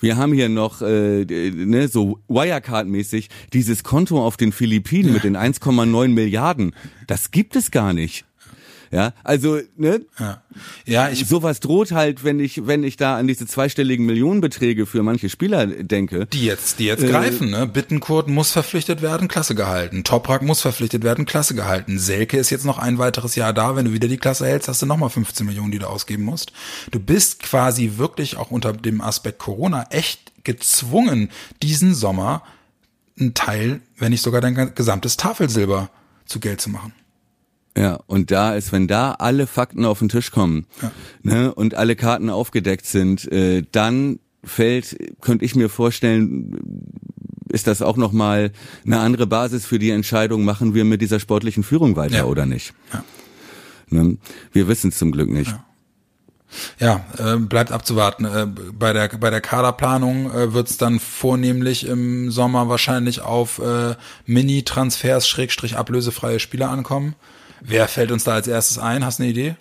Wir 0.00 0.16
haben 0.16 0.32
hier 0.32 0.48
noch 0.48 0.80
äh, 0.80 1.26
ne, 1.26 1.88
so 1.88 2.20
Wirecard-mäßig 2.28 3.28
dieses 3.52 3.84
Konto 3.84 4.24
auf 4.24 4.38
den 4.38 4.52
Philippinen 4.52 5.12
mit 5.12 5.24
den 5.24 5.36
1,9 5.36 6.08
Milliarden. 6.08 6.74
Das 7.06 7.30
gibt 7.30 7.56
es 7.56 7.70
gar 7.70 7.92
nicht. 7.92 8.24
Ja, 8.92 9.12
also 9.22 9.60
ne, 9.76 10.00
Ja, 10.18 10.42
ja 10.84 11.10
ich, 11.10 11.26
sowas 11.26 11.60
droht 11.60 11.92
halt, 11.92 12.24
wenn 12.24 12.40
ich 12.40 12.66
wenn 12.66 12.82
ich 12.82 12.96
da 12.96 13.16
an 13.16 13.28
diese 13.28 13.46
zweistelligen 13.46 14.04
Millionenbeträge 14.04 14.84
für 14.84 15.04
manche 15.04 15.28
Spieler 15.28 15.66
denke. 15.66 16.26
die 16.26 16.44
jetzt, 16.44 16.80
die 16.80 16.86
Äh, 16.86 16.88
jetzt 16.88 17.06
greifen, 17.06 17.50
ne? 17.50 17.68
Bittenkurt 17.68 18.26
muss 18.26 18.50
verpflichtet 18.50 19.00
werden, 19.00 19.28
Klasse 19.28 19.54
gehalten. 19.54 20.02
Toprak 20.02 20.42
muss 20.42 20.60
verpflichtet 20.60 21.04
werden, 21.04 21.24
Klasse 21.24 21.54
gehalten. 21.54 22.00
Selke 22.00 22.36
ist 22.36 22.50
jetzt 22.50 22.64
noch 22.64 22.78
ein 22.78 22.98
weiteres 22.98 23.36
Jahr 23.36 23.52
da. 23.52 23.76
Wenn 23.76 23.84
du 23.84 23.92
wieder 23.92 24.08
die 24.08 24.16
Klasse 24.16 24.46
hältst, 24.46 24.68
hast 24.68 24.82
du 24.82 24.86
nochmal 24.86 25.10
15 25.10 25.46
Millionen, 25.46 25.70
die 25.70 25.78
du 25.78 25.88
ausgeben 25.88 26.24
musst. 26.24 26.52
Du 26.90 26.98
bist 26.98 27.40
quasi 27.40 27.92
wirklich 27.96 28.36
auch 28.38 28.50
unter 28.50 28.72
dem 28.72 29.00
Aspekt 29.00 29.38
Corona 29.38 29.86
echt 29.90 30.32
gezwungen, 30.42 31.30
diesen 31.62 31.94
Sommer 31.94 32.42
einen 33.20 33.34
Teil, 33.34 33.82
wenn 33.98 34.10
nicht 34.10 34.22
sogar 34.22 34.40
dein 34.40 34.74
gesamtes 34.74 35.16
Tafelsilber 35.16 35.90
zu 36.26 36.40
Geld 36.40 36.60
zu 36.60 36.70
machen. 36.70 36.92
Ja, 37.76 38.00
und 38.06 38.30
da 38.30 38.54
ist, 38.54 38.72
wenn 38.72 38.88
da 38.88 39.12
alle 39.12 39.46
Fakten 39.46 39.84
auf 39.84 40.00
den 40.00 40.08
Tisch 40.08 40.30
kommen 40.32 40.66
ne, 41.22 41.54
und 41.54 41.74
alle 41.74 41.94
Karten 41.94 42.28
aufgedeckt 42.28 42.84
sind, 42.84 43.30
äh, 43.30 43.62
dann 43.70 44.18
fällt, 44.42 44.96
könnte 45.20 45.44
ich 45.44 45.54
mir 45.54 45.68
vorstellen, 45.68 46.58
ist 47.48 47.66
das 47.66 47.80
auch 47.82 47.96
nochmal 47.96 48.52
eine 48.84 48.98
andere 48.98 49.26
Basis 49.26 49.66
für 49.66 49.78
die 49.78 49.90
Entscheidung, 49.90 50.44
machen 50.44 50.74
wir 50.74 50.84
mit 50.84 51.00
dieser 51.00 51.20
sportlichen 51.20 51.62
Führung 51.62 51.94
weiter 51.96 52.18
Ja. 52.18 52.24
oder 52.24 52.44
nicht. 52.46 52.74
Ja. 52.92 53.04
Ne? 53.90 54.16
Wir 54.52 54.66
wissen 54.68 54.88
es 54.90 54.98
zum 54.98 55.12
Glück 55.12 55.30
nicht. 55.30 55.54
Ja, 56.80 57.04
äh, 57.18 57.36
bleibt 57.36 57.70
abzuwarten. 57.70 58.24
Äh, 58.24 58.46
bei 58.72 58.92
der 58.92 59.08
bei 59.08 59.30
der 59.30 59.40
Kaderplanung 59.40 60.32
äh, 60.32 60.52
wird 60.52 60.68
es 60.68 60.76
dann 60.78 60.98
vornehmlich 60.98 61.86
im 61.86 62.32
Sommer 62.32 62.68
wahrscheinlich 62.68 63.20
auf 63.20 63.60
äh, 63.60 63.94
Mini-Transfers, 64.26 65.28
Schrägstrich 65.28 65.76
ablösefreie 65.76 66.40
Spieler 66.40 66.70
ankommen. 66.70 67.14
Wer 67.60 67.88
fällt 67.88 68.10
uns 68.10 68.24
da 68.24 68.34
als 68.34 68.48
erstes 68.48 68.78
ein? 68.78 69.04
Hast 69.04 69.18
du 69.18 69.24
eine 69.24 69.32
Idee? 69.32 69.56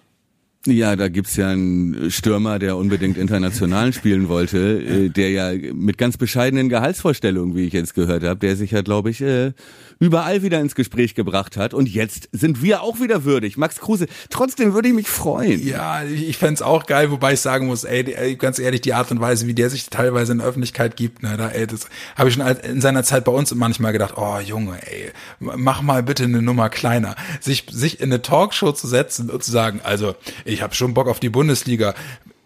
Ja, 0.65 0.97
da 0.97 1.07
gibt's 1.07 1.37
ja 1.37 1.51
einen 1.51 2.11
Stürmer, 2.11 2.59
der 2.59 2.75
unbedingt 2.75 3.17
international 3.17 3.93
spielen 3.93 4.27
wollte, 4.27 4.81
äh, 4.81 5.09
der 5.09 5.29
ja 5.29 5.51
mit 5.73 5.97
ganz 5.97 6.17
bescheidenen 6.17 6.67
Gehaltsvorstellungen, 6.67 7.55
wie 7.55 7.65
ich 7.65 7.71
jetzt 7.71 7.95
gehört 7.95 8.23
habe, 8.23 8.41
der 8.41 8.57
sich 8.57 8.71
ja, 8.71 8.81
glaube 8.81 9.09
ich, 9.09 9.21
äh, 9.21 9.53
überall 9.99 10.43
wieder 10.43 10.59
ins 10.59 10.75
Gespräch 10.75 11.15
gebracht 11.15 11.55
hat. 11.55 11.73
Und 11.73 11.87
jetzt 11.87 12.27
sind 12.33 12.61
wir 12.61 12.81
auch 12.81 12.99
wieder 12.99 13.23
würdig. 13.23 13.55
Max 13.55 13.79
Kruse, 13.79 14.07
trotzdem 14.29 14.73
würde 14.73 14.89
ich 14.89 14.93
mich 14.93 15.07
freuen. 15.07 15.65
Ja, 15.65 16.03
ich, 16.03 16.37
fänd's 16.37 16.61
auch 16.61 16.85
geil, 16.85 17.09
wobei 17.09 17.33
ich 17.33 17.39
sagen 17.39 17.67
muss, 17.67 17.85
ey, 17.85 18.13
ey, 18.13 18.35
ganz 18.35 18.59
ehrlich, 18.59 18.81
die 18.81 18.93
Art 18.93 19.11
und 19.11 19.21
Weise, 19.21 19.47
wie 19.47 19.53
der 19.53 19.69
sich 19.69 19.89
teilweise 19.89 20.33
in 20.33 20.39
der 20.39 20.47
Öffentlichkeit 20.47 20.97
gibt, 20.97 21.23
ne, 21.23 21.37
da, 21.37 21.49
ey, 21.49 21.67
das 21.67 21.87
habe 22.17 22.27
ich 22.27 22.35
schon 22.35 22.45
in 22.45 22.81
seiner 22.81 23.03
Zeit 23.03 23.23
bei 23.23 23.31
uns 23.31 23.55
manchmal 23.55 23.93
gedacht, 23.93 24.15
oh 24.17 24.39
Junge, 24.39 24.77
ey, 24.85 25.11
mach 25.39 25.81
mal 25.81 26.03
bitte 26.03 26.25
eine 26.25 26.41
Nummer 26.41 26.69
kleiner. 26.69 27.15
Sich, 27.39 27.65
sich 27.71 28.01
in 28.01 28.11
eine 28.11 28.21
Talkshow 28.21 28.73
zu 28.73 28.87
setzen 28.87 29.29
und 29.29 29.41
zu 29.41 29.51
sagen, 29.51 29.79
also 29.83 30.15
ich 30.49 30.61
habe 30.61 30.75
schon 30.75 30.93
Bock 30.93 31.07
auf 31.07 31.19
die 31.19 31.29
Bundesliga. 31.29 31.93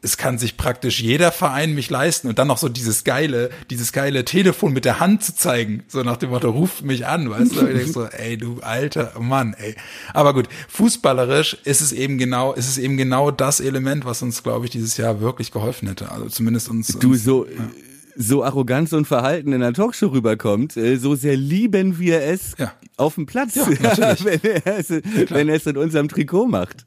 Es 0.02 0.18
kann 0.18 0.38
sich 0.38 0.58
praktisch 0.58 1.00
jeder 1.00 1.32
Verein 1.32 1.74
mich 1.74 1.90
leisten 1.90 2.28
und 2.28 2.38
dann 2.38 2.50
noch 2.50 2.58
so 2.58 2.68
dieses 2.68 3.06
geile, 3.06 3.50
dieses 3.70 3.94
geile 3.94 4.26
Telefon 4.26 4.74
mit 4.74 4.84
der 4.84 5.00
Hand 5.00 5.24
zu 5.24 5.34
zeigen, 5.34 5.84
so 5.88 6.04
nach 6.04 6.18
dem 6.18 6.32
Motto, 6.32 6.50
ruft 6.50 6.84
mich 6.84 7.08
an, 7.08 7.30
weißt 7.30 7.56
du? 7.56 7.68
Ich 7.68 7.78
denk 7.78 7.94
so, 7.94 8.06
ey, 8.12 8.38
du 8.38 8.60
alter 8.60 9.14
Mann, 9.20 9.54
ey. 9.54 9.76
Aber 10.14 10.34
gut, 10.34 10.50
fußballerisch 10.68 11.58
ist 11.64 11.80
es 11.80 11.94
eben 11.94 12.18
genau, 12.18 12.52
ist 12.52 12.68
es 12.68 12.78
eben 12.78 12.98
genau 12.98 13.32
das 13.32 13.62
Element, 13.62 14.04
was 14.04 14.22
uns, 14.22 14.44
glaube 14.44 14.66
ich, 14.66 14.72
dieses 14.72 14.98
Jahr 14.98 15.22
wirklich 15.22 15.52
geholfen 15.52 15.88
hätte. 15.88 16.12
Also 16.12 16.28
zumindest 16.28 16.68
uns. 16.68 16.88
Du 17.00 17.12
uns, 17.12 17.24
so, 17.24 17.48
so 18.16 18.44
arrogant 18.44 18.92
und 18.94 19.06
verhalten 19.06 19.54
in 19.54 19.62
der 19.62 19.74
Talkshow 19.74 20.08
rüberkommt, 20.08 20.78
äh, 20.78 20.98
so 20.98 21.16
sehr 21.16 21.36
lieben 21.36 22.00
wir 22.00 22.22
es 22.22 22.56
Ja. 22.58 22.74
auf 22.98 23.16
dem 23.16 23.26
Platz, 23.26 23.56
Ja, 23.56 23.66
wenn, 24.24 24.40
er 24.44 24.78
es, 24.80 24.90
wenn 24.90 25.50
er 25.50 25.56
es 25.56 25.66
in 25.66 25.78
unserem 25.78 26.08
Trikot 26.08 26.46
macht. 26.48 26.86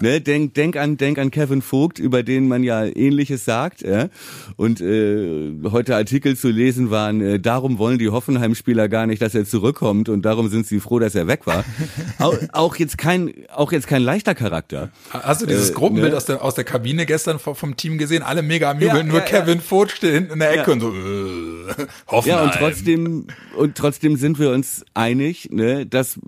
Ne, 0.00 0.20
denk, 0.20 0.54
denk 0.54 0.76
an, 0.76 0.96
denk 0.96 1.18
an 1.18 1.30
Kevin 1.30 1.60
Vogt, 1.62 1.98
über 1.98 2.22
den 2.22 2.48
man 2.48 2.62
ja 2.62 2.84
Ähnliches 2.84 3.44
sagt. 3.44 3.82
Ja? 3.82 4.08
Und 4.56 4.80
äh, 4.80 5.52
heute 5.70 5.96
Artikel 5.96 6.36
zu 6.36 6.48
lesen 6.48 6.90
waren, 6.90 7.20
äh, 7.20 7.38
darum 7.40 7.78
wollen 7.78 7.98
die 7.98 8.08
Hoffenheim-Spieler 8.08 8.88
gar 8.88 9.06
nicht, 9.06 9.20
dass 9.20 9.34
er 9.34 9.44
zurückkommt 9.44 10.08
und 10.08 10.22
darum 10.22 10.48
sind 10.48 10.66
sie 10.66 10.80
froh, 10.80 10.98
dass 10.98 11.14
er 11.14 11.26
weg 11.26 11.46
war. 11.46 11.64
auch, 12.18 12.36
auch 12.52 12.76
jetzt 12.76 12.96
kein, 12.98 13.32
auch 13.54 13.72
jetzt 13.72 13.86
kein 13.86 14.02
leichter 14.02 14.34
Charakter. 14.34 14.90
Hast 15.10 15.42
du 15.42 15.46
dieses 15.46 15.70
Äh, 15.70 15.74
Gruppenbild 15.74 16.12
ne? 16.12 16.16
aus, 16.16 16.24
der, 16.24 16.42
aus 16.42 16.54
der 16.54 16.64
Kabine 16.64 17.04
gestern 17.06 17.38
vom, 17.38 17.54
vom 17.54 17.76
Team 17.76 17.98
gesehen? 17.98 18.22
Alle 18.22 18.42
mega 18.42 18.70
am 18.70 18.80
Jubeln, 18.80 19.06
Ja, 19.06 19.12
nur 19.12 19.18
ja, 19.20 19.24
Kevin 19.26 19.60
Vogt 19.60 19.90
steht 19.92 20.14
hinten 20.14 20.32
in 20.34 20.38
der 20.38 20.53
Ecke 20.54 20.70
Ja. 20.70 20.72
und 20.74 20.80
so, 20.80 20.88
äh, 20.90 21.86
Hoffenheim. 22.08 22.38
Ja, 22.38 22.44
und 22.44 22.52
trotzdem, 22.54 23.26
und 23.56 23.74
trotzdem 23.76 24.16
sind 24.16 24.38
wir 24.38 24.50
uns 24.50 24.84
einig, 24.94 25.48
ne, 25.50 25.86
dass 25.86 26.18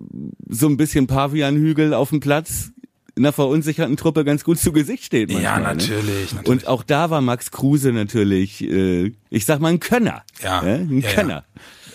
so 0.49 0.67
ein 0.67 0.77
bisschen 0.77 1.07
Pavianhügel 1.07 1.93
auf 1.93 2.09
dem 2.09 2.19
Platz 2.19 2.71
einer 3.15 3.33
verunsicherten 3.33 3.97
Truppe 3.97 4.23
ganz 4.23 4.43
gut 4.43 4.59
zu 4.59 4.71
Gesicht 4.71 5.03
steht. 5.03 5.31
Ja, 5.31 5.37
manchmal, 5.59 5.61
natürlich, 5.75 6.31
Ne? 6.33 6.37
natürlich. 6.37 6.47
Und 6.47 6.67
auch 6.67 6.83
da 6.83 7.09
war 7.09 7.21
Max 7.21 7.49
Kruse 7.51 7.91
natürlich, 7.91 8.63
äh, 8.63 9.11
ich 9.31 9.45
sag 9.45 9.59
mal, 9.59 9.69
ein 9.69 9.79
Könner. 9.79 10.23
Ja, 10.43 10.61
ne? 10.61 10.87
ein 10.89 11.01
ja, 11.01 11.27
ja. 11.27 11.43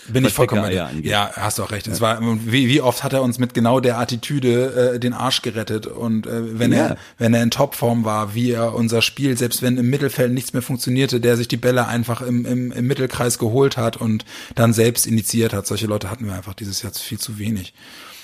Bin 0.09 0.25
ich 0.25 0.33
vollkommen. 0.33 0.63
Eier 0.65 0.87
angeht. 0.87 1.05
Ja, 1.05 1.31
hast 1.35 1.59
du 1.59 1.63
auch 1.63 1.71
recht. 1.71 1.87
Es 1.87 2.01
war, 2.01 2.19
wie, 2.21 2.67
wie 2.67 2.81
oft 2.81 3.03
hat 3.03 3.13
er 3.13 3.21
uns 3.23 3.39
mit 3.39 3.53
genau 3.53 3.79
der 3.79 3.97
Attitüde 3.99 4.93
äh, 4.95 4.99
den 4.99 5.13
Arsch 5.13 5.41
gerettet 5.41 5.87
und 5.87 6.27
äh, 6.27 6.59
wenn 6.59 6.71
Ja. 6.73 6.77
er 6.87 6.97
wenn 7.17 7.33
er 7.33 7.41
in 7.43 7.51
Topform 7.51 8.03
war, 8.05 8.35
wie 8.35 8.51
er 8.51 8.73
unser 8.75 9.01
Spiel, 9.01 9.37
selbst 9.37 9.61
wenn 9.61 9.77
im 9.77 9.89
Mittelfeld 9.89 10.31
nichts 10.33 10.53
mehr 10.53 10.61
funktionierte, 10.61 11.19
der 11.21 11.37
sich 11.37 11.47
die 11.47 11.57
Bälle 11.57 11.87
einfach 11.87 12.21
im, 12.21 12.45
im, 12.45 12.71
im 12.71 12.87
Mittelkreis 12.87 13.37
geholt 13.39 13.77
hat 13.77 13.97
und 13.97 14.25
dann 14.55 14.73
selbst 14.73 15.07
initiiert 15.07 15.53
hat. 15.53 15.67
Solche 15.67 15.87
Leute 15.87 16.09
hatten 16.09 16.25
wir 16.25 16.33
einfach 16.33 16.53
dieses 16.53 16.81
Jahr 16.81 16.93
viel 16.93 17.19
zu 17.19 17.39
wenig. 17.39 17.73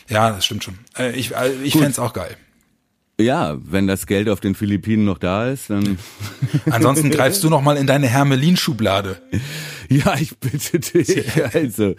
Ja, 0.09 0.31
das 0.31 0.45
stimmt 0.45 0.63
schon. 0.63 0.79
Äh, 0.97 1.11
ich 1.11 1.35
äh, 1.35 1.51
ich 1.63 1.73
fänd's 1.77 1.99
auch 1.99 2.13
geil. 2.13 2.35
Ja, 3.19 3.57
wenn 3.61 3.85
das 3.85 4.07
Geld 4.07 4.29
auf 4.29 4.39
den 4.39 4.55
Philippinen 4.55 5.03
noch 5.03 5.17
da 5.17 5.49
ist, 5.49 5.69
dann 5.69 5.99
Ansonsten 6.69 7.09
greifst 7.09 7.43
du 7.43 7.49
noch 7.49 7.61
mal 7.61 7.75
in 7.75 7.85
deine 7.85 8.07
Hermelin-Schublade. 8.07 9.21
ja, 9.89 10.15
ich 10.19 10.37
bitte 10.37 10.79
dich. 10.79 11.25
Also, 11.53 11.95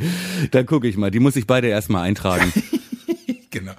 da 0.51 0.63
gucke 0.63 0.89
ich 0.89 0.97
mal. 0.97 1.11
Die 1.11 1.19
muss 1.19 1.37
ich 1.37 1.47
beide 1.47 1.69
erstmal 1.69 2.05
eintragen. 2.05 2.53
Genau. 3.51 3.73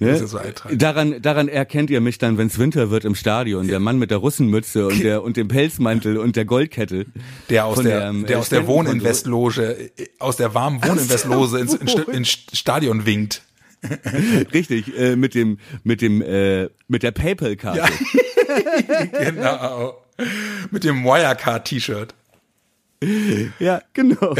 Ne? 0.00 0.26
So 0.26 0.36
eintragen. 0.36 0.78
Daran, 0.78 1.22
daran 1.22 1.48
erkennt 1.48 1.90
ihr 1.90 2.00
mich 2.00 2.18
dann, 2.18 2.38
wenn 2.38 2.48
es 2.48 2.58
Winter 2.58 2.90
wird 2.90 3.04
im 3.04 3.14
Stadion. 3.14 3.68
Der 3.68 3.78
Mann 3.78 3.98
mit 3.98 4.10
der 4.10 4.18
Russenmütze 4.18 4.86
und 4.86 5.02
der 5.02 5.22
und 5.22 5.36
dem 5.36 5.48
Pelzmantel 5.48 6.18
und 6.18 6.34
der 6.34 6.44
Goldkette. 6.44 7.06
Der 7.48 7.66
aus 7.66 7.80
der, 7.80 8.12
der, 8.12 8.22
der 8.24 8.38
aus 8.38 8.48
der. 8.48 8.66
Wohninvestloge, 8.66 9.90
äh, 9.96 10.08
aus 10.18 10.36
der 10.36 10.54
warmen 10.54 10.82
Wohninvestloge 10.82 11.58
ins, 11.58 11.74
ins 11.74 12.28
Stadion 12.52 13.06
winkt. 13.06 13.42
Richtig, 14.52 14.96
äh, 14.96 15.16
mit 15.16 15.34
dem, 15.34 15.58
mit 15.82 16.02
dem, 16.02 16.22
äh, 16.22 16.68
mit 16.88 17.02
der 17.02 17.12
PayPal-Karte. 17.12 17.82
Genau. 19.18 20.02
Mit 20.70 20.84
dem 20.84 21.04
Wirecard-T-Shirt. 21.04 22.14
Ja. 23.58 23.80
genau. 23.94 24.34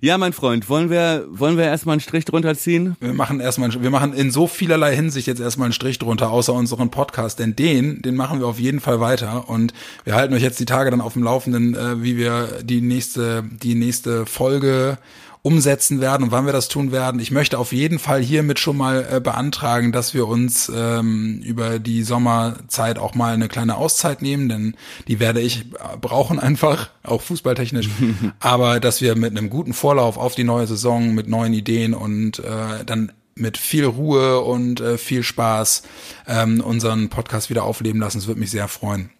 Ja, 0.00 0.18
mein 0.18 0.32
Freund, 0.32 0.68
wollen 0.68 0.90
wir, 0.90 1.26
wollen 1.30 1.56
wir 1.56 1.64
erstmal 1.64 1.94
einen 1.94 2.00
Strich 2.00 2.24
drunter 2.24 2.56
ziehen? 2.56 2.96
Wir 3.00 3.12
machen 3.12 3.40
erstmal, 3.40 3.70
wir 3.82 3.90
machen 3.90 4.14
in 4.14 4.30
so 4.30 4.46
vielerlei 4.46 4.94
Hinsicht 4.94 5.26
jetzt 5.26 5.40
erstmal 5.40 5.66
einen 5.66 5.72
Strich 5.72 5.98
drunter, 5.98 6.30
außer 6.30 6.52
unseren 6.52 6.90
Podcast, 6.90 7.38
denn 7.38 7.56
den, 7.56 8.02
den 8.02 8.16
machen 8.16 8.40
wir 8.40 8.46
auf 8.46 8.58
jeden 8.58 8.80
Fall 8.80 9.00
weiter 9.00 9.48
und 9.48 9.72
wir 10.04 10.14
halten 10.14 10.34
euch 10.34 10.42
jetzt 10.42 10.60
die 10.60 10.64
Tage 10.64 10.90
dann 10.90 11.00
auf 11.00 11.12
dem 11.12 11.22
Laufenden, 11.22 11.74
äh, 11.74 12.02
wie 12.02 12.16
wir 12.16 12.62
die 12.62 12.80
nächste, 12.80 13.44
die 13.62 13.74
nächste 13.74 14.26
Folge 14.26 14.98
umsetzen 15.42 16.00
werden 16.00 16.22
und 16.22 16.30
wann 16.30 16.46
wir 16.46 16.52
das 16.52 16.68
tun 16.68 16.92
werden. 16.92 17.20
Ich 17.20 17.32
möchte 17.32 17.58
auf 17.58 17.72
jeden 17.72 17.98
Fall 17.98 18.22
hiermit 18.22 18.60
schon 18.60 18.76
mal 18.76 19.06
äh, 19.10 19.20
beantragen, 19.20 19.90
dass 19.90 20.14
wir 20.14 20.28
uns 20.28 20.70
ähm, 20.74 21.40
über 21.44 21.80
die 21.80 22.04
Sommerzeit 22.04 22.98
auch 22.98 23.16
mal 23.16 23.34
eine 23.34 23.48
kleine 23.48 23.76
Auszeit 23.76 24.22
nehmen, 24.22 24.48
denn 24.48 24.76
die 25.08 25.18
werde 25.18 25.40
ich 25.40 25.62
äh, 25.62 25.96
brauchen 26.00 26.38
einfach, 26.38 26.90
auch 27.02 27.22
fußballtechnisch. 27.22 27.88
Aber 28.38 28.78
dass 28.78 29.00
wir 29.00 29.16
mit 29.16 29.36
einem 29.36 29.50
guten 29.50 29.72
Vorlauf 29.72 30.16
auf 30.16 30.36
die 30.36 30.44
neue 30.44 30.68
Saison, 30.68 31.12
mit 31.12 31.28
neuen 31.28 31.54
Ideen 31.54 31.92
und 31.92 32.38
äh, 32.38 32.84
dann 32.86 33.10
mit 33.34 33.58
viel 33.58 33.84
Ruhe 33.84 34.40
und 34.40 34.80
äh, 34.80 34.96
viel 34.96 35.24
Spaß 35.24 35.82
ähm, 36.28 36.60
unseren 36.60 37.08
Podcast 37.08 37.50
wieder 37.50 37.64
aufleben 37.64 38.00
lassen. 38.00 38.18
Das 38.18 38.28
würde 38.28 38.40
mich 38.40 38.50
sehr 38.50 38.68
freuen. 38.68 39.10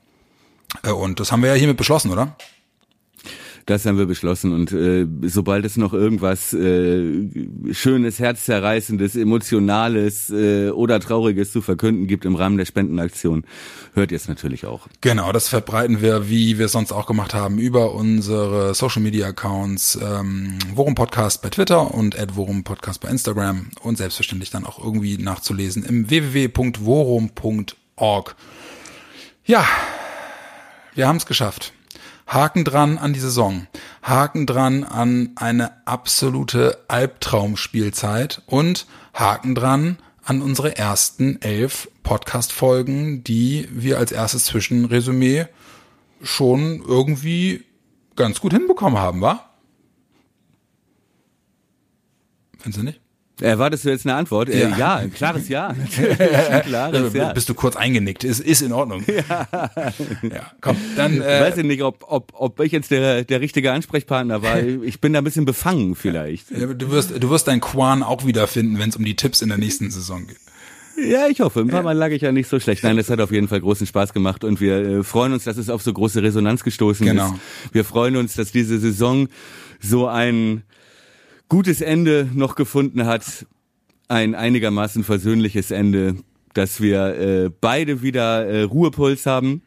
Äh, 0.85 0.91
und 0.91 1.19
das 1.19 1.33
haben 1.33 1.43
wir 1.43 1.49
ja 1.49 1.57
hiermit 1.57 1.79
beschlossen, 1.79 2.13
oder? 2.13 2.37
Das 3.67 3.87
haben 3.87 3.97
wir 3.97 4.07
beschlossen 4.07 4.53
und 4.53 4.73
äh, 4.73 5.07
sobald 5.23 5.65
es 5.65 5.77
noch 5.77 5.93
irgendwas 5.93 6.53
äh, 6.53 7.29
Schönes, 7.73 8.19
Herzzerreißendes, 8.19 9.15
Emotionales 9.15 10.31
äh, 10.31 10.71
oder 10.71 10.99
Trauriges 10.99 11.53
zu 11.53 11.63
verkünden 11.63 12.09
gibt 12.09 12.25
im 12.25 12.35
Rahmen 12.35 12.59
der 12.59 12.65
Spendenaktion, 12.65 13.45
hört 13.95 14.11
ihr 14.11 14.17
es 14.17 14.27
natürlich 14.27 14.67
auch. 14.67 14.89
Genau, 15.01 15.31
das 15.33 15.47
verbreiten 15.49 16.03
wir, 16.03 16.29
wie 16.29 16.59
wir 16.59 16.67
es 16.67 16.73
sonst 16.73 16.91
auch 16.93 17.07
gemacht 17.07 17.35
haben, 17.35 17.59
über 17.59 17.95
unsere 17.95 18.75
Social 18.75 19.03
Media 19.03 19.29
Accounts, 19.29 19.97
ähm, 20.03 20.59
Worum 20.75 20.97
Podcast 20.97 21.41
bei 21.43 21.51
Twitter 21.51 21.95
und 21.95 22.17
Worum 22.35 22.65
Podcast 22.65 23.01
bei 23.01 23.09
Instagram 23.09 23.69
und 23.83 23.97
selbstverständlich 23.97 24.51
dann 24.51 24.67
auch 24.67 24.83
irgendwie 24.83 25.19
nachzulesen 25.19 25.85
im 25.85 26.11
www.worum.org. 26.11 28.35
Ja, 29.45 29.67
wir 30.95 31.09
haben 31.09 31.17
es 31.17 31.27
geschafft. 31.27 31.73
Haken 32.33 32.65
dran 32.65 32.97
an 32.97 33.13
die 33.13 33.21
Saison. 33.21 33.67
Haken 34.03 34.47
dran 34.47 34.85
an 34.85 35.33
eine 35.35 35.87
absolute 35.87 36.79
Albtraumspielzeit 36.89 38.41
und 38.47 38.87
Haken 39.13 39.55
dran 39.55 39.99
an 40.25 40.41
unsere 40.41 40.79
ersten 40.79 41.43
elf 41.43 41.91
Podcast-Folgen, 42.03 43.23
die 43.23 43.69
wir 43.71 43.99
als 43.99 44.13
erstes 44.13 44.47
Zwischenresümee 44.47 45.45
schon 46.23 46.83
irgendwie 46.87 47.67
ganz 48.17 48.41
gut 48.41 48.55
hinbekommen 48.55 48.99
haben, 48.99 49.21
wa? 49.21 49.51
Findest 52.61 52.81
du 52.81 52.85
nicht? 52.85 53.02
Erwartest 53.41 53.85
du 53.85 53.89
jetzt 53.89 54.07
eine 54.07 54.15
Antwort? 54.15 54.49
Äh, 54.51 54.61
Ja. 54.71 54.77
ja, 54.77 54.95
ein 54.99 55.13
klares 55.13 55.49
Ja. 55.49 55.69
ein 55.69 56.63
klares 56.63 57.15
Ja. 57.15 57.33
Bist 57.33 57.49
du 57.49 57.55
kurz 57.55 57.77
eingenickt? 57.77 58.25
Ist, 58.25 58.41
ist 58.41 58.63
in 58.63 58.73
Ordnung. 58.73 59.05
Ja, 60.23 60.53
komm, 60.61 60.77
dann. 60.97 61.15
Ich 61.15 61.21
Äh, 61.21 61.41
weiß 61.41 61.57
ja 61.57 61.63
nicht, 61.63 61.83
ob, 61.83 62.05
ob, 62.09 62.33
ob 62.35 62.61
ich 62.61 62.73
jetzt 62.73 62.91
der, 62.91 63.25
der 63.25 63.41
richtige 63.41 63.73
Ansprechpartner 63.73 64.43
war. 64.43 64.59
Ich 64.83 65.01
bin 65.01 65.13
da 65.13 65.21
ein 65.21 65.25
bisschen 65.25 65.45
befangen 65.45 65.95
vielleicht. 65.95 66.51
du 66.51 66.91
wirst, 66.91 67.13
du 67.23 67.31
wirst 67.31 67.49
dein 67.49 67.61
Quan 67.61 68.03
auch 68.03 68.25
wiederfinden, 68.27 68.79
wenn 68.79 68.91
es 68.91 68.97
um 68.97 69.05
die 69.05 69.17
Tipps 69.17 69.43
in 69.43 69.49
der 69.49 69.59
nächsten 69.59 69.91
Saison 69.91 70.27
geht. 70.27 70.37
Ja, 71.09 71.27
ich 71.27 71.41
hoffe. 71.41 71.61
Ein 71.61 71.69
paar 71.69 71.83
Mal 71.83 71.97
lag 71.97 72.11
ich 72.11 72.21
ja 72.23 72.33
nicht 72.33 72.49
so 72.49 72.61
schlecht. 72.61 72.85
Nein, 72.85 72.97
das 72.99 73.09
hat 73.09 73.19
auf 73.21 73.33
jeden 73.33 73.49
Fall 73.49 73.61
großen 73.61 73.87
Spaß 73.87 74.13
gemacht 74.13 74.45
und 74.45 74.61
wir 74.61 74.77
äh, 74.77 75.03
freuen 75.03 75.33
uns, 75.33 75.45
dass 75.45 75.57
es 75.57 75.71
auf 75.71 75.83
so 75.83 75.93
große 75.93 76.23
Resonanz 76.23 76.63
gestoßen 76.65 77.07
Genau. 77.07 77.29
ist. 77.29 77.75
Wir 77.75 77.85
freuen 77.85 78.17
uns, 78.17 78.35
dass 78.35 78.53
diese 78.53 78.79
Saison 78.79 79.29
so 79.81 80.07
ein 80.07 80.63
gutes 81.53 81.83
Ende 81.83 82.31
noch 82.33 82.55
gefunden 82.55 83.05
hat. 83.05 83.45
Ein 84.09 84.35
einigermaßen 84.35 85.05
versöhnliches 85.05 85.71
Ende, 85.71 86.15
dass 86.55 86.81
wir 86.81 87.19
äh, 87.19 87.51
beide 87.61 88.01
wieder 88.01 88.47
äh, 88.47 88.63
Ruhepuls 88.63 89.27
haben. 89.27 89.61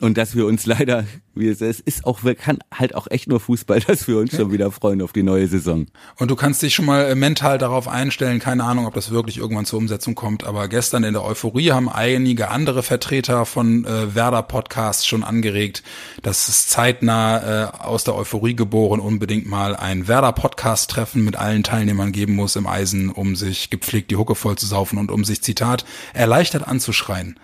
Und 0.00 0.16
dass 0.16 0.34
wir 0.34 0.46
uns 0.46 0.64
leider, 0.64 1.04
wie 1.34 1.48
es 1.48 1.60
es 1.60 1.78
ist 1.78 2.06
auch, 2.06 2.20
kann 2.38 2.58
halt 2.72 2.94
auch 2.94 3.06
echt 3.10 3.28
nur 3.28 3.38
Fußball, 3.38 3.80
dass 3.86 4.08
wir 4.08 4.18
uns 4.18 4.34
schon 4.34 4.50
wieder 4.50 4.70
freuen 4.72 5.02
auf 5.02 5.12
die 5.12 5.22
neue 5.22 5.46
Saison. 5.46 5.86
Und 6.16 6.30
du 6.30 6.36
kannst 6.36 6.62
dich 6.62 6.74
schon 6.74 6.86
mal 6.86 7.02
äh, 7.02 7.14
mental 7.14 7.58
darauf 7.58 7.86
einstellen. 7.86 8.38
Keine 8.38 8.64
Ahnung, 8.64 8.86
ob 8.86 8.94
das 8.94 9.10
wirklich 9.10 9.38
irgendwann 9.38 9.66
zur 9.66 9.78
Umsetzung 9.78 10.14
kommt. 10.14 10.44
Aber 10.44 10.68
gestern 10.68 11.04
in 11.04 11.12
der 11.12 11.24
Euphorie 11.24 11.72
haben 11.72 11.88
einige 11.88 12.48
andere 12.50 12.82
Vertreter 12.82 13.44
von 13.44 13.84
äh, 13.84 14.14
Werder 14.14 14.42
Podcasts 14.42 15.06
schon 15.06 15.22
angeregt, 15.22 15.82
dass 16.22 16.48
es 16.48 16.68
zeitnah 16.68 17.66
äh, 17.66 17.78
aus 17.78 18.04
der 18.04 18.14
Euphorie 18.14 18.56
geboren 18.56 19.00
unbedingt 19.00 19.46
mal 19.46 19.76
ein 19.76 20.08
Werder 20.08 20.32
Podcast 20.32 20.90
Treffen 20.90 21.24
mit 21.24 21.36
allen 21.36 21.62
Teilnehmern 21.62 22.12
geben 22.12 22.34
muss 22.34 22.56
im 22.56 22.66
Eisen, 22.66 23.10
um 23.10 23.36
sich 23.36 23.68
gepflegt 23.68 24.10
die 24.10 24.16
Hucke 24.16 24.34
voll 24.34 24.56
zu 24.56 24.66
saufen 24.66 24.98
und 24.98 25.10
um 25.10 25.24
sich 25.24 25.42
Zitat 25.42 25.84
erleichtert 26.14 26.66
anzuschreien. 26.66 27.38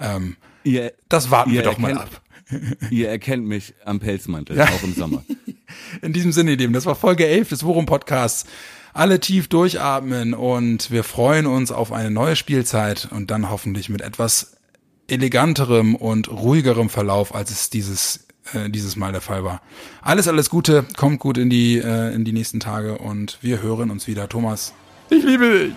Ähm, 0.00 0.36
Ihr, 0.64 0.92
das 1.08 1.30
warten 1.30 1.52
wir 1.52 1.62
doch 1.62 1.78
mal 1.78 1.92
erkennt- 1.92 2.00
ab. 2.00 2.20
Ihr 2.90 3.08
erkennt 3.08 3.46
mich 3.46 3.74
am 3.84 4.00
Pelzmantel, 4.00 4.56
Ja. 4.56 4.64
auch 4.66 4.82
im 4.82 4.94
Sommer. 4.94 5.24
In 6.02 6.12
diesem 6.12 6.32
Sinne, 6.32 6.50
ihr 6.52 6.56
Lieben, 6.56 6.72
das 6.72 6.84
war 6.86 6.96
Folge 6.96 7.26
11 7.26 7.48
des 7.50 7.64
Worum 7.64 7.86
Podcasts. 7.86 8.44
Alle 8.92 9.20
tief 9.20 9.46
durchatmen 9.48 10.34
und 10.34 10.90
wir 10.90 11.04
freuen 11.04 11.46
uns 11.46 11.70
auf 11.70 11.92
eine 11.92 12.10
neue 12.10 12.34
Spielzeit 12.34 13.06
und 13.12 13.30
dann 13.30 13.50
hoffentlich 13.50 13.88
mit 13.88 14.00
etwas 14.00 14.56
eleganterem 15.06 15.94
und 15.94 16.28
ruhigerem 16.28 16.88
Verlauf, 16.88 17.32
als 17.34 17.50
es 17.52 17.70
dieses 17.70 18.26
äh, 18.52 18.68
dieses 18.68 18.96
Mal 18.96 19.12
der 19.12 19.20
Fall 19.20 19.44
war. 19.44 19.62
Alles, 20.02 20.26
alles 20.26 20.50
Gute, 20.50 20.84
kommt 20.96 21.20
gut 21.20 21.38
in 21.38 21.50
die 21.50 21.78
äh, 21.78 22.12
in 22.12 22.24
die 22.24 22.32
nächsten 22.32 22.58
Tage 22.58 22.98
und 22.98 23.38
wir 23.42 23.62
hören 23.62 23.90
uns 23.92 24.08
wieder. 24.08 24.28
Thomas, 24.28 24.72
ich 25.08 25.22
liebe 25.22 25.66
dich. 25.66 25.72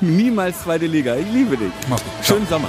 Niemals 0.00 0.62
zweite 0.62 0.86
Liga. 0.86 1.16
Ich 1.16 1.26
liebe 1.32 1.56
dich. 1.56 1.72
Mach's 1.88 2.04
gut. 2.04 2.12
Ciao. 2.22 2.36
Schönen 2.36 2.48
Sommer. 2.48 2.68